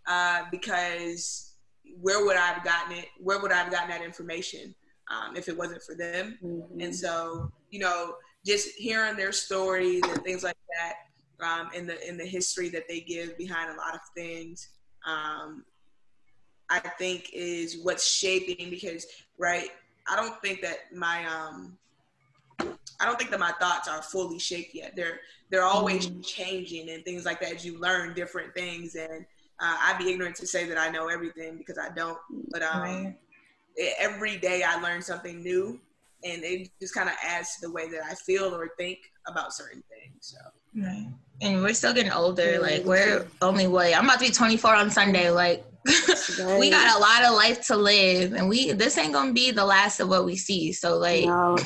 [0.06, 1.54] uh, because
[2.00, 3.06] where would I have gotten it?
[3.18, 4.74] Where would I have gotten that information
[5.10, 6.38] um, if it wasn't for them?
[6.42, 6.80] Mm-hmm.
[6.80, 10.94] And so, you know, just hearing their stories and things like that,
[11.42, 14.68] um, in the in the history that they give behind a lot of things,
[15.06, 15.64] um,
[16.70, 18.70] I think is what's shaping.
[18.70, 19.06] Because
[19.38, 19.68] right,
[20.10, 21.76] I don't think that my um,
[23.00, 24.94] I don't think that my thoughts are fully shaped yet.
[24.96, 26.24] They're they're always mm.
[26.26, 28.94] changing and things like that as you learn different things.
[28.94, 29.24] And
[29.60, 32.18] uh, I'd be ignorant to say that I know everything because I don't.
[32.50, 33.16] But um, right.
[33.76, 35.80] it, every day I learn something new,
[36.24, 39.52] and it just kind of adds to the way that I feel or think about
[39.52, 40.16] certain things.
[40.20, 40.38] So.
[40.76, 41.08] Right.
[41.42, 42.58] And we're still getting older.
[42.60, 45.30] Like we're only what I'm about to be 24 on Sunday.
[45.30, 49.50] Like we got a lot of life to live, and we this ain't gonna be
[49.50, 50.72] the last of what we see.
[50.72, 51.26] So like.
[51.26, 51.56] No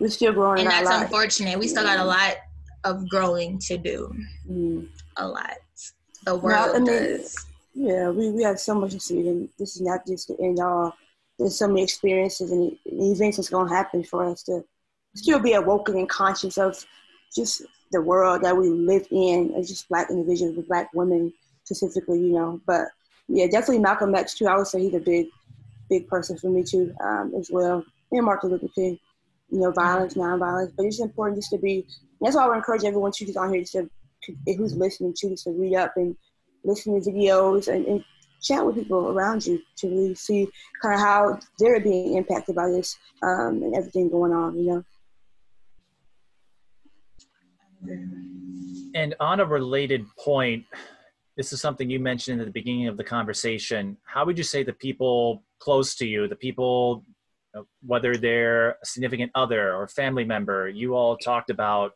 [0.00, 0.60] we're still growing.
[0.60, 1.58] And that's unfortunate.
[1.58, 2.36] We still got a lot
[2.84, 4.12] of growing to do.
[4.50, 4.88] Mm.
[5.18, 5.58] A lot.
[6.24, 7.46] The world I mean, does.
[7.74, 10.58] Yeah, we, we have so much to see, and this is not just the end
[10.58, 10.96] all.
[11.38, 14.64] There's so many experiences and events that's going to happen for us to
[15.14, 16.84] still be awoken and conscious of
[17.34, 21.32] just the world that we live in as just black individuals, with black women
[21.64, 22.60] specifically, you know.
[22.66, 22.86] But
[23.28, 24.46] yeah, definitely Malcolm X too.
[24.46, 25.26] I would say he's a big,
[25.88, 27.84] big person for me too, um, as well.
[28.12, 28.98] And Martin Luther King
[29.50, 30.72] you know, violence, nonviolence.
[30.76, 31.86] But it's important just to be.
[32.20, 33.88] That's why I would encourage everyone to just on here just to,
[34.46, 36.16] who's listening to just to read up and
[36.64, 38.04] listen to videos and, and
[38.42, 40.48] chat with people around you to really see
[40.82, 44.58] kind of how they're being impacted by this um, and everything going on.
[44.58, 44.84] You know.
[48.94, 50.64] And on a related point,
[51.36, 53.96] this is something you mentioned at the beginning of the conversation.
[54.04, 57.04] How would you say the people close to you, the people
[57.84, 60.68] whether they're a significant other or family member.
[60.68, 61.92] You all talked about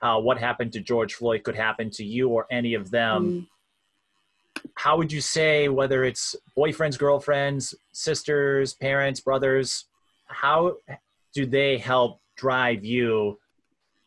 [0.00, 3.24] how what happened to George Floyd could happen to you or any of them.
[3.24, 3.46] Mm.
[4.74, 9.86] How would you say, whether it's boyfriends, girlfriends, sisters, parents, brothers,
[10.26, 10.76] how
[11.34, 13.38] do they help drive you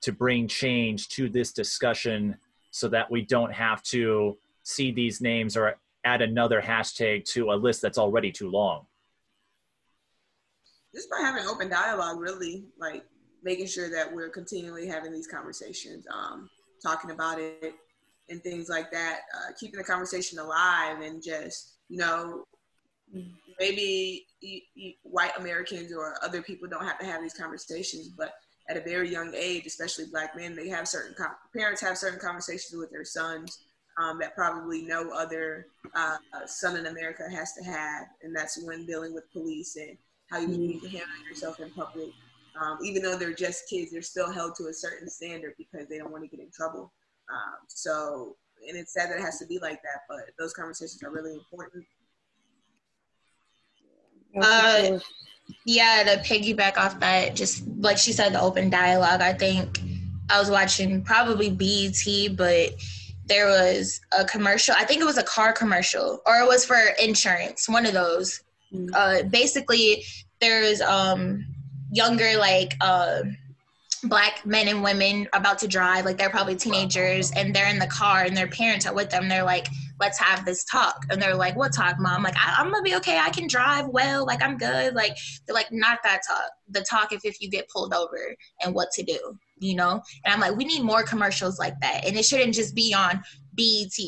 [0.02, 2.36] to bring change to this discussion
[2.72, 7.54] so that we don't have to see these names or add another hashtag to a
[7.54, 8.86] list that's already too long?
[10.94, 13.06] just by having open dialogue, really, like
[13.44, 16.50] making sure that we're continually having these conversations, um,
[16.84, 17.74] talking about it,
[18.30, 22.44] and things like that, uh, keeping the conversation alive, and just you know,
[23.60, 24.26] maybe
[25.04, 28.34] white Americans or other people don't have to have these conversations, but
[28.70, 32.20] at a very young age, especially black men, they have certain com- parents have certain
[32.20, 33.60] conversations with their sons
[33.98, 38.86] um, that probably no other uh, son in America has to have, and that's when
[38.86, 39.98] dealing with police and
[40.30, 40.62] how you mm-hmm.
[40.62, 42.10] need to handle yourself in public.
[42.62, 45.98] Um, even though they're just kids, they're still held to a certain standard because they
[45.98, 46.92] don't want to get in trouble.
[47.32, 48.36] Um, so,
[48.68, 51.34] and it's sad that it has to be like that, but those conversations are really
[51.34, 51.86] important.
[54.40, 55.00] Uh,
[55.66, 59.22] yeah, to piggyback off that, just like she said, the open dialogue.
[59.22, 59.80] I think
[60.30, 62.72] I was watching probably BET, but
[63.26, 64.76] there was a commercial.
[64.78, 67.70] I think it was a car commercial, or it was for insurance.
[67.70, 68.42] One of those
[68.94, 70.04] uh, basically
[70.40, 71.46] there's um,
[71.92, 73.22] younger like uh,
[74.04, 77.88] black men and women about to drive like they're probably teenagers and they're in the
[77.88, 79.68] car and their parents are with them they're like
[80.00, 82.96] let's have this talk and they're like what talk mom like I, am gonna be
[82.96, 85.16] okay i can drive well like i'm good like
[85.46, 88.92] they're like not that talk the talk if if you get pulled over and what
[88.92, 89.20] to do
[89.60, 92.76] you know and i'm like we need more commercials like that and it shouldn't just
[92.76, 93.22] be on
[93.54, 94.00] bet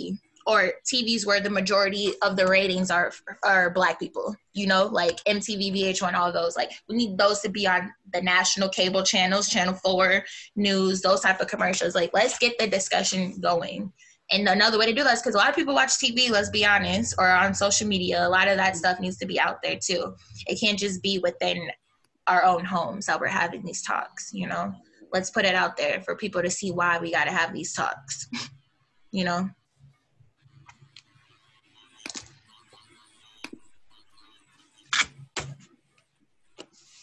[0.48, 3.12] or TVs where the majority of the ratings are
[3.44, 4.36] are black people.
[4.54, 6.56] You know, like MTV, VH1, all those.
[6.56, 10.24] Like we need those to be on the national cable channels, Channel Four,
[10.56, 11.96] news, those type of commercials.
[11.96, 13.92] Like let's get the discussion going.
[14.32, 16.50] And another way to do that is because a lot of people watch TV, let's
[16.50, 18.26] be honest, or on social media.
[18.26, 20.16] A lot of that stuff needs to be out there too.
[20.48, 21.70] It can't just be within
[22.28, 24.74] our own homes that we're having these talks, you know?
[25.12, 27.74] Let's put it out there for people to see why we got to have these
[27.74, 28.30] talks,
[29.12, 29.50] you know?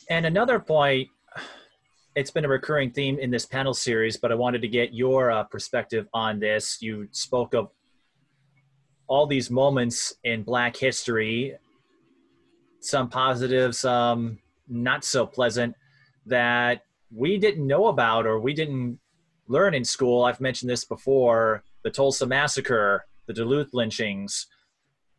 [0.08, 1.08] And another point,
[2.18, 5.30] it's been a recurring theme in this panel series, but I wanted to get your
[5.30, 6.82] uh, perspective on this.
[6.82, 7.70] You spoke of
[9.06, 11.54] all these moments in Black history,
[12.80, 15.76] some positive, some not so pleasant,
[16.26, 16.82] that
[17.14, 18.98] we didn't know about or we didn't
[19.46, 20.24] learn in school.
[20.24, 24.48] I've mentioned this before the Tulsa Massacre, the Duluth lynchings,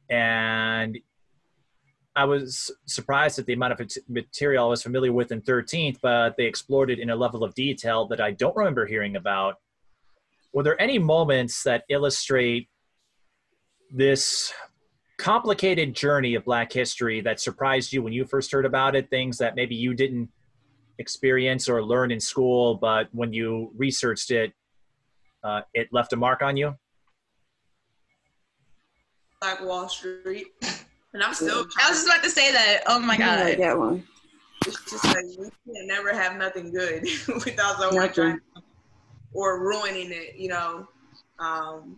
[0.10, 0.98] and
[2.20, 6.36] I was surprised at the amount of material I was familiar with in 13th, but
[6.36, 9.56] they explored it in a level of detail that I don't remember hearing about.
[10.52, 12.68] Were there any moments that illustrate
[13.90, 14.52] this
[15.18, 19.10] complicated journey of Black history that surprised you when you first heard about it?
[19.10, 20.28] Things that maybe you didn't
[20.98, 24.52] experience or learn in school, but when you researched it,
[25.46, 26.76] uh, it left a mark on you?
[29.40, 30.48] Black Wall Street.
[31.14, 31.66] And I'm still.
[31.80, 32.84] I was just about to say that.
[32.88, 33.44] Oh my god.
[33.44, 34.04] Like that one.
[34.68, 38.40] It's just like we can never have nothing good without someone trying
[39.34, 40.36] or ruining it.
[40.36, 40.88] You know,
[41.40, 41.98] um,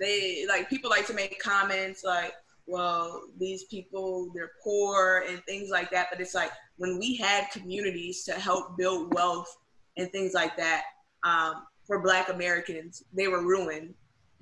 [0.00, 2.32] they like people like to make comments like,
[2.66, 7.50] "Well, these people they're poor and things like that." But it's like when we had
[7.52, 9.54] communities to help build wealth
[9.96, 10.82] and things like that
[11.22, 13.94] um, for Black Americans, they were ruined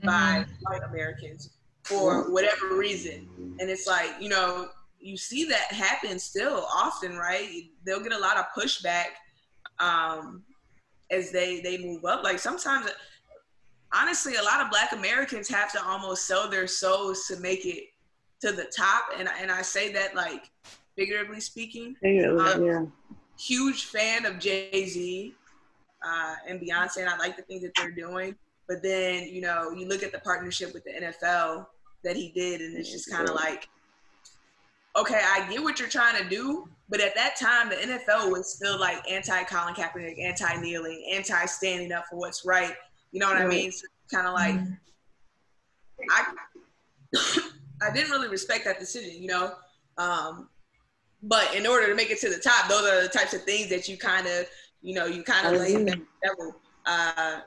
[0.02, 0.06] mm-hmm.
[0.06, 1.50] by white Americans
[1.84, 3.28] for whatever reason.
[3.60, 4.68] And it's like, you know,
[5.00, 7.64] you see that happen still often, right?
[7.84, 9.06] They'll get a lot of pushback
[9.80, 10.42] um,
[11.10, 12.22] as they they move up.
[12.22, 12.88] Like sometimes,
[13.92, 17.84] honestly, a lot of Black Americans have to almost sell their souls to make it
[18.40, 19.06] to the top.
[19.18, 20.50] And and I say that like
[20.96, 21.96] figuratively speaking.
[22.38, 22.84] um, yeah.
[23.38, 25.34] Huge fan of Jay Z
[26.04, 28.36] uh, and Beyonce, and I like the things that they're doing.
[28.73, 31.66] But then, you know, you look at the partnership with the NFL
[32.05, 33.69] that he did, and it's just kind of like,
[34.97, 38.55] okay, I get what you're trying to do, but at that time, the NFL was
[38.55, 42.73] still like anti Colin Kaepernick, anti kneeling, anti standing up for what's right.
[43.11, 43.44] You know what right.
[43.44, 43.73] I mean?
[43.73, 44.73] So kind of like, mm-hmm.
[46.11, 47.49] I,
[47.90, 49.53] I didn't really respect that decision, you know.
[49.99, 50.49] Um,
[51.23, 53.69] but in order to make it to the top, those are the types of things
[53.69, 54.47] that you kind of,
[54.81, 56.57] you know, you kind of lay the devil.
[56.86, 57.40] Uh,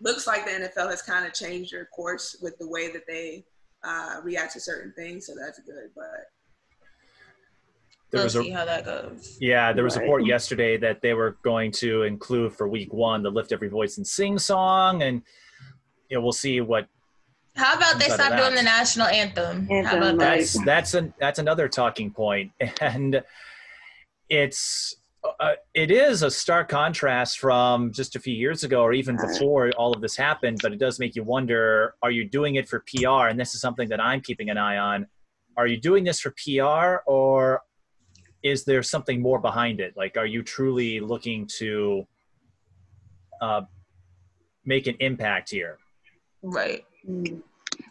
[0.00, 3.44] looks like the NFL has kind of changed their course with the way that they
[3.84, 5.90] uh, react to certain things, so that's good.
[5.94, 6.28] But
[8.10, 9.36] there we'll see a, how that goes.
[9.40, 13.22] Yeah, there was a report yesterday that they were going to include for week one
[13.22, 15.22] the "Lift Every Voice and Sing" song, and
[16.08, 16.86] you know we'll see what.
[17.54, 19.66] How about they stop doing the national anthem?
[19.70, 20.38] anthem how about that?
[20.38, 23.22] That's that's an that's another talking point, and
[24.28, 24.96] it's
[25.40, 29.70] uh, it is a stark contrast from just a few years ago or even before
[29.78, 32.80] all of this happened but it does make you wonder are you doing it for
[32.80, 35.06] pr and this is something that i'm keeping an eye on.
[35.56, 37.62] Are you doing this for pr or
[38.42, 39.94] is there something more behind it?
[39.96, 42.06] Like are you truly looking to
[43.40, 43.62] uh,
[44.64, 45.78] make an impact here?
[46.42, 46.84] Right.
[47.08, 47.42] Mm.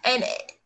[0.03, 0.23] and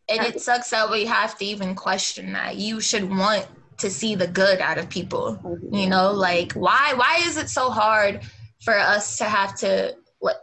[0.08, 2.56] and it sucks that we have to even question that.
[2.56, 3.46] You should want
[3.80, 5.74] to see the good out of people mm-hmm.
[5.74, 8.20] you know like why why is it so hard
[8.60, 10.36] for us to have to like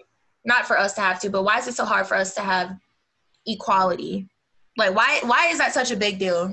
[0.46, 2.42] not for us to have to but why is it so hard for us to
[2.42, 2.78] have
[3.46, 4.28] equality
[4.78, 6.48] like why why is that such a big deal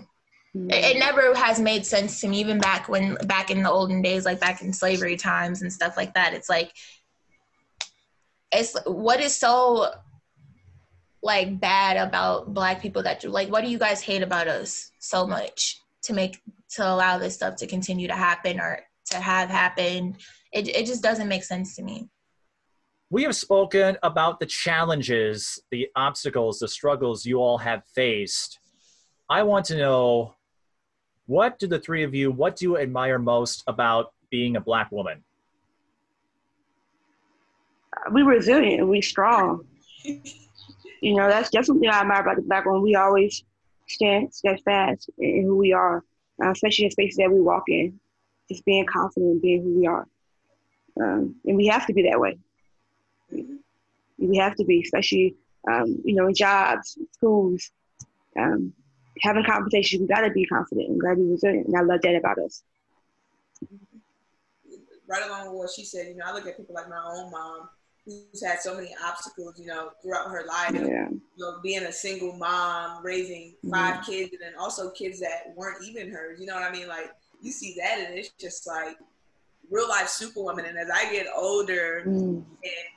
[0.57, 0.71] mm-hmm.
[0.71, 4.03] it, it, never has made sense to me even back when back in the olden
[4.03, 6.73] days like back in slavery times and stuff like that it's like
[8.53, 9.91] it's what is so
[11.23, 14.91] like bad about black people that you, like what do you guys hate about us
[14.99, 16.41] so much to make
[16.75, 18.81] to allow this stuff to continue to happen or
[19.11, 20.17] to have happened.
[20.53, 22.09] It, it just doesn't make sense to me.
[23.11, 28.59] We have spoken about the challenges, the obstacles, the struggles you all have faced.
[29.29, 30.35] I want to know
[31.27, 34.91] what do the three of you, what do you admire most about being a black
[34.91, 35.23] woman?
[37.97, 39.65] Uh, we resilient we strong.
[40.05, 42.83] you know, that's definitely what I admire about the black woman.
[42.83, 43.45] We always
[43.89, 46.03] stand steadfast in who we are,
[46.43, 47.99] uh, especially in spaces that we walk in.
[48.51, 50.07] Just being confident in being who we are.
[51.01, 52.39] Um, and we have to be that way.
[54.19, 55.35] We have to be, especially,
[55.71, 57.71] um, you know, in jobs, schools,
[58.39, 58.73] um,
[59.21, 60.03] having conversations.
[60.03, 61.69] We got to be confident and got to be resilient.
[61.69, 62.63] And I love that about us.
[65.09, 67.31] Right along with what she said, you know, I look at people like my own
[67.31, 67.69] mom
[68.05, 70.73] who's had so many obstacles, you know, throughout her life.
[70.75, 71.09] Yeah.
[71.09, 75.53] You know, being a single mom, raising 5 mm kids, and then also kids that
[75.57, 76.39] weren't even hers.
[76.41, 76.89] You know what I mean?
[76.89, 78.97] Like you see that, and it's just like
[79.71, 80.67] real life superwoman.
[80.67, 82.37] And as I get older, mm.
[82.37, 82.45] and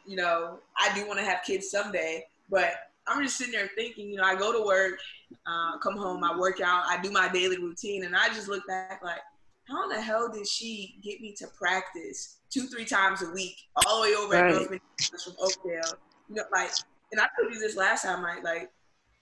[0.05, 2.73] you know, I do want to have kids someday, but
[3.07, 4.99] I'm just sitting there thinking, you know, I go to work,
[5.45, 8.67] uh, come home, I work out, I do my daily routine, and I just look
[8.67, 9.19] back like,
[9.67, 13.55] how in the hell did she get me to practice two, three times a week,
[13.85, 14.53] all the way over right.
[14.53, 15.99] at from Oakdale?
[16.29, 16.71] You know, like,
[17.11, 18.69] and I told you this last time, like, like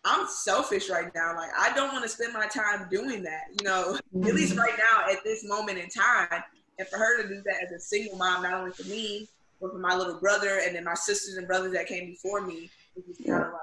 [0.04, 1.36] I'm selfish right now.
[1.36, 3.46] Like, I don't want to spend my time doing that.
[3.60, 4.28] You know, mm-hmm.
[4.28, 4.62] at least mm-hmm.
[4.62, 6.44] right now at this moment in time,
[6.78, 9.28] and for her to do that as a single mom, not only for me,
[9.62, 12.70] but for my little brother and then my sisters and brothers that came before me,
[12.96, 13.62] it was kind of like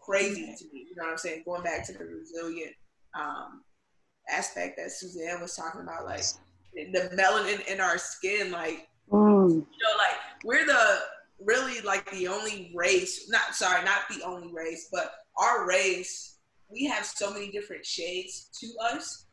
[0.00, 0.86] crazy to me.
[0.90, 1.42] You know what I'm saying?
[1.44, 2.74] Going back to the resilient
[3.18, 3.62] um,
[4.28, 6.24] aspect that Suzanne was talking about, like
[6.74, 9.50] the melanin in our skin, like mm.
[9.50, 11.00] you know, like we're the
[11.40, 13.28] really like the only race.
[13.28, 16.36] Not sorry, not the only race, but our race.
[16.70, 19.26] We have so many different shades to us,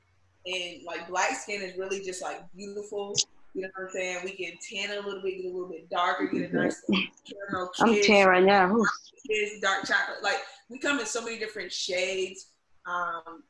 [0.46, 3.16] and like black skin is really just like beautiful.
[3.54, 4.18] You know what I'm saying?
[4.24, 7.72] We can tan a little bit, get a little bit darker, get a nice caramel.
[7.80, 8.76] I'm tan right now.
[9.28, 10.22] Kids, dark chocolate.
[10.22, 10.40] Like
[10.70, 12.48] we come in so many different shades.
[12.86, 13.44] Um,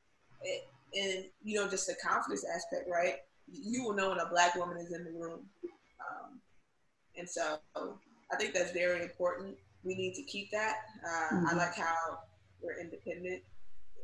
[0.94, 3.16] and you know, just the confidence aspect, right?
[3.52, 5.42] You will know when a black woman is in the room.
[5.64, 6.40] Um,
[7.18, 7.60] and so
[8.32, 9.56] I think that's very important.
[9.84, 10.76] We need to keep that.
[11.04, 11.48] Uh, mm-hmm.
[11.48, 12.20] I like how
[12.62, 13.42] we're independent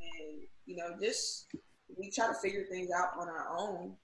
[0.01, 1.47] and, you know, just
[1.97, 3.95] we try to figure things out on our own.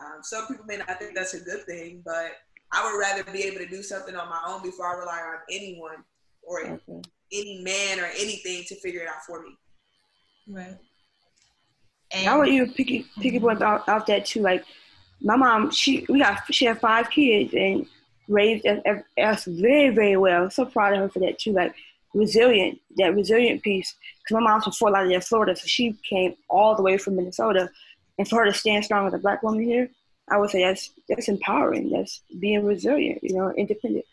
[0.00, 2.32] Um, some people may not think that's a good thing, but
[2.72, 5.38] I would rather be able to do something on my own before I rely on
[5.50, 6.04] anyone
[6.42, 7.02] or okay.
[7.32, 9.56] any man or anything to figure it out for me.
[10.48, 10.76] Right.
[12.12, 13.48] And I want you to pick pick mm-hmm.
[13.48, 14.40] about off that too.
[14.40, 14.64] Like
[15.20, 17.86] my mom, she we got she had five kids and
[18.28, 18.80] raised us,
[19.18, 20.50] us very very well.
[20.50, 21.52] so proud of her for that too.
[21.52, 21.74] Like
[22.14, 23.94] resilient, that resilient piece.
[24.22, 27.70] Because my mom's from Fort Lauderdale, Florida, so she came all the way from Minnesota,
[28.18, 29.90] and for her to stand strong as a black woman here,
[30.30, 31.90] I would say that's that's empowering.
[31.90, 34.04] That's being resilient, you know, independent.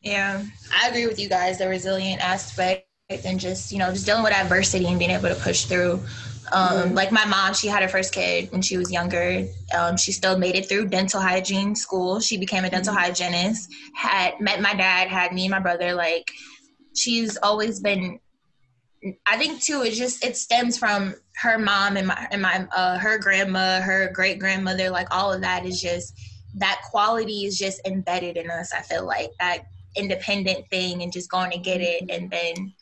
[0.00, 1.58] Yeah, I agree with you guys.
[1.58, 5.34] The resilient aspect and just you know just dealing with adversity and being able to
[5.34, 6.00] push through.
[6.52, 6.94] Um, mm-hmm.
[6.94, 9.46] Like my mom, she had her first kid when she was younger.
[9.76, 12.20] Um, she still made it through dental hygiene school.
[12.20, 13.02] She became a dental mm-hmm.
[13.02, 13.72] hygienist.
[13.94, 15.08] Had met my dad.
[15.08, 15.94] Had me and my brother.
[15.94, 16.30] Like
[16.94, 18.20] she's always been.
[19.26, 19.82] I think too.
[19.82, 24.10] It just it stems from her mom and my and my uh, her grandma, her
[24.12, 24.90] great grandmother.
[24.90, 26.18] Like all of that is just
[26.56, 28.72] that quality is just embedded in us.
[28.72, 29.66] I feel like that
[29.96, 32.72] independent thing and just going to get it and then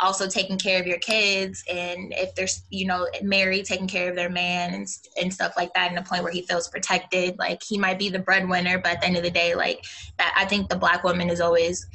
[0.00, 4.16] also taking care of your kids and if they're you know married taking care of
[4.16, 4.86] their man and,
[5.20, 8.08] and stuff like that in a point where he feels protected like he might be
[8.08, 9.84] the breadwinner but at the end of the day like
[10.18, 11.86] that i think the black woman is always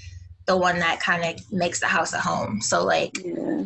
[0.46, 3.66] the one that kind of makes the house a home so like yeah.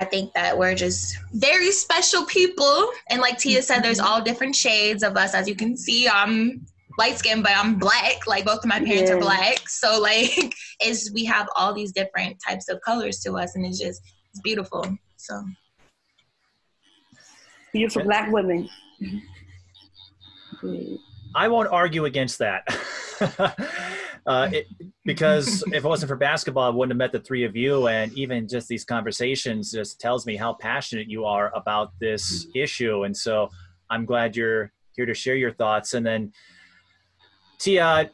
[0.00, 2.90] I think that we're just very special people.
[3.10, 4.06] And like Tia said, there's mm-hmm.
[4.06, 5.34] all different shades of us.
[5.34, 6.64] As you can see, I'm
[6.98, 8.26] light skinned, but I'm black.
[8.26, 9.16] Like both of my parents yeah.
[9.16, 9.60] are black.
[9.68, 13.78] So like it's we have all these different types of colors to us and it's
[13.78, 14.84] just it's beautiful.
[15.16, 15.44] So
[17.72, 18.68] beautiful black women.
[21.34, 22.64] I won't argue against that.
[24.26, 24.66] uh, it,
[25.04, 27.86] because if it wasn't for basketball, I wouldn't have met the three of you.
[27.86, 33.04] And even just these conversations just tells me how passionate you are about this issue.
[33.04, 33.50] And so
[33.90, 35.94] I'm glad you're here to share your thoughts.
[35.94, 36.32] And then
[37.58, 38.10] Tia,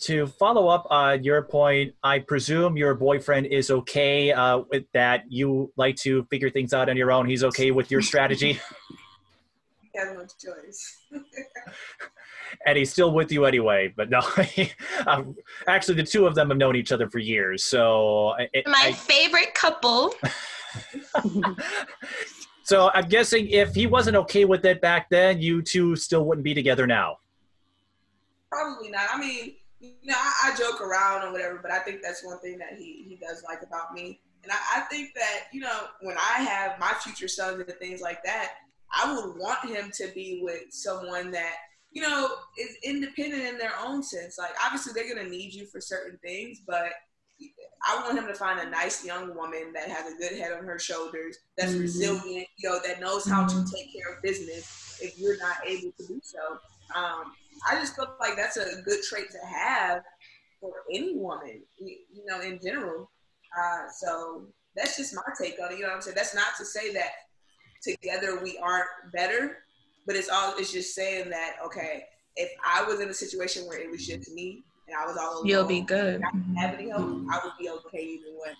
[0.00, 5.24] to follow up on your point, I presume your boyfriend is okay uh, with that.
[5.30, 7.26] You like to figure things out on your own.
[7.26, 8.54] He's okay with your strategy.
[9.92, 10.98] he has no choice.
[12.66, 13.92] and he's still with you anyway.
[13.94, 14.20] But no,
[15.06, 15.36] um,
[15.66, 17.64] actually, the two of them have known each other for years.
[17.64, 20.14] So it, my I, favorite couple.
[22.62, 26.44] so I'm guessing if he wasn't okay with it back then, you two still wouldn't
[26.44, 27.18] be together now.
[28.54, 29.08] Probably not.
[29.12, 32.38] I mean, you know, I, I, joke around or whatever, but I think that's one
[32.40, 34.20] thing that he he does like about me.
[34.42, 38.00] And I, I think that you know, when I have my future sons and things
[38.00, 38.52] like that,
[38.92, 41.54] I would want him to be with someone that
[41.94, 42.28] you know,
[42.58, 44.36] is independent in their own sense.
[44.36, 46.90] Like obviously they're gonna need you for certain things, but
[47.86, 50.64] I want him to find a nice young woman that has a good head on
[50.64, 51.82] her shoulders, that's mm-hmm.
[51.82, 55.92] resilient, you know, that knows how to take care of business if you're not able
[55.98, 56.58] to do so.
[56.98, 57.32] Um,
[57.68, 60.02] I just feel like that's a good trait to have
[60.60, 63.10] for any woman, you, know, in general.
[63.56, 65.76] Uh, so that's just my take on it.
[65.76, 66.16] You know what I'm saying?
[66.16, 67.10] That's not to say that
[67.82, 69.58] together we aren't better,
[70.06, 72.04] but it's all it's just saying that okay,
[72.36, 75.34] if I was in a situation where it was just me and I was all
[75.34, 76.22] alone, you'll be good.
[76.22, 78.54] I didn't have any help, I would be okay even when.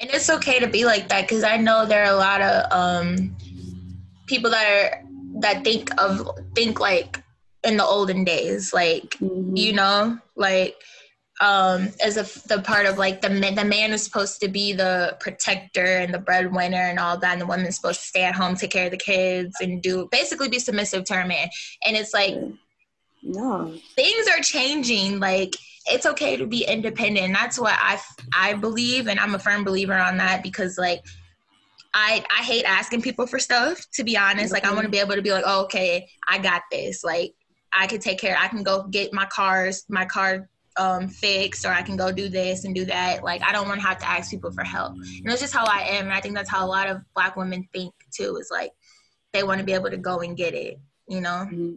[0.00, 2.70] And it's okay to be like that because I know there are a lot of
[2.70, 3.34] um,
[4.26, 5.02] people that are
[5.40, 7.22] that think of think like
[7.66, 9.56] in the olden days, like mm-hmm.
[9.56, 10.76] you know, like
[11.40, 15.14] um as a the part of like the the man is supposed to be the
[15.20, 18.54] protector and the breadwinner and all that and the woman's supposed to stay at home
[18.54, 21.48] take care of the kids and do basically be submissive to her man.
[21.84, 22.36] And it's like
[23.22, 25.18] no things are changing.
[25.20, 25.54] Like
[25.86, 27.34] it's okay to be independent.
[27.34, 28.00] That's what i
[28.32, 31.04] i believe and i'm a firm believer on that because like
[31.98, 34.52] I, I hate asking people for stuff to be honest.
[34.54, 37.04] Like i want to be able to be like oh, okay i got this.
[37.04, 37.34] Like
[37.76, 40.48] i can take care i can go get my cars my car
[40.78, 43.24] um, fixed or I can go do this and do that.
[43.24, 44.92] Like I don't want to have to ask people for help.
[44.92, 46.04] And that's just how I am.
[46.06, 48.72] And I think that's how a lot of black women think too, is like
[49.32, 50.78] they want to be able to go and get it,
[51.08, 51.46] you know?
[51.46, 51.74] Mm-hmm.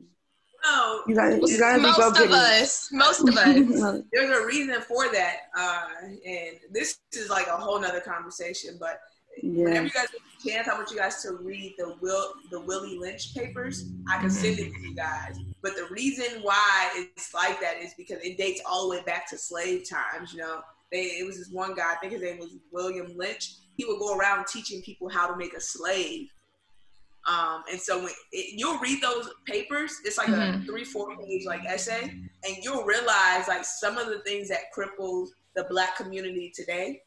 [0.66, 4.02] No, you gotta, you gotta most of us, most of us.
[4.12, 8.76] There's a reason for that, uh, and this is like a whole nother conversation.
[8.78, 9.00] But
[9.42, 9.64] yeah.
[9.64, 12.60] whenever you guys get a chance, I want you guys to read the Will the
[12.60, 13.90] Willie Lynch papers.
[14.10, 15.38] I can send it to you guys.
[15.62, 19.30] But the reason why it's like that is because it dates all the way back
[19.30, 20.34] to slave times.
[20.34, 20.62] You know,
[20.92, 21.94] they, it was this one guy.
[21.94, 23.56] I think his name was William Lynch.
[23.76, 26.28] He would go around teaching people how to make a slave.
[27.28, 30.62] Um, and so when it, you'll read those papers, it's like mm-hmm.
[30.62, 34.74] a three, four page like essay, and you'll realize like some of the things that
[34.76, 37.02] cripples the black community today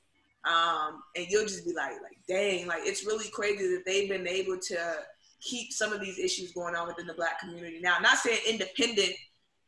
[0.44, 4.26] um, and you'll just be like, like, dang, like it's really crazy that they've been
[4.26, 4.94] able to
[5.42, 7.80] keep some of these issues going on within the black community.
[7.80, 9.12] Now, I'm not saying independent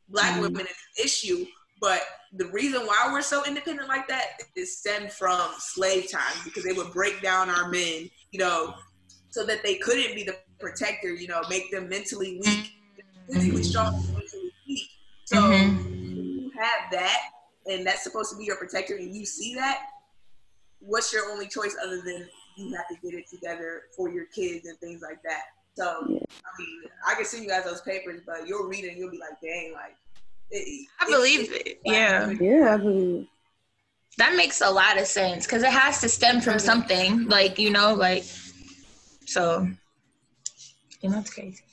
[0.09, 0.43] black mm-hmm.
[0.43, 1.47] women is an issue,
[1.81, 2.03] but
[2.33, 6.73] the reason why we're so independent like that is stemmed from slave times because they
[6.73, 8.75] would break down our men, you know,
[9.31, 12.73] so that they couldn't be the protector, you know, make them mentally weak,
[13.29, 13.63] physically mm-hmm.
[13.63, 14.89] strong, mentally weak.
[15.25, 15.93] So mm-hmm.
[15.93, 17.19] you have that,
[17.67, 19.81] and that's supposed to be your protector, and you see that,
[20.79, 24.67] what's your only choice other than you have to get it together for your kids
[24.69, 25.43] and things like that?
[25.77, 26.19] So yeah.
[26.19, 29.11] I mean, I can send you guys those papers, but you'll read it and you'll
[29.11, 29.97] be like, dang, like.
[30.51, 31.67] It, I believe it.
[31.67, 31.81] it.
[31.85, 32.31] Yeah.
[32.31, 33.27] Yeah, I believe.
[34.19, 37.71] That makes a lot of sense because it has to stem from something, like you
[37.71, 38.25] know, like.
[39.27, 39.67] So,
[41.01, 41.65] you know, it's crazy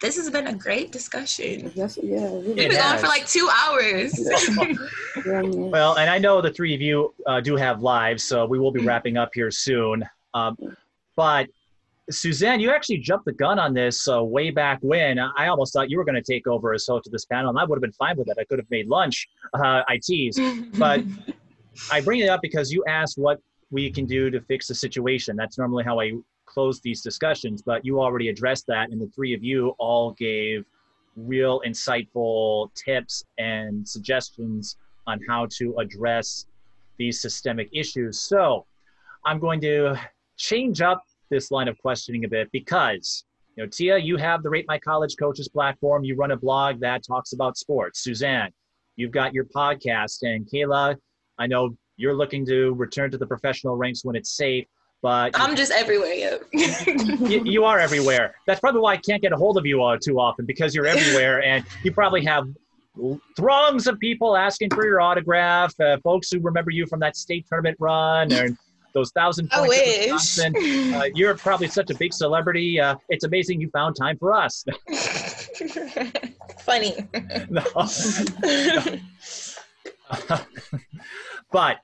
[0.00, 1.72] this has been a great discussion.
[1.74, 4.12] Yes, yeah, we've been going for like two hours.
[5.26, 8.70] well, and I know the three of you uh, do have lives, so we will
[8.70, 8.88] be mm-hmm.
[8.88, 10.04] wrapping up here soon.
[10.34, 10.56] Um,
[11.16, 11.48] but
[12.08, 15.18] Suzanne, you actually jumped the gun on this uh, way back when.
[15.18, 17.58] I almost thought you were going to take over as host of this panel, and
[17.58, 18.36] I would have been fine with it.
[18.38, 19.26] I could have made lunch.
[19.54, 20.38] Uh, I tease,
[20.78, 21.02] but
[21.92, 25.34] I bring it up because you asked what we can do to fix the situation.
[25.36, 26.12] That's normally how I
[26.46, 30.64] close these discussions, but you already addressed that, and the three of you all gave
[31.16, 34.76] real insightful tips and suggestions
[35.06, 36.46] on how to address
[36.98, 38.20] these systemic issues.
[38.20, 38.64] So
[39.24, 39.96] I'm going to
[40.36, 43.24] change up this line of questioning a bit because
[43.56, 46.80] you know tia you have the rate my college coaches platform you run a blog
[46.80, 48.50] that talks about sports suzanne
[48.96, 50.96] you've got your podcast and cayla
[51.38, 54.66] i know you're looking to return to the professional ranks when it's safe
[55.02, 56.40] but I'm just everywhere.
[56.52, 56.82] Yeah.
[57.28, 58.34] you, you, are everywhere.
[58.46, 60.86] That's probably why I can't get a hold of you uh, too often because you're
[60.86, 62.48] everywhere, and you probably have
[63.36, 65.78] throngs of people asking for your autograph.
[65.78, 68.56] Uh, folks who remember you from that state tournament run, and
[68.96, 70.40] those thousand points.
[70.40, 70.94] I wish.
[70.94, 72.80] Uh, you're probably such a big celebrity.
[72.80, 74.64] Uh, it's amazing you found time for us.
[76.60, 76.96] Funny.
[77.50, 77.62] no.
[78.42, 78.98] no.
[81.52, 81.76] but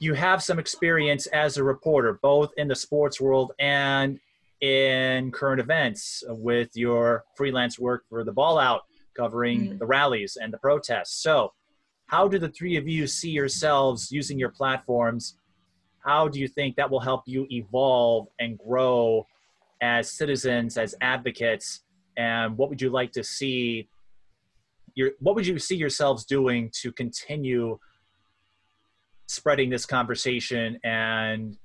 [0.00, 4.20] you have some experience as a reporter, both in the sports world and
[4.60, 8.82] in current events with your freelance work for the ball out,
[9.16, 9.78] covering mm-hmm.
[9.78, 11.22] the rallies and the protests.
[11.22, 11.52] So,
[12.06, 15.36] how do the three of you see yourselves using your platforms?
[16.04, 19.26] How do you think that will help you evolve and grow
[19.82, 21.82] as citizens, as advocates?
[22.16, 23.88] And what would you like to see?
[24.94, 27.78] Your, what would you see yourselves doing to continue
[29.26, 31.56] spreading this conversation and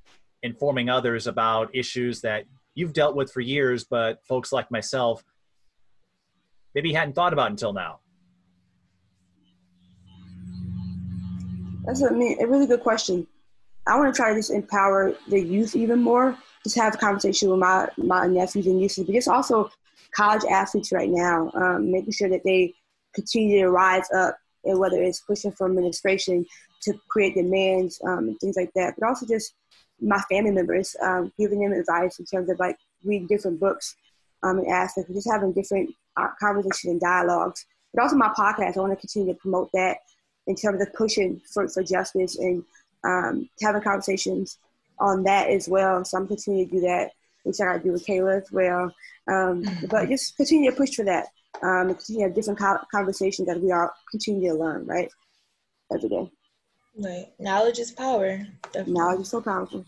[0.44, 2.46] informing others about issues that
[2.76, 5.24] you've dealt with for years, but folks like myself
[6.76, 8.00] maybe hadn't thought about until now?
[11.86, 12.42] That's what I mean.
[12.42, 13.28] A really good question.
[13.88, 16.38] I want to try to just empower the youth even more.
[16.64, 19.70] Just have a conversation with my my nephews and nieces, but just also
[20.16, 22.74] college athletes right now, um, making sure that they
[23.14, 26.46] continue to rise up, and whether it's pushing for administration
[26.82, 29.54] to create demands um, and things like that, but also just
[30.02, 33.96] my family members, um, giving them advice in terms of like reading different books
[34.44, 37.66] um, and aspects, just having different uh, conversations and dialogues.
[37.94, 39.98] But also my podcast, I want to continue to promote that
[40.48, 42.64] in terms of pushing for, for justice and
[43.06, 44.58] um, having conversations
[45.00, 46.04] on that as well.
[46.06, 47.12] So I'm continuing to do that,
[47.44, 48.94] which I got to do with Cayla as well.
[49.32, 51.28] Um, but just continue to push for that.
[51.62, 55.10] Um, and continue to have different co- conversations that we all continue to learn, right?
[55.94, 56.30] Every day.
[56.98, 57.28] Right.
[57.40, 58.46] Knowledge is power.
[58.72, 58.94] Definitely.
[58.94, 59.86] Knowledge is so powerful.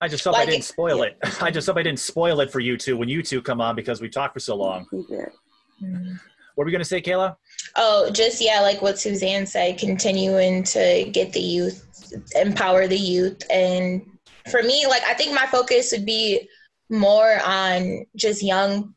[0.00, 1.18] I just hope like I didn't spoil it.
[1.22, 1.42] it.
[1.42, 3.76] I just hope I didn't spoil it for you two when you two come on
[3.76, 4.86] because we talked for so long.
[4.92, 6.14] Mm-hmm.
[6.60, 7.36] What were we going to say, Cayla?
[7.76, 13.42] Oh, just yeah, like what Suzanne said, continuing to get the youth, empower the youth.
[13.50, 14.02] And
[14.50, 16.50] for me, like, I think my focus would be
[16.90, 18.92] more on just young,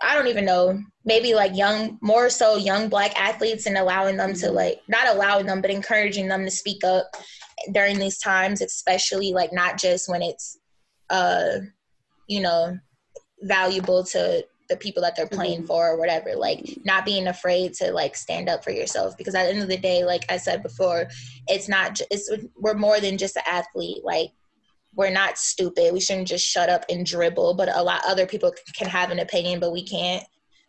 [0.00, 4.32] I don't even know, maybe like young, more so young black athletes and allowing them
[4.34, 7.16] to, like, not allowing them, but encouraging them to speak up
[7.72, 10.56] during these times, especially like not just when it's,
[11.10, 11.58] uh,
[12.28, 12.78] you know,
[13.42, 15.66] valuable to the people that they're playing mm-hmm.
[15.66, 19.44] for or whatever like not being afraid to like stand up for yourself because at
[19.44, 21.06] the end of the day like i said before
[21.48, 24.30] it's not it's we're more than just an athlete like
[24.94, 28.54] we're not stupid we shouldn't just shut up and dribble but a lot other people
[28.74, 30.24] can have an opinion but we can't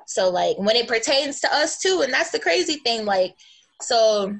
[0.07, 3.35] so like when it pertains to us too and that's the crazy thing like
[3.81, 4.35] so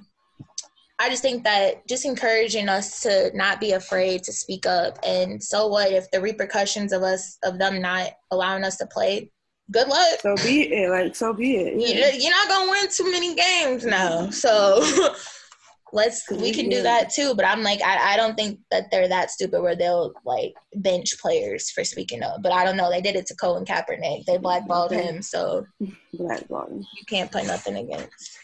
[1.02, 5.00] I just think that just encouraging us to not be afraid to speak up.
[5.04, 9.32] And so what if the repercussions of us of them not allowing us to play
[9.72, 10.20] good luck.
[10.22, 10.90] So be it.
[10.90, 11.74] Like so be it.
[11.78, 12.12] Yeah.
[12.14, 14.30] You're not gonna win too many games now.
[14.30, 14.84] So
[15.94, 17.34] let's we can do that too.
[17.36, 21.20] But I'm like I, I don't think that they're that stupid where they'll like bench
[21.20, 22.42] players for speaking up.
[22.42, 22.90] But I don't know.
[22.90, 24.26] They did it to Colin Kaepernick.
[24.26, 25.22] They blackballed him.
[25.22, 25.66] So
[26.14, 26.84] blackballed.
[26.98, 28.38] You can't play nothing against.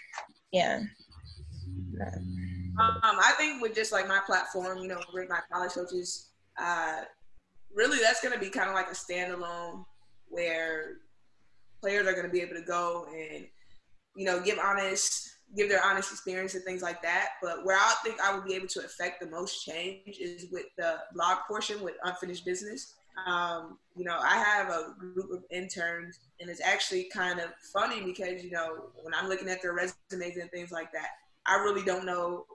[0.52, 0.82] Yeah.
[2.80, 6.30] Um, I think with just like my platform, you know, with my college coaches,
[6.62, 7.02] uh,
[7.74, 9.84] really that's going to be kind of like a standalone
[10.28, 10.98] where
[11.82, 13.46] players are going to be able to go and
[14.16, 17.30] you know give honest give their honest experience and things like that.
[17.42, 20.66] But where i think i would be able to affect the most change is with
[20.78, 22.96] the blog portion with unfinished business.
[23.26, 28.00] Um, you know i have a group of interns and it's actually kind of funny
[28.04, 31.08] because you know when i'm looking at their resumes and things like that
[31.48, 32.46] i really don't know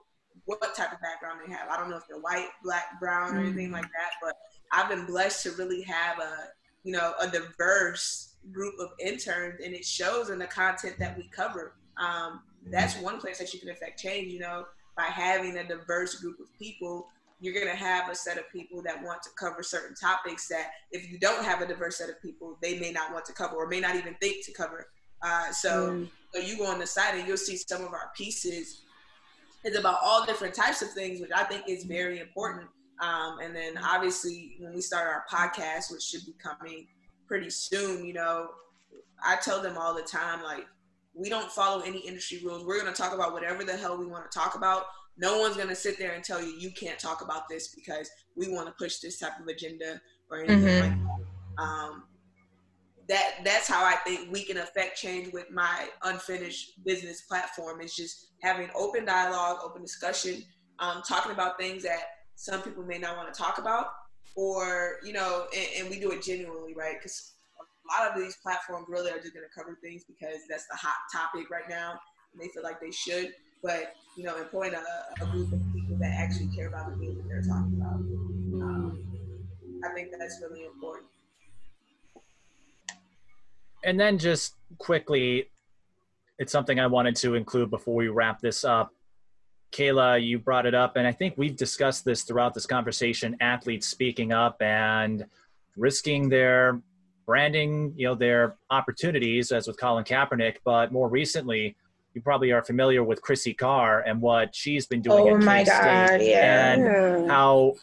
[0.45, 1.69] what type of background they have.
[1.69, 3.73] I don't know if they're white black brown or anything mm.
[3.73, 4.35] like that but
[4.71, 6.47] i've been blessed to really have a
[6.83, 11.29] you know a diverse group of interns and it shows in the content that we
[11.29, 11.73] cover.
[11.97, 14.65] Um, that's one place that you can affect change, you know,
[14.95, 17.07] by having a diverse group of people.
[17.41, 20.71] You're going to have a set of people that want to cover certain topics that
[20.91, 23.55] if you don't have a diverse set of people, they may not want to cover
[23.55, 24.87] or may not even think to cover.
[25.21, 26.09] Uh, so, mm.
[26.33, 28.81] so you go on the site and you'll see some of our pieces.
[29.63, 32.67] It's about all different types of things, which I think is very important.
[33.01, 36.87] Um, and then obviously when we start our podcast, which should be coming
[37.27, 38.49] pretty soon, you know,
[39.23, 40.65] I tell them all the time, like,
[41.13, 42.65] we don't follow any industry rules.
[42.65, 44.85] We're going to talk about whatever the hell we want to talk about.
[45.15, 48.09] No one's going to sit there and tell you, you can't talk about this because
[48.35, 50.01] we want to push this type of agenda
[50.31, 50.81] or anything mm-hmm.
[50.81, 50.99] like
[51.57, 51.63] that.
[51.63, 52.03] Um,
[53.09, 57.95] that that's how I think we can affect change with my unfinished business platform is
[57.95, 60.41] just having open dialogue, open discussion,
[60.79, 62.03] um, talking about things that
[62.35, 63.87] some people may not want to talk about,
[64.35, 66.95] or you know, and, and we do it genuinely, right?
[66.97, 70.67] Because a lot of these platforms really are just going to cover things because that's
[70.67, 71.99] the hot topic right now,
[72.31, 73.33] and they feel like they should.
[73.61, 77.17] But you know, employing a, a group of people that actually care about the things
[77.17, 77.95] that they're talking about,
[78.63, 78.99] um,
[79.83, 81.07] I think that's really important.
[83.83, 85.49] And then just quickly,
[86.39, 88.93] it's something I wanted to include before we wrap this up.
[89.73, 93.87] Cayla, you brought it up, and I think we've discussed this throughout this conversation athletes
[93.87, 95.25] speaking up and
[95.75, 96.81] risking their
[97.25, 100.57] branding, you know, their opportunities, as with Colin Kaepernick.
[100.63, 101.75] But more recently,
[102.13, 105.63] you probably are familiar with Chrissy Carr and what she's been doing oh at my
[105.63, 106.73] God, yeah.
[106.73, 107.73] and how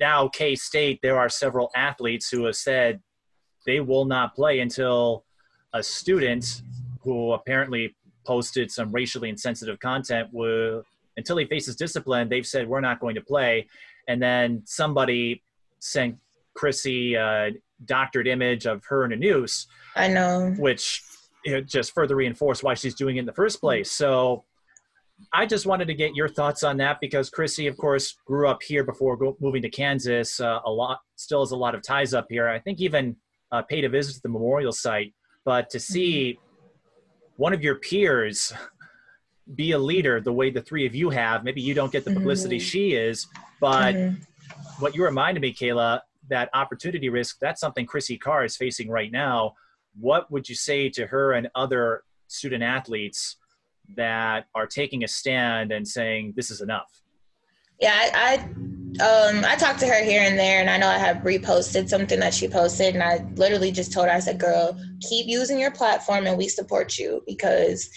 [0.00, 3.00] now K State, there are several athletes who have said
[3.64, 5.24] they will not play until
[5.72, 6.62] a student
[7.00, 7.94] who apparently
[8.26, 10.82] posted some racially insensitive content will
[11.16, 13.68] until he faces discipline, they've said we're not going to play.
[14.08, 15.42] And then somebody
[15.78, 16.16] sent
[16.54, 17.50] Chrissy uh,
[17.84, 19.66] doctored image of her in a noose.
[19.96, 20.54] I know.
[20.58, 21.02] Which
[21.44, 23.90] you know, just further reinforced why she's doing it in the first place.
[23.90, 24.44] So
[25.32, 28.62] I just wanted to get your thoughts on that because Chrissy, of course, grew up
[28.62, 30.40] here before go, moving to Kansas.
[30.40, 32.48] Uh, a lot still has a lot of ties up here.
[32.48, 33.16] I think even
[33.52, 35.14] uh, paid a visit to the memorial site,
[35.44, 36.38] but to see
[37.36, 38.52] one of your peers
[39.54, 42.12] be a leader the way the three of you have, maybe you don't get the
[42.12, 42.64] publicity mm-hmm.
[42.64, 43.26] she is,
[43.60, 44.22] but mm-hmm.
[44.82, 49.12] what you reminded me, Cayla, that opportunity risk, that's something Chrissy Carr is facing right
[49.12, 49.54] now.
[49.98, 53.36] What would you say to her and other student athletes
[53.96, 57.02] that are taking a stand and saying this is enough?
[57.80, 58.34] Yeah, I, I
[59.02, 62.20] um I talked to her here and there and I know I have reposted something
[62.20, 65.72] that she posted and I literally just told her I said, "Girl, keep using your
[65.72, 67.90] platform and we support you because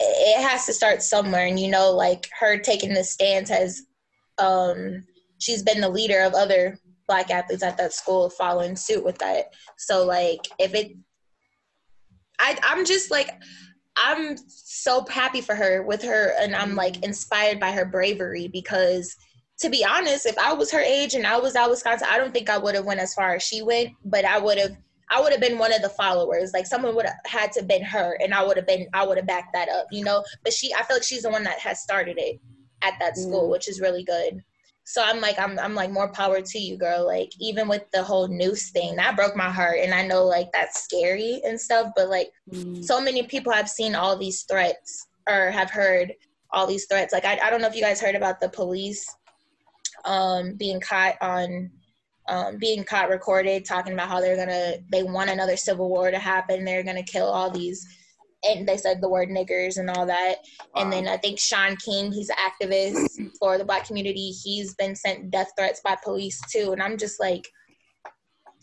[0.00, 3.82] it has to start somewhere." And you know like her taking this stance has
[4.38, 5.04] um
[5.38, 9.46] she's been the leader of other black athletes at that school following suit with that.
[9.78, 10.92] So like if it
[12.38, 13.30] I I'm just like
[13.96, 19.16] I'm so happy for her with her and I'm like inspired by her bravery because
[19.58, 22.32] to be honest, if I was her age and I was at Wisconsin, I don't
[22.32, 24.74] think I would have went as far as she went, but I would have
[25.10, 26.52] I would have been one of the followers.
[26.54, 29.16] Like someone would have had to been her and I would have been I would
[29.16, 30.24] have backed that up, you know?
[30.44, 32.40] But she I feel like she's the one that has started it
[32.82, 33.50] at that school, mm.
[33.50, 34.42] which is really good.
[34.84, 37.06] So I'm like, I'm, I'm like, more power to you, girl.
[37.06, 39.78] Like, even with the whole noose thing, that broke my heart.
[39.80, 42.82] And I know, like, that's scary and stuff, but like, mm.
[42.82, 46.12] so many people have seen all these threats or have heard
[46.50, 47.12] all these threats.
[47.12, 49.06] Like, I, I don't know if you guys heard about the police
[50.06, 51.70] um, being caught on,
[52.30, 56.18] um, being caught recorded talking about how they're gonna, they want another civil war to
[56.18, 56.64] happen.
[56.64, 57.86] They're gonna kill all these
[58.42, 60.36] and they said the word niggers and all that.
[60.74, 60.82] Wow.
[60.82, 64.30] And then I think shaun King, he's an activist for the black community.
[64.30, 66.72] He's been sent death threats by police too.
[66.72, 67.46] And I'm just like,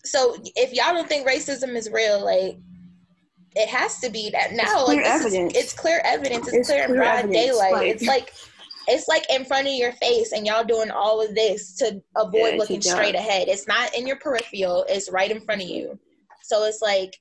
[0.04, 2.58] so if y'all don't think racism is real, like
[3.56, 4.64] it has to be that now.
[4.64, 5.54] It's like evidence.
[5.54, 6.48] Is, it's clear evidence.
[6.48, 7.74] It's, it's clear, clear broad daylight.
[7.74, 8.34] Like, it's like
[8.88, 12.54] it's like in front of your face and y'all doing all of this to avoid
[12.54, 13.48] yeah, looking straight ahead.
[13.48, 16.00] It's not in your peripheral, it's right in front of you.
[16.44, 17.14] So it's like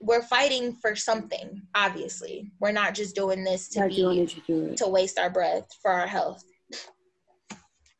[0.00, 4.88] we're fighting for something obviously we're not just doing this to not be to, to,
[4.88, 6.44] waste our breath for our health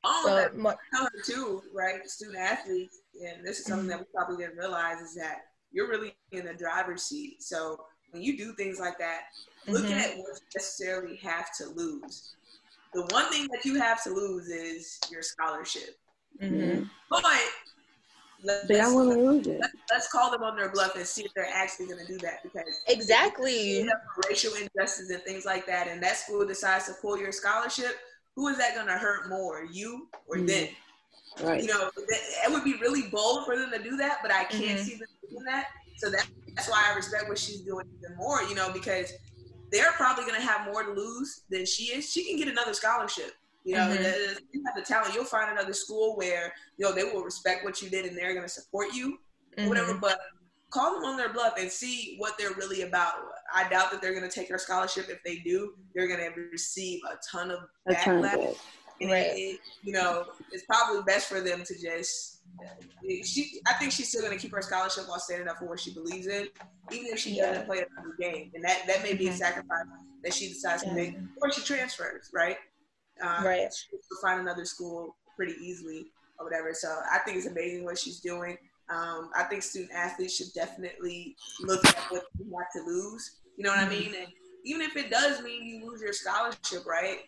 [0.04, 0.76] oh so, more,
[1.24, 5.38] too right student athletes and this is something that we probably didn't realize is that
[5.72, 7.78] you're really in the driver's seat so
[8.10, 9.22] when you do things like that
[9.66, 9.94] look mm-hmm.
[9.94, 12.35] at what you necessarily have to lose
[12.94, 15.96] the one thing that you have to lose is your scholarship
[16.40, 16.84] mm-hmm.
[17.10, 17.24] but
[18.42, 19.58] Let's, they don't want to lose it.
[19.60, 22.18] Let's, let's, call them on their bluff and see if they're actually going to do
[22.18, 23.88] that because exactly
[24.28, 27.96] racial injustice and things like that, and that school decides to pull your scholarship.
[28.36, 30.46] Who is that going to hurt more, you or mm.
[30.46, 30.68] them?
[31.42, 31.62] Right.
[31.62, 34.78] You know, it would be really bold for them to do that, but I can't
[34.78, 34.84] mm-hmm.
[34.84, 35.68] see them doing that.
[35.96, 38.42] So that, that's why I respect what she's doing even more.
[38.42, 39.12] You know, because
[39.70, 42.10] they're probably going to have more to lose than she is.
[42.10, 43.32] She can get another scholarship.
[43.64, 44.38] You know, mm-hmm.
[44.52, 45.14] you have the talent.
[45.14, 48.32] You'll find another school where you know they will respect what you did and they're
[48.32, 49.18] going to support you,
[49.59, 49.68] mm-hmm.
[49.68, 49.94] whatever.
[49.94, 50.20] But
[50.70, 53.14] call them on their bluff and see what they're really about.
[53.52, 55.09] I doubt that they're going to take your scholarship.
[55.09, 58.56] If they do, they're going to receive a ton of backlash.
[59.01, 59.27] And right.
[59.27, 62.40] it, it, you know, it's probably best for them to just.
[63.24, 65.78] She, I think she's still going to keep her scholarship while standing up for what
[65.78, 66.48] she believes in,
[66.90, 67.48] even if she yeah.
[67.48, 68.51] doesn't play another game.
[68.55, 69.35] And that that may be mm-hmm.
[69.35, 69.85] a sacrifice
[70.23, 70.90] that she decides yeah.
[70.90, 72.56] to make, or she transfers, right?
[73.20, 73.68] Um, right.
[73.73, 76.06] She'll find another school pretty easily
[76.39, 76.73] or whatever.
[76.73, 78.56] So I think it's amazing what she's doing.
[78.89, 83.36] Um, I think student athletes should definitely look at what you have to lose.
[83.56, 83.90] You know what mm-hmm.
[83.90, 84.14] I mean?
[84.18, 84.28] And
[84.64, 87.18] even if it does mean you lose your scholarship, right?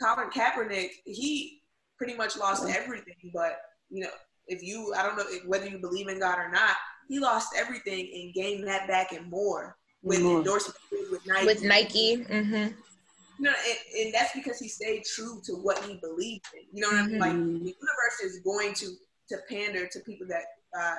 [0.00, 1.62] Colin Kaepernick, he
[1.98, 3.30] pretty much lost everything.
[3.32, 3.58] But
[3.90, 4.10] you know,
[4.46, 6.76] if you, I don't know whether you believe in God or not,
[7.08, 10.38] he lost everything and gained that back and more with mm-hmm.
[10.38, 11.46] endorsements with Nike.
[11.46, 12.16] With Nike.
[12.16, 12.74] Mm-hmm.
[13.38, 16.62] You know, and, and, that's because he stayed true to what he believed in.
[16.72, 17.04] You know what mm-hmm.
[17.04, 17.18] I mean?
[17.18, 17.64] Like mm-hmm.
[17.64, 18.86] the universe is going to
[19.28, 20.44] to pander to people that
[20.78, 20.96] uh,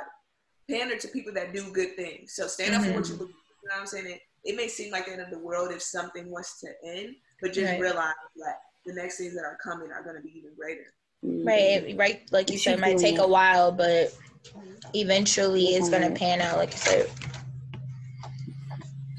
[0.70, 2.34] pander to people that do good things.
[2.34, 3.18] So stand up for what you mm-hmm.
[3.18, 3.36] believe.
[3.64, 4.08] You know what I'm saying?
[4.08, 7.16] It, it may seem like the end of the world if something was to end,
[7.42, 7.82] but just right.
[7.82, 8.58] realize that
[8.88, 10.94] the next things that are coming are going to be even greater.
[11.24, 11.48] Mm-hmm.
[11.48, 12.32] Right, right.
[12.32, 14.72] Like you said, it might take a while, but mm-hmm.
[14.96, 16.16] eventually it's going to mm-hmm.
[16.16, 16.58] pan out.
[16.58, 17.12] Like you said.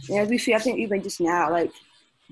[0.09, 0.55] Yeah, we see.
[0.55, 1.71] I think even just now, like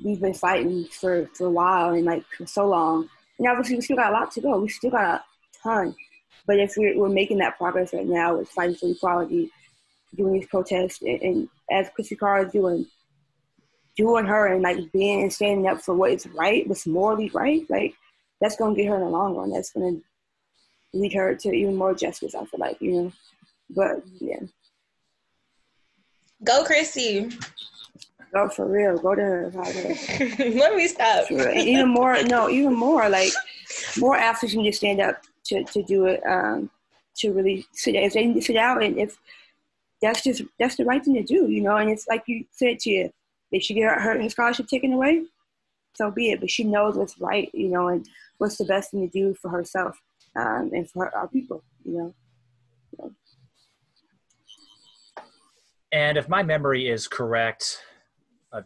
[0.03, 3.09] we've been fighting for, for a while and like for so long.
[3.39, 4.59] And obviously we still got a lot to go.
[4.61, 5.25] We still got a
[5.63, 5.95] ton.
[6.47, 9.51] But if we're, we're making that progress right now with fighting for equality,
[10.15, 12.87] doing these protests, and, and as Chrissy Carr is doing,
[13.97, 17.69] doing her and like being and standing up for what is right, what's morally right,
[17.71, 17.95] like
[18.41, 19.51] that's gonna get her in the long run.
[19.51, 19.99] That's gonna
[20.93, 22.35] lead her to even more justice.
[22.35, 23.13] I feel like you know.
[23.71, 24.41] But yeah.
[26.45, 27.31] Go, Chrissy.
[28.33, 28.99] Go for real.
[28.99, 29.51] Go to
[30.39, 31.31] Let me stop.
[31.31, 33.33] Even more, no, even more like
[33.99, 36.21] more athletes need to stand up to, to do it.
[36.27, 36.71] Um,
[37.17, 39.19] to really sit if they need to sit out and if
[40.03, 41.77] that's just that's the right thing to do, you know.
[41.77, 43.11] And it's like you said to you,
[43.53, 45.23] if she get her, her scholarship taken away,
[45.95, 46.41] so be it.
[46.41, 48.07] But she knows what's right, you know, and
[48.39, 50.01] what's the best thing to do for herself
[50.37, 52.15] um, and for our people, you know.
[52.97, 53.13] So.
[55.93, 57.79] And if my memory is correct,
[58.53, 58.63] uh,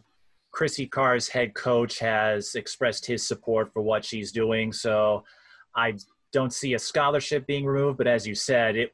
[0.51, 4.73] Chrissy Carr's head coach has expressed his support for what she's doing.
[4.73, 5.23] So
[5.75, 5.93] I
[6.33, 8.93] don't see a scholarship being removed, but as you said, it,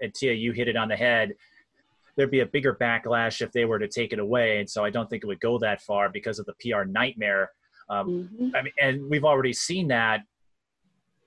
[0.00, 1.34] and Tia, you hit it on the head.
[2.16, 4.90] There'd be a bigger backlash if they were to take it away, and so I
[4.90, 7.50] don't think it would go that far because of the PR nightmare.
[7.88, 8.56] Um, mm-hmm.
[8.56, 10.22] I mean, and we've already seen that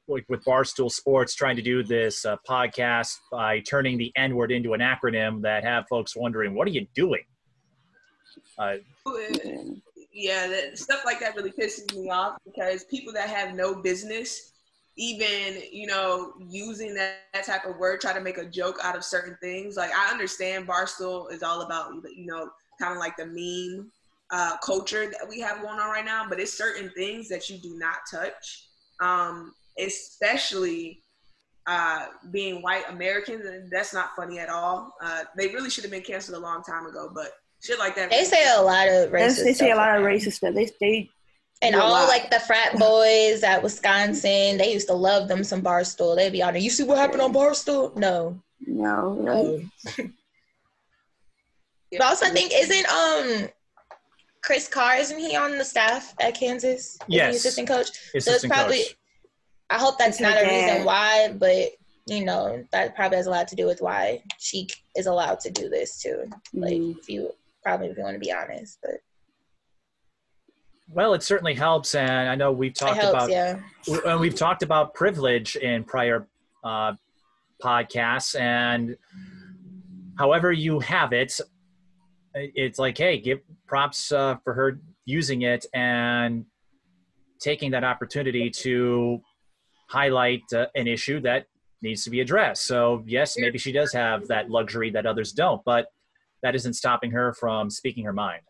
[0.10, 4.52] like with Barstool Sports trying to do this uh, podcast by turning the N word
[4.52, 7.24] into an acronym that have folks wondering, what are you doing?
[8.58, 8.78] Uh,
[10.12, 14.52] yeah, that, stuff like that really pisses me off because people that have no business
[14.98, 18.96] even you know using that, that, type of word try to make a joke out
[18.96, 19.78] of certain things.
[19.78, 22.50] Like i understand barstool is all about you know
[22.80, 23.92] kind of like the meme
[24.32, 27.58] uh, culture that we have going on right now but it's certain things that you
[27.58, 28.68] do not touch.
[29.00, 31.02] Um, especially
[31.66, 34.94] uh, being white americans and that's not funny at all.
[35.02, 38.10] Uh, they really should have been canceled a long time ago but shit like that
[38.10, 40.54] they say a lot of racist they say a lot of racist stuff.
[40.54, 41.10] They, they
[41.62, 46.16] and all like the frat boys at Wisconsin, they used to love them some Barstool.
[46.16, 46.62] They'd be on there.
[46.62, 47.96] You see what happened on Barstool?
[47.96, 48.42] No.
[48.66, 49.14] No.
[49.16, 49.62] no.
[51.92, 53.50] but also I think isn't um
[54.42, 56.98] Chris Carr, isn't he on the staff at Kansas?
[57.08, 57.36] Yes.
[57.36, 57.90] assistant coach.
[57.90, 58.96] Assistant so it's probably coach.
[59.70, 61.72] I hope that's not a reason why, but
[62.08, 65.52] you know, that probably has a lot to do with why she is allowed to
[65.52, 66.24] do this too.
[66.54, 66.98] Like mm.
[66.98, 67.32] if you
[67.64, 69.02] probably if you want to be honest, but
[70.92, 74.16] well, it certainly helps, and I know we've talked helps, about yeah.
[74.18, 76.28] we've talked about privilege in prior
[76.64, 76.94] uh,
[77.62, 78.98] podcasts, and
[80.18, 81.40] however you have it,
[82.34, 86.46] it's like, hey, give props uh, for her using it and
[87.40, 89.22] taking that opportunity to
[89.88, 91.46] highlight uh, an issue that
[91.82, 92.66] needs to be addressed.
[92.66, 95.88] So yes, maybe she does have that luxury that others don't, but
[96.44, 98.42] that isn't stopping her from speaking her mind.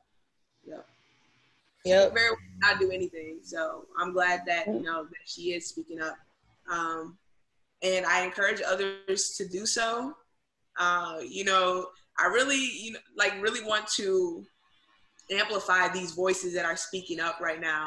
[1.86, 2.14] Yep.
[2.14, 3.40] very well not do anything.
[3.42, 6.18] So I'm glad that you know that she is speaking up,
[6.72, 7.18] um,
[7.82, 10.14] and I encourage others to do so.
[10.78, 11.88] Uh, you know,
[12.18, 14.46] I really, you know, like really want to
[15.32, 17.86] amplify these voices that are speaking up right now.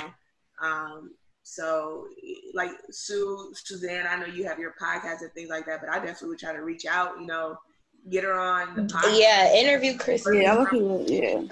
[0.62, 1.12] Um,
[1.42, 2.06] so,
[2.54, 5.96] like Sue, Suzanne, I know you have your podcast and things like that, but I
[5.96, 7.20] definitely would try to reach out.
[7.20, 7.58] You know,
[8.10, 9.20] get her on the podcast.
[9.20, 10.26] Yeah, interview Chris.
[10.32, 11.08] Yeah, I'm looking.
[11.08, 11.42] Yeah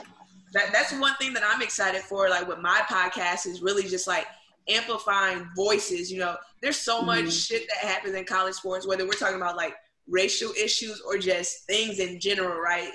[0.53, 2.29] that that's one thing that I'm excited for.
[2.29, 4.27] Like with my podcast is really just like
[4.69, 6.11] amplifying voices.
[6.11, 7.07] You know, there's so mm-hmm.
[7.07, 9.75] much shit that happens in college sports, whether we're talking about like
[10.09, 12.91] racial issues or just things in general, right?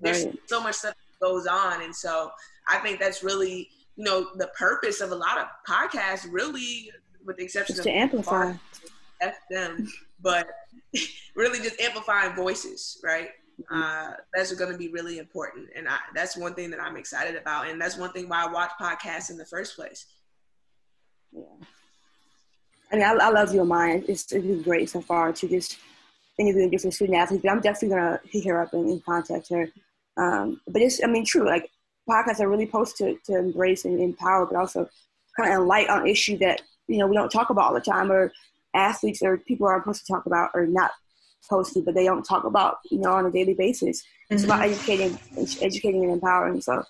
[0.00, 0.38] There's right.
[0.46, 2.30] so much stuff that goes on, and so
[2.68, 6.26] I think that's really you know the purpose of a lot of podcasts.
[6.30, 6.90] Really,
[7.24, 8.54] with the exception just of to amplify.
[9.20, 9.88] F them,
[10.22, 10.46] but
[11.34, 13.30] really just amplifying voices, right?
[13.70, 15.68] Uh, that's going to be really important.
[15.74, 17.68] And I, that's one thing that I'm excited about.
[17.68, 20.06] And that's one thing why I watch podcasts in the first place.
[21.32, 21.42] Yeah.
[22.90, 24.04] I mean, I, I love your mind.
[24.08, 25.78] It's, it's been great so far to just
[26.38, 29.48] interview different student athletes, but I'm definitely going to hit her up and, and contact
[29.50, 29.68] her.
[30.16, 31.70] Um, but it's, I mean, true, like
[32.08, 34.88] podcasts are really supposed to, to embrace and empower, but also
[35.38, 38.10] kind of enlighten on issue that, you know, we don't talk about all the time
[38.10, 38.32] or
[38.74, 40.92] athletes or people are supposed to talk about or not
[41.48, 44.02] posted, but they don't talk about, you know, on a daily basis.
[44.02, 44.34] Mm-hmm.
[44.34, 44.72] It's about mm-hmm.
[44.72, 45.18] educating,
[45.62, 46.60] educating and empowering.
[46.60, 46.82] So,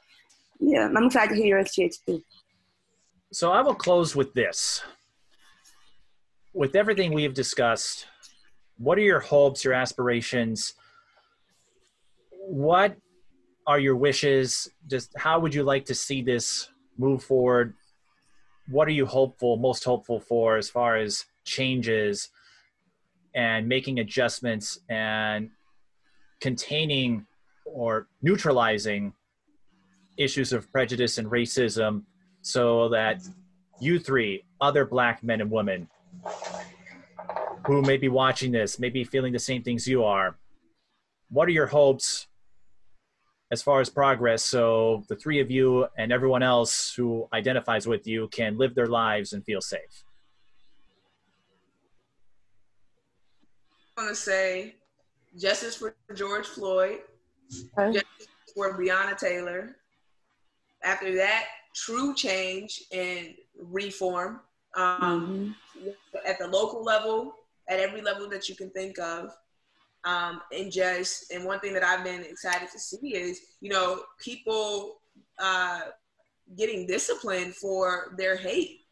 [0.60, 2.22] yeah, I'm excited to hear your experience too.
[3.32, 4.82] So I will close with this.
[6.54, 8.06] With everything we have discussed,
[8.78, 10.74] what are your hopes, your aspirations?
[12.30, 12.96] What
[13.66, 14.68] are your wishes?
[14.86, 17.74] Just how would you like to see this move forward?
[18.68, 22.30] What are you hopeful, most hopeful for as far as changes
[23.38, 25.48] and making adjustments and
[26.40, 27.24] containing
[27.64, 29.12] or neutralizing
[30.16, 32.02] issues of prejudice and racism
[32.42, 33.22] so that
[33.80, 35.88] you three, other black men and women
[37.64, 40.36] who may be watching this, may be feeling the same things you are,
[41.30, 42.26] what are your hopes
[43.52, 48.04] as far as progress so the three of you and everyone else who identifies with
[48.04, 50.02] you can live their lives and feel safe?
[53.98, 54.76] Want to say
[55.36, 57.00] justice for George Floyd,
[57.76, 57.98] okay.
[57.98, 59.76] justice for Breonna Taylor.
[60.84, 64.40] After that, true change and reform
[64.76, 65.88] um, mm-hmm.
[66.24, 67.34] at the local level,
[67.68, 69.32] at every level that you can think of.
[70.04, 74.02] Um, and just and one thing that I've been excited to see is you know
[74.20, 75.00] people
[75.40, 75.80] uh,
[76.56, 78.82] getting disciplined for their hate.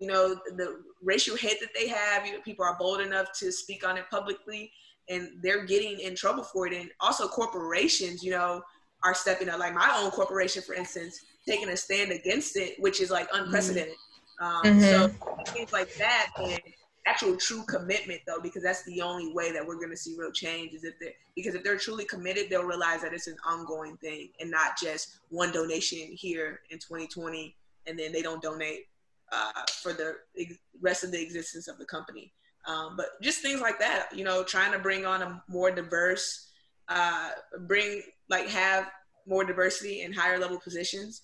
[0.00, 2.26] You know the racial hate that they have.
[2.26, 4.70] You know, people are bold enough to speak on it publicly,
[5.08, 6.72] and they're getting in trouble for it.
[6.72, 8.62] And also corporations, you know,
[9.04, 9.58] are stepping up.
[9.58, 13.94] Like my own corporation, for instance, taking a stand against it, which is like unprecedented.
[14.40, 14.80] Um, mm-hmm.
[14.80, 15.08] So
[15.52, 16.60] things like that and
[17.06, 20.30] actual true commitment though, because that's the only way that we're going to see real
[20.30, 23.96] change is if they because if they're truly committed, they'll realize that it's an ongoing
[23.96, 27.54] thing and not just one donation here in 2020
[27.86, 28.86] and then they don't donate
[29.32, 30.16] uh, for the
[30.80, 32.32] rest of the existence of the company.
[32.66, 36.50] Um, but just things like that, you know, trying to bring on a more diverse,
[36.88, 37.30] uh,
[37.66, 38.90] bring like have
[39.26, 41.22] more diversity in higher level positions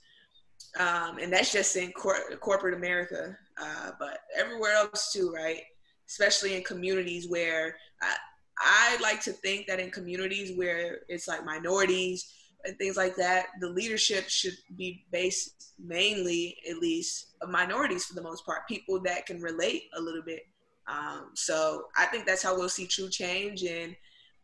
[0.79, 5.61] um, and that's just in cor- corporate America, uh, but everywhere else too, right?
[6.09, 8.17] Especially in communities where I,
[8.59, 12.33] I like to think that in communities where it's like minorities
[12.65, 18.15] and things like that, the leadership should be based mainly, at least, of minorities for
[18.15, 20.43] the most part, people that can relate a little bit.
[20.87, 23.65] Um, so I think that's how we'll see true change.
[23.65, 23.95] And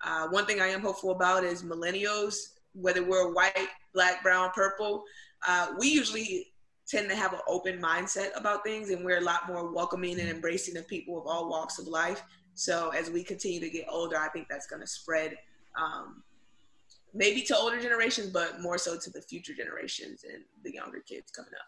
[0.04, 2.36] uh, one thing I am hopeful about is millennials,
[2.72, 5.04] whether we're white, black, brown, purple,
[5.46, 6.48] uh, we usually
[6.86, 10.28] tend to have an open mindset about things and we're a lot more welcoming and
[10.28, 12.22] embracing of people of all walks of life.
[12.54, 15.36] So as we continue to get older, I think that's going to spread
[15.80, 16.22] um,
[17.14, 21.30] maybe to older generations, but more so to the future generations and the younger kids
[21.30, 21.66] coming up.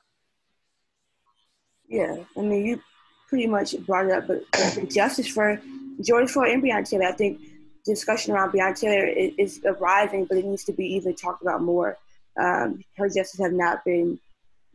[1.88, 2.80] Yeah, I mean, you
[3.28, 5.60] pretty much brought it up, but justice for
[6.00, 7.40] George Floyd and Breonna Taylor, I think
[7.84, 11.62] discussion around Breonna Taylor is, is arising, but it needs to be even talked about
[11.62, 11.98] more
[12.40, 14.18] um, her justice have not been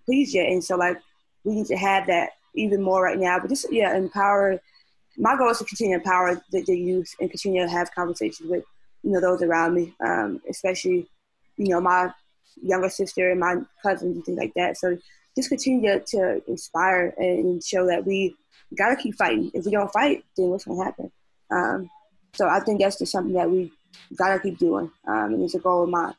[0.06, 0.48] pleased yet.
[0.48, 0.98] And so like
[1.44, 3.40] we need to have that even more right now.
[3.40, 4.60] But just yeah, empower.
[5.18, 8.50] My goal is to continue to empower the, the youth and continue to have conversations
[8.50, 8.64] with
[9.04, 11.08] you know those around me, um, especially
[11.58, 12.12] you know my
[12.62, 14.78] younger sister and my cousins and things like that.
[14.78, 14.98] So
[15.36, 18.36] just continue to, to inspire and show that we
[18.76, 19.52] gotta keep fighting.
[19.54, 21.12] If we don't fight, then what's gonna happen?
[21.52, 21.90] Um,
[22.34, 23.72] so I think that's just something that we
[24.16, 26.16] gotta keep doing, um, and it's a goal of mine.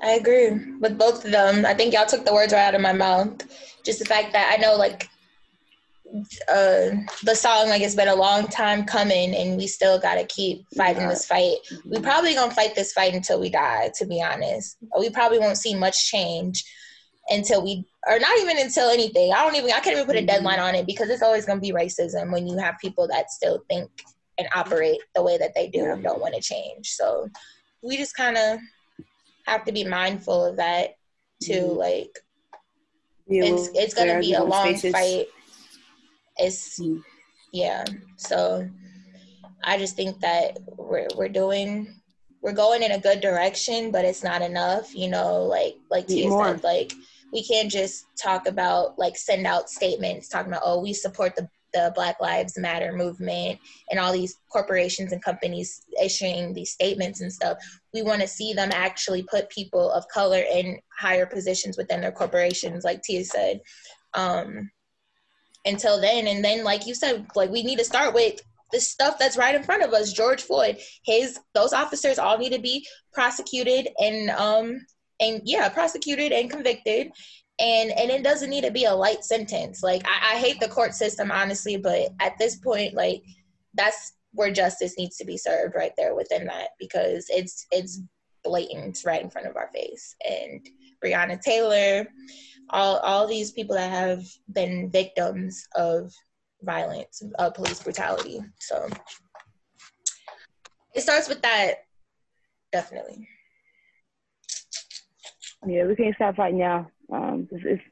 [0.00, 1.66] I agree with both of them.
[1.66, 3.42] I think y'all took the words right out of my mouth.
[3.84, 5.08] Just the fact that I know, like,
[6.48, 6.90] uh,
[7.24, 10.64] the song, like, it's been a long time coming, and we still got to keep
[10.76, 11.10] fighting yeah.
[11.10, 11.56] this fight.
[11.70, 12.02] We mm-hmm.
[12.02, 13.90] probably gonna fight this fight until we die.
[13.96, 16.64] To be honest, we probably won't see much change
[17.28, 19.32] until we, or not even until anything.
[19.32, 19.70] I don't even.
[19.70, 20.26] I can't even put a mm-hmm.
[20.26, 23.62] deadline on it because it's always gonna be racism when you have people that still
[23.68, 23.90] think
[24.38, 25.94] and operate the way that they do yeah.
[25.94, 26.90] and don't want to change.
[26.90, 27.28] So
[27.82, 28.58] we just kind of
[29.46, 30.96] have to be mindful of that
[31.42, 31.52] too.
[31.52, 31.78] Mm-hmm.
[31.78, 32.18] Like
[33.26, 34.92] it's it's gonna be a long spaces.
[34.92, 35.26] fight.
[36.38, 36.80] It's
[37.52, 37.84] yeah.
[38.16, 38.68] So
[39.64, 41.94] I just think that we're we're doing
[42.42, 44.94] we're going in a good direction, but it's not enough.
[44.94, 46.92] You know, like like Tia said, like
[47.32, 51.48] we can't just talk about like send out statements talking about oh we support the
[51.74, 53.58] the Black Lives Matter movement
[53.90, 57.58] and all these corporations and companies issuing these statements and stuff.
[57.92, 62.12] We want to see them actually put people of color in higher positions within their
[62.12, 63.60] corporations, like Tia said.
[64.14, 64.70] Um,
[65.68, 68.40] until then, and then, like you said, like we need to start with
[68.72, 70.12] the stuff that's right in front of us.
[70.12, 74.84] George Floyd, his those officers all need to be prosecuted and um
[75.20, 77.10] and yeah, prosecuted and convicted.
[77.58, 79.82] And and it doesn't need to be a light sentence.
[79.82, 83.22] Like I, I, hate the court system honestly but at this point like
[83.74, 88.00] that's where justice needs to be served right there within that because it's it's
[88.44, 90.14] blatant right in front of our face.
[90.28, 90.66] And
[91.04, 92.06] breonna taylor
[92.70, 96.12] all all these people that have been victims of
[96.62, 98.88] violence of police brutality so
[100.94, 101.84] it starts with that
[102.72, 103.26] definitely
[105.66, 107.82] yeah we can't stop right now um, it's, it's,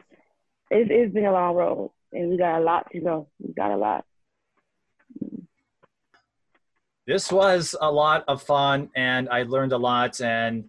[0.70, 3.28] it's, it's been a long road, and we got a lot to go.
[3.38, 4.04] We got a lot.
[7.06, 10.20] This was a lot of fun, and I learned a lot.
[10.20, 10.68] And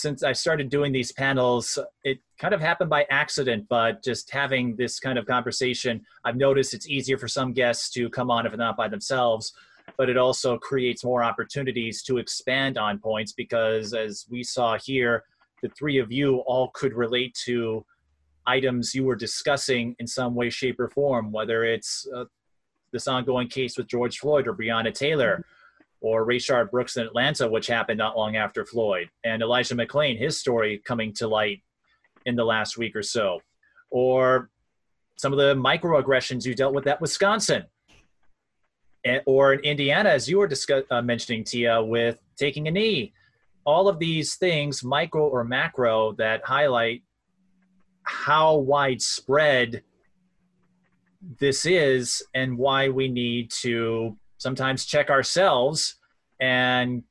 [0.00, 4.74] since I started doing these panels, it kind of happened by accident, but just having
[4.76, 8.56] this kind of conversation, I've noticed it's easier for some guests to come on if
[8.56, 9.52] not by themselves,
[9.98, 15.24] but it also creates more opportunities to expand on points because, as we saw here,
[15.62, 17.84] the three of you all could relate to
[18.46, 22.24] items you were discussing in some way, shape, or form, whether it's uh,
[22.92, 25.44] this ongoing case with George Floyd or Breonna Taylor
[26.00, 30.38] or Rayshard Brooks in Atlanta, which happened not long after Floyd, and Elijah McClain, his
[30.38, 31.62] story coming to light
[32.26, 33.40] in the last week or so,
[33.90, 34.50] or
[35.16, 37.64] some of the microaggressions you dealt with at Wisconsin,
[39.26, 43.12] or in Indiana, as you were discuss, uh, mentioning, Tia, with taking a knee.
[43.66, 47.02] All of these things, micro or macro, that highlight
[48.02, 49.82] how widespread
[51.38, 55.96] this is and why we need to sometimes check ourselves
[56.40, 57.02] and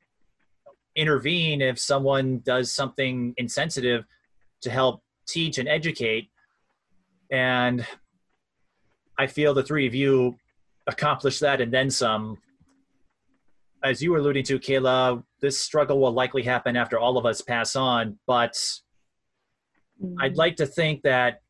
[0.95, 4.03] intervene if someone does something insensitive
[4.61, 6.29] to help teach and educate.
[7.31, 7.85] And
[9.15, 10.37] I feel the three of you
[10.87, 12.39] accomplished that and then some.
[13.83, 17.41] As you were alluding to, Cayla, this struggle will likely happen after all of us
[17.41, 18.53] pass on, but
[20.03, 20.15] mm.
[20.19, 21.41] I'd like to think that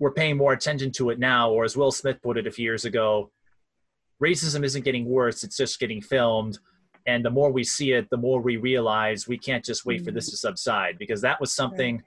[0.00, 2.64] we're paying more attention to it now, or as Will Smith put it a few
[2.64, 3.30] years ago,
[4.22, 6.58] racism isn't getting worse, it's just getting filmed.
[7.06, 10.12] And the more we see it, the more we realize we can't just wait for
[10.12, 12.02] this to subside because that was something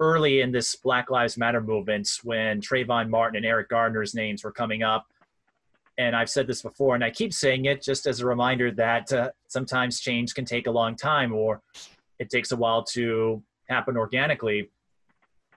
[0.00, 4.52] early in this Black Lives Matter movement when Trayvon Martin and Eric Garner's names were
[4.52, 5.06] coming up.
[5.96, 9.12] And I've said this before, and I keep saying it just as a reminder that
[9.12, 11.62] uh, sometimes change can take a long time or
[12.18, 14.70] it takes a while to happen organically.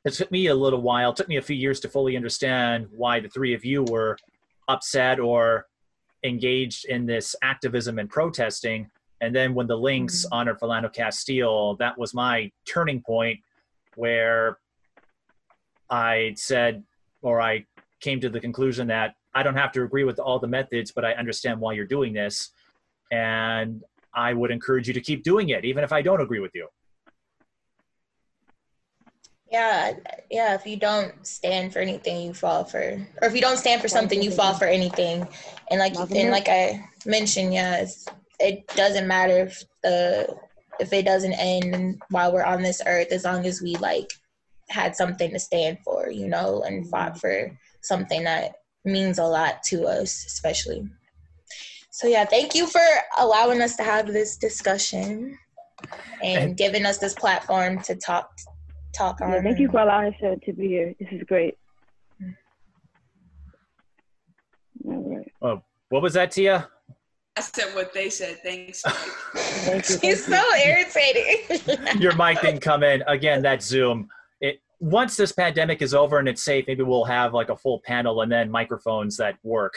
[0.05, 2.87] It took me a little while, it took me a few years to fully understand
[2.91, 4.17] why the three of you were
[4.67, 5.65] upset or
[6.23, 8.89] engaged in this activism and protesting.
[9.21, 10.33] And then when the Lynx mm-hmm.
[10.33, 13.39] honored Philando Castile, that was my turning point
[13.95, 14.57] where
[15.89, 16.83] I said,
[17.21, 17.65] or I
[17.99, 21.05] came to the conclusion that I don't have to agree with all the methods, but
[21.05, 22.51] I understand why you're doing this.
[23.11, 23.83] And
[24.13, 26.67] I would encourage you to keep doing it, even if I don't agree with you.
[29.51, 29.93] Yeah,
[30.29, 30.55] yeah.
[30.55, 32.79] If you don't stand for anything, you fall for,
[33.21, 35.27] or if you don't stand for something, you fall for anything.
[35.71, 37.85] And like and like I mentioned, yeah,
[38.39, 40.35] it doesn't matter if the
[40.79, 44.11] if it doesn't end while we're on this earth, as long as we like
[44.69, 48.53] had something to stand for, you know, and fought for something that
[48.83, 50.87] means a lot to us, especially.
[51.89, 52.81] So yeah, thank you for
[53.17, 55.37] allowing us to have this discussion
[56.21, 58.29] and giving us this platform to talk
[58.97, 59.31] talk on.
[59.31, 60.95] Yeah, thank you for allowing us to, to be here.
[60.99, 61.57] This is great.
[64.85, 65.31] All right.
[65.41, 66.69] Oh, what was that, Tia?
[67.37, 68.39] I said what they said.
[68.41, 68.81] Thanks.
[69.35, 69.99] Thank you.
[69.99, 72.01] She's so irritating.
[72.01, 73.03] Your mic didn't come in.
[73.07, 74.09] Again, that Zoom.
[74.41, 77.79] It once this pandemic is over and it's safe, maybe we'll have like a full
[77.85, 79.75] panel and then microphones that work.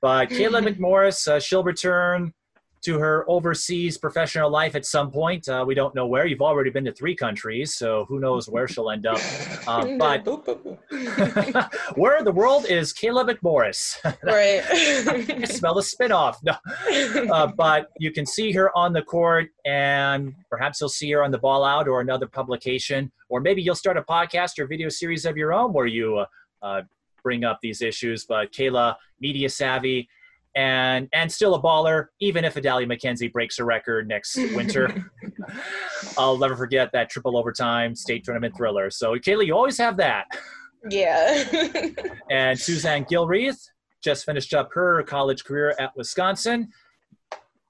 [0.00, 2.34] But Cayla McMorris, uh, she'll return
[2.82, 5.48] to her overseas professional life at some point.
[5.48, 6.26] Uh, we don't know where.
[6.26, 9.18] You've already been to three countries, so who knows where she'll end up.
[9.66, 10.24] Uh, but
[11.96, 13.96] where in the world is Cayla McMorris?
[14.22, 14.62] right.
[14.70, 16.36] I smell a spinoff.
[16.42, 16.54] No.
[17.32, 21.30] Uh, but you can see her on the court, and perhaps you'll see her on
[21.30, 25.24] the ball out or another publication, or maybe you'll start a podcast or video series
[25.24, 26.26] of your own where you uh,
[26.62, 26.82] uh,
[27.22, 28.24] bring up these issues.
[28.24, 30.08] But Cayla, media savvy
[30.56, 35.12] and and still a baller, even if Adalia McKenzie breaks a record next winter.
[36.18, 38.90] I'll never forget that triple overtime state tournament thriller.
[38.90, 40.24] So Kaylee, you always have that.
[40.88, 41.44] Yeah.
[42.30, 43.60] and Suzanne Gilreath
[44.02, 46.68] just finished up her college career at Wisconsin.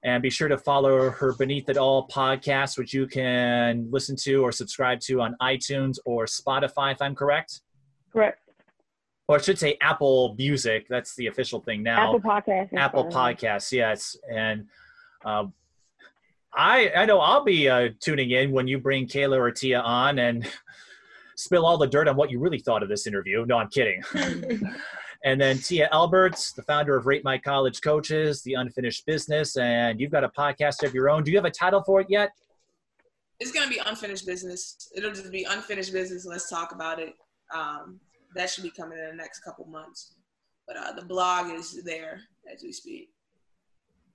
[0.03, 4.35] And be sure to follow her Beneath It All podcast, which you can listen to
[4.35, 7.61] or subscribe to on iTunes or Spotify, if I'm correct.
[8.13, 8.46] Correct
[9.27, 10.87] or I should say Apple Music.
[10.89, 12.07] That's the official thing now.
[12.07, 12.73] Apple Podcasts.
[12.73, 14.15] Apple Podcasts, yes.
[14.31, 14.67] And
[15.25, 15.53] um,
[16.55, 20.19] I I know I'll be uh, tuning in when you bring Cayla or Tia on
[20.19, 20.47] and
[21.35, 23.45] spill all the dirt on what you really thought of this interview.
[23.45, 24.01] No, I'm kidding.
[25.23, 29.99] and then Tia Elberts, the founder of Rate My College Coaches, The Unfinished Business, and
[29.99, 31.23] you've got a podcast of your own.
[31.23, 32.31] Do you have a title for it yet?
[33.39, 34.89] It's gonna be unfinished business.
[34.95, 36.25] It'll just be unfinished business.
[36.25, 37.13] Let's talk about it.
[37.53, 37.99] Um,
[38.35, 40.15] that should be coming in the next couple months.
[40.67, 42.21] But uh, the blog is there
[42.51, 43.09] as we speak.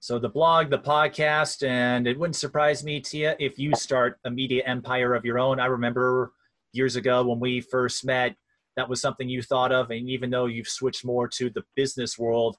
[0.00, 4.30] So the blog, the podcast, and it wouldn't surprise me, Tia, if you start a
[4.30, 5.60] media empire of your own.
[5.60, 6.32] I remember
[6.72, 8.34] years ago when we first met,
[8.76, 12.18] that was something you thought of, and even though you've switched more to the business
[12.18, 12.56] world,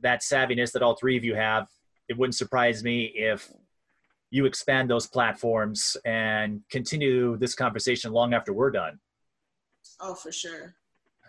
[0.00, 1.68] that savviness that all three of you have,
[2.08, 3.50] it wouldn't surprise me if
[4.30, 8.98] you expand those platforms and continue this conversation long after we're done.
[10.00, 10.74] Oh, for sure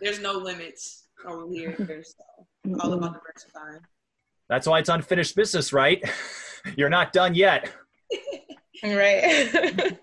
[0.03, 1.75] there's no limits over here.
[2.65, 3.81] So all about diversifying.
[4.47, 6.01] That's why it's unfinished business, right?
[6.77, 7.69] You're not done yet.
[8.83, 9.97] right.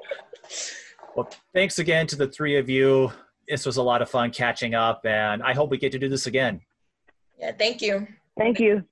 [1.17, 3.13] well, thanks again to the three of you.
[3.49, 6.11] This was a lot of fun catching up, and I hope we get to do
[6.11, 6.61] this again.
[7.39, 8.07] Yeah, thank you.
[8.39, 8.85] Thank you.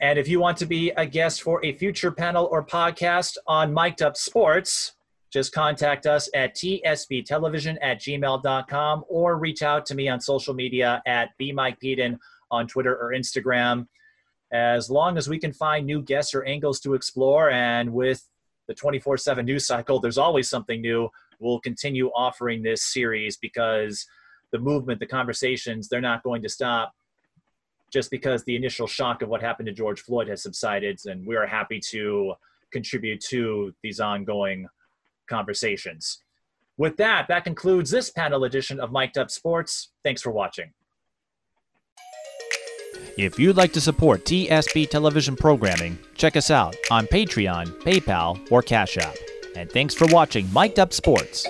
[0.00, 3.72] And if you want to be a guest for a future panel or podcast on
[3.72, 4.94] Mic'd Up Sports,
[5.34, 11.02] just contact us at tsbtelevision at gmail.com or reach out to me on social media
[11.06, 12.16] at bmikepeden
[12.52, 13.88] on Twitter or Instagram.
[14.52, 18.24] As long as we can find new guests or angles to explore, and with
[18.68, 21.08] the 24 7 news cycle, there's always something new,
[21.40, 24.06] we'll continue offering this series because
[24.52, 26.94] the movement, the conversations, they're not going to stop
[27.92, 31.34] just because the initial shock of what happened to George Floyd has subsided, and we
[31.34, 32.34] are happy to
[32.70, 34.68] contribute to these ongoing
[35.28, 36.20] conversations.
[36.76, 39.92] With that, that concludes this panel edition of Mic'd Up Sports.
[40.02, 40.72] Thanks for watching.
[43.16, 48.60] If you'd like to support TSB television programming, check us out on Patreon, PayPal, or
[48.60, 49.14] Cash App.
[49.54, 51.46] And thanks for watching Mic'd Up Sports.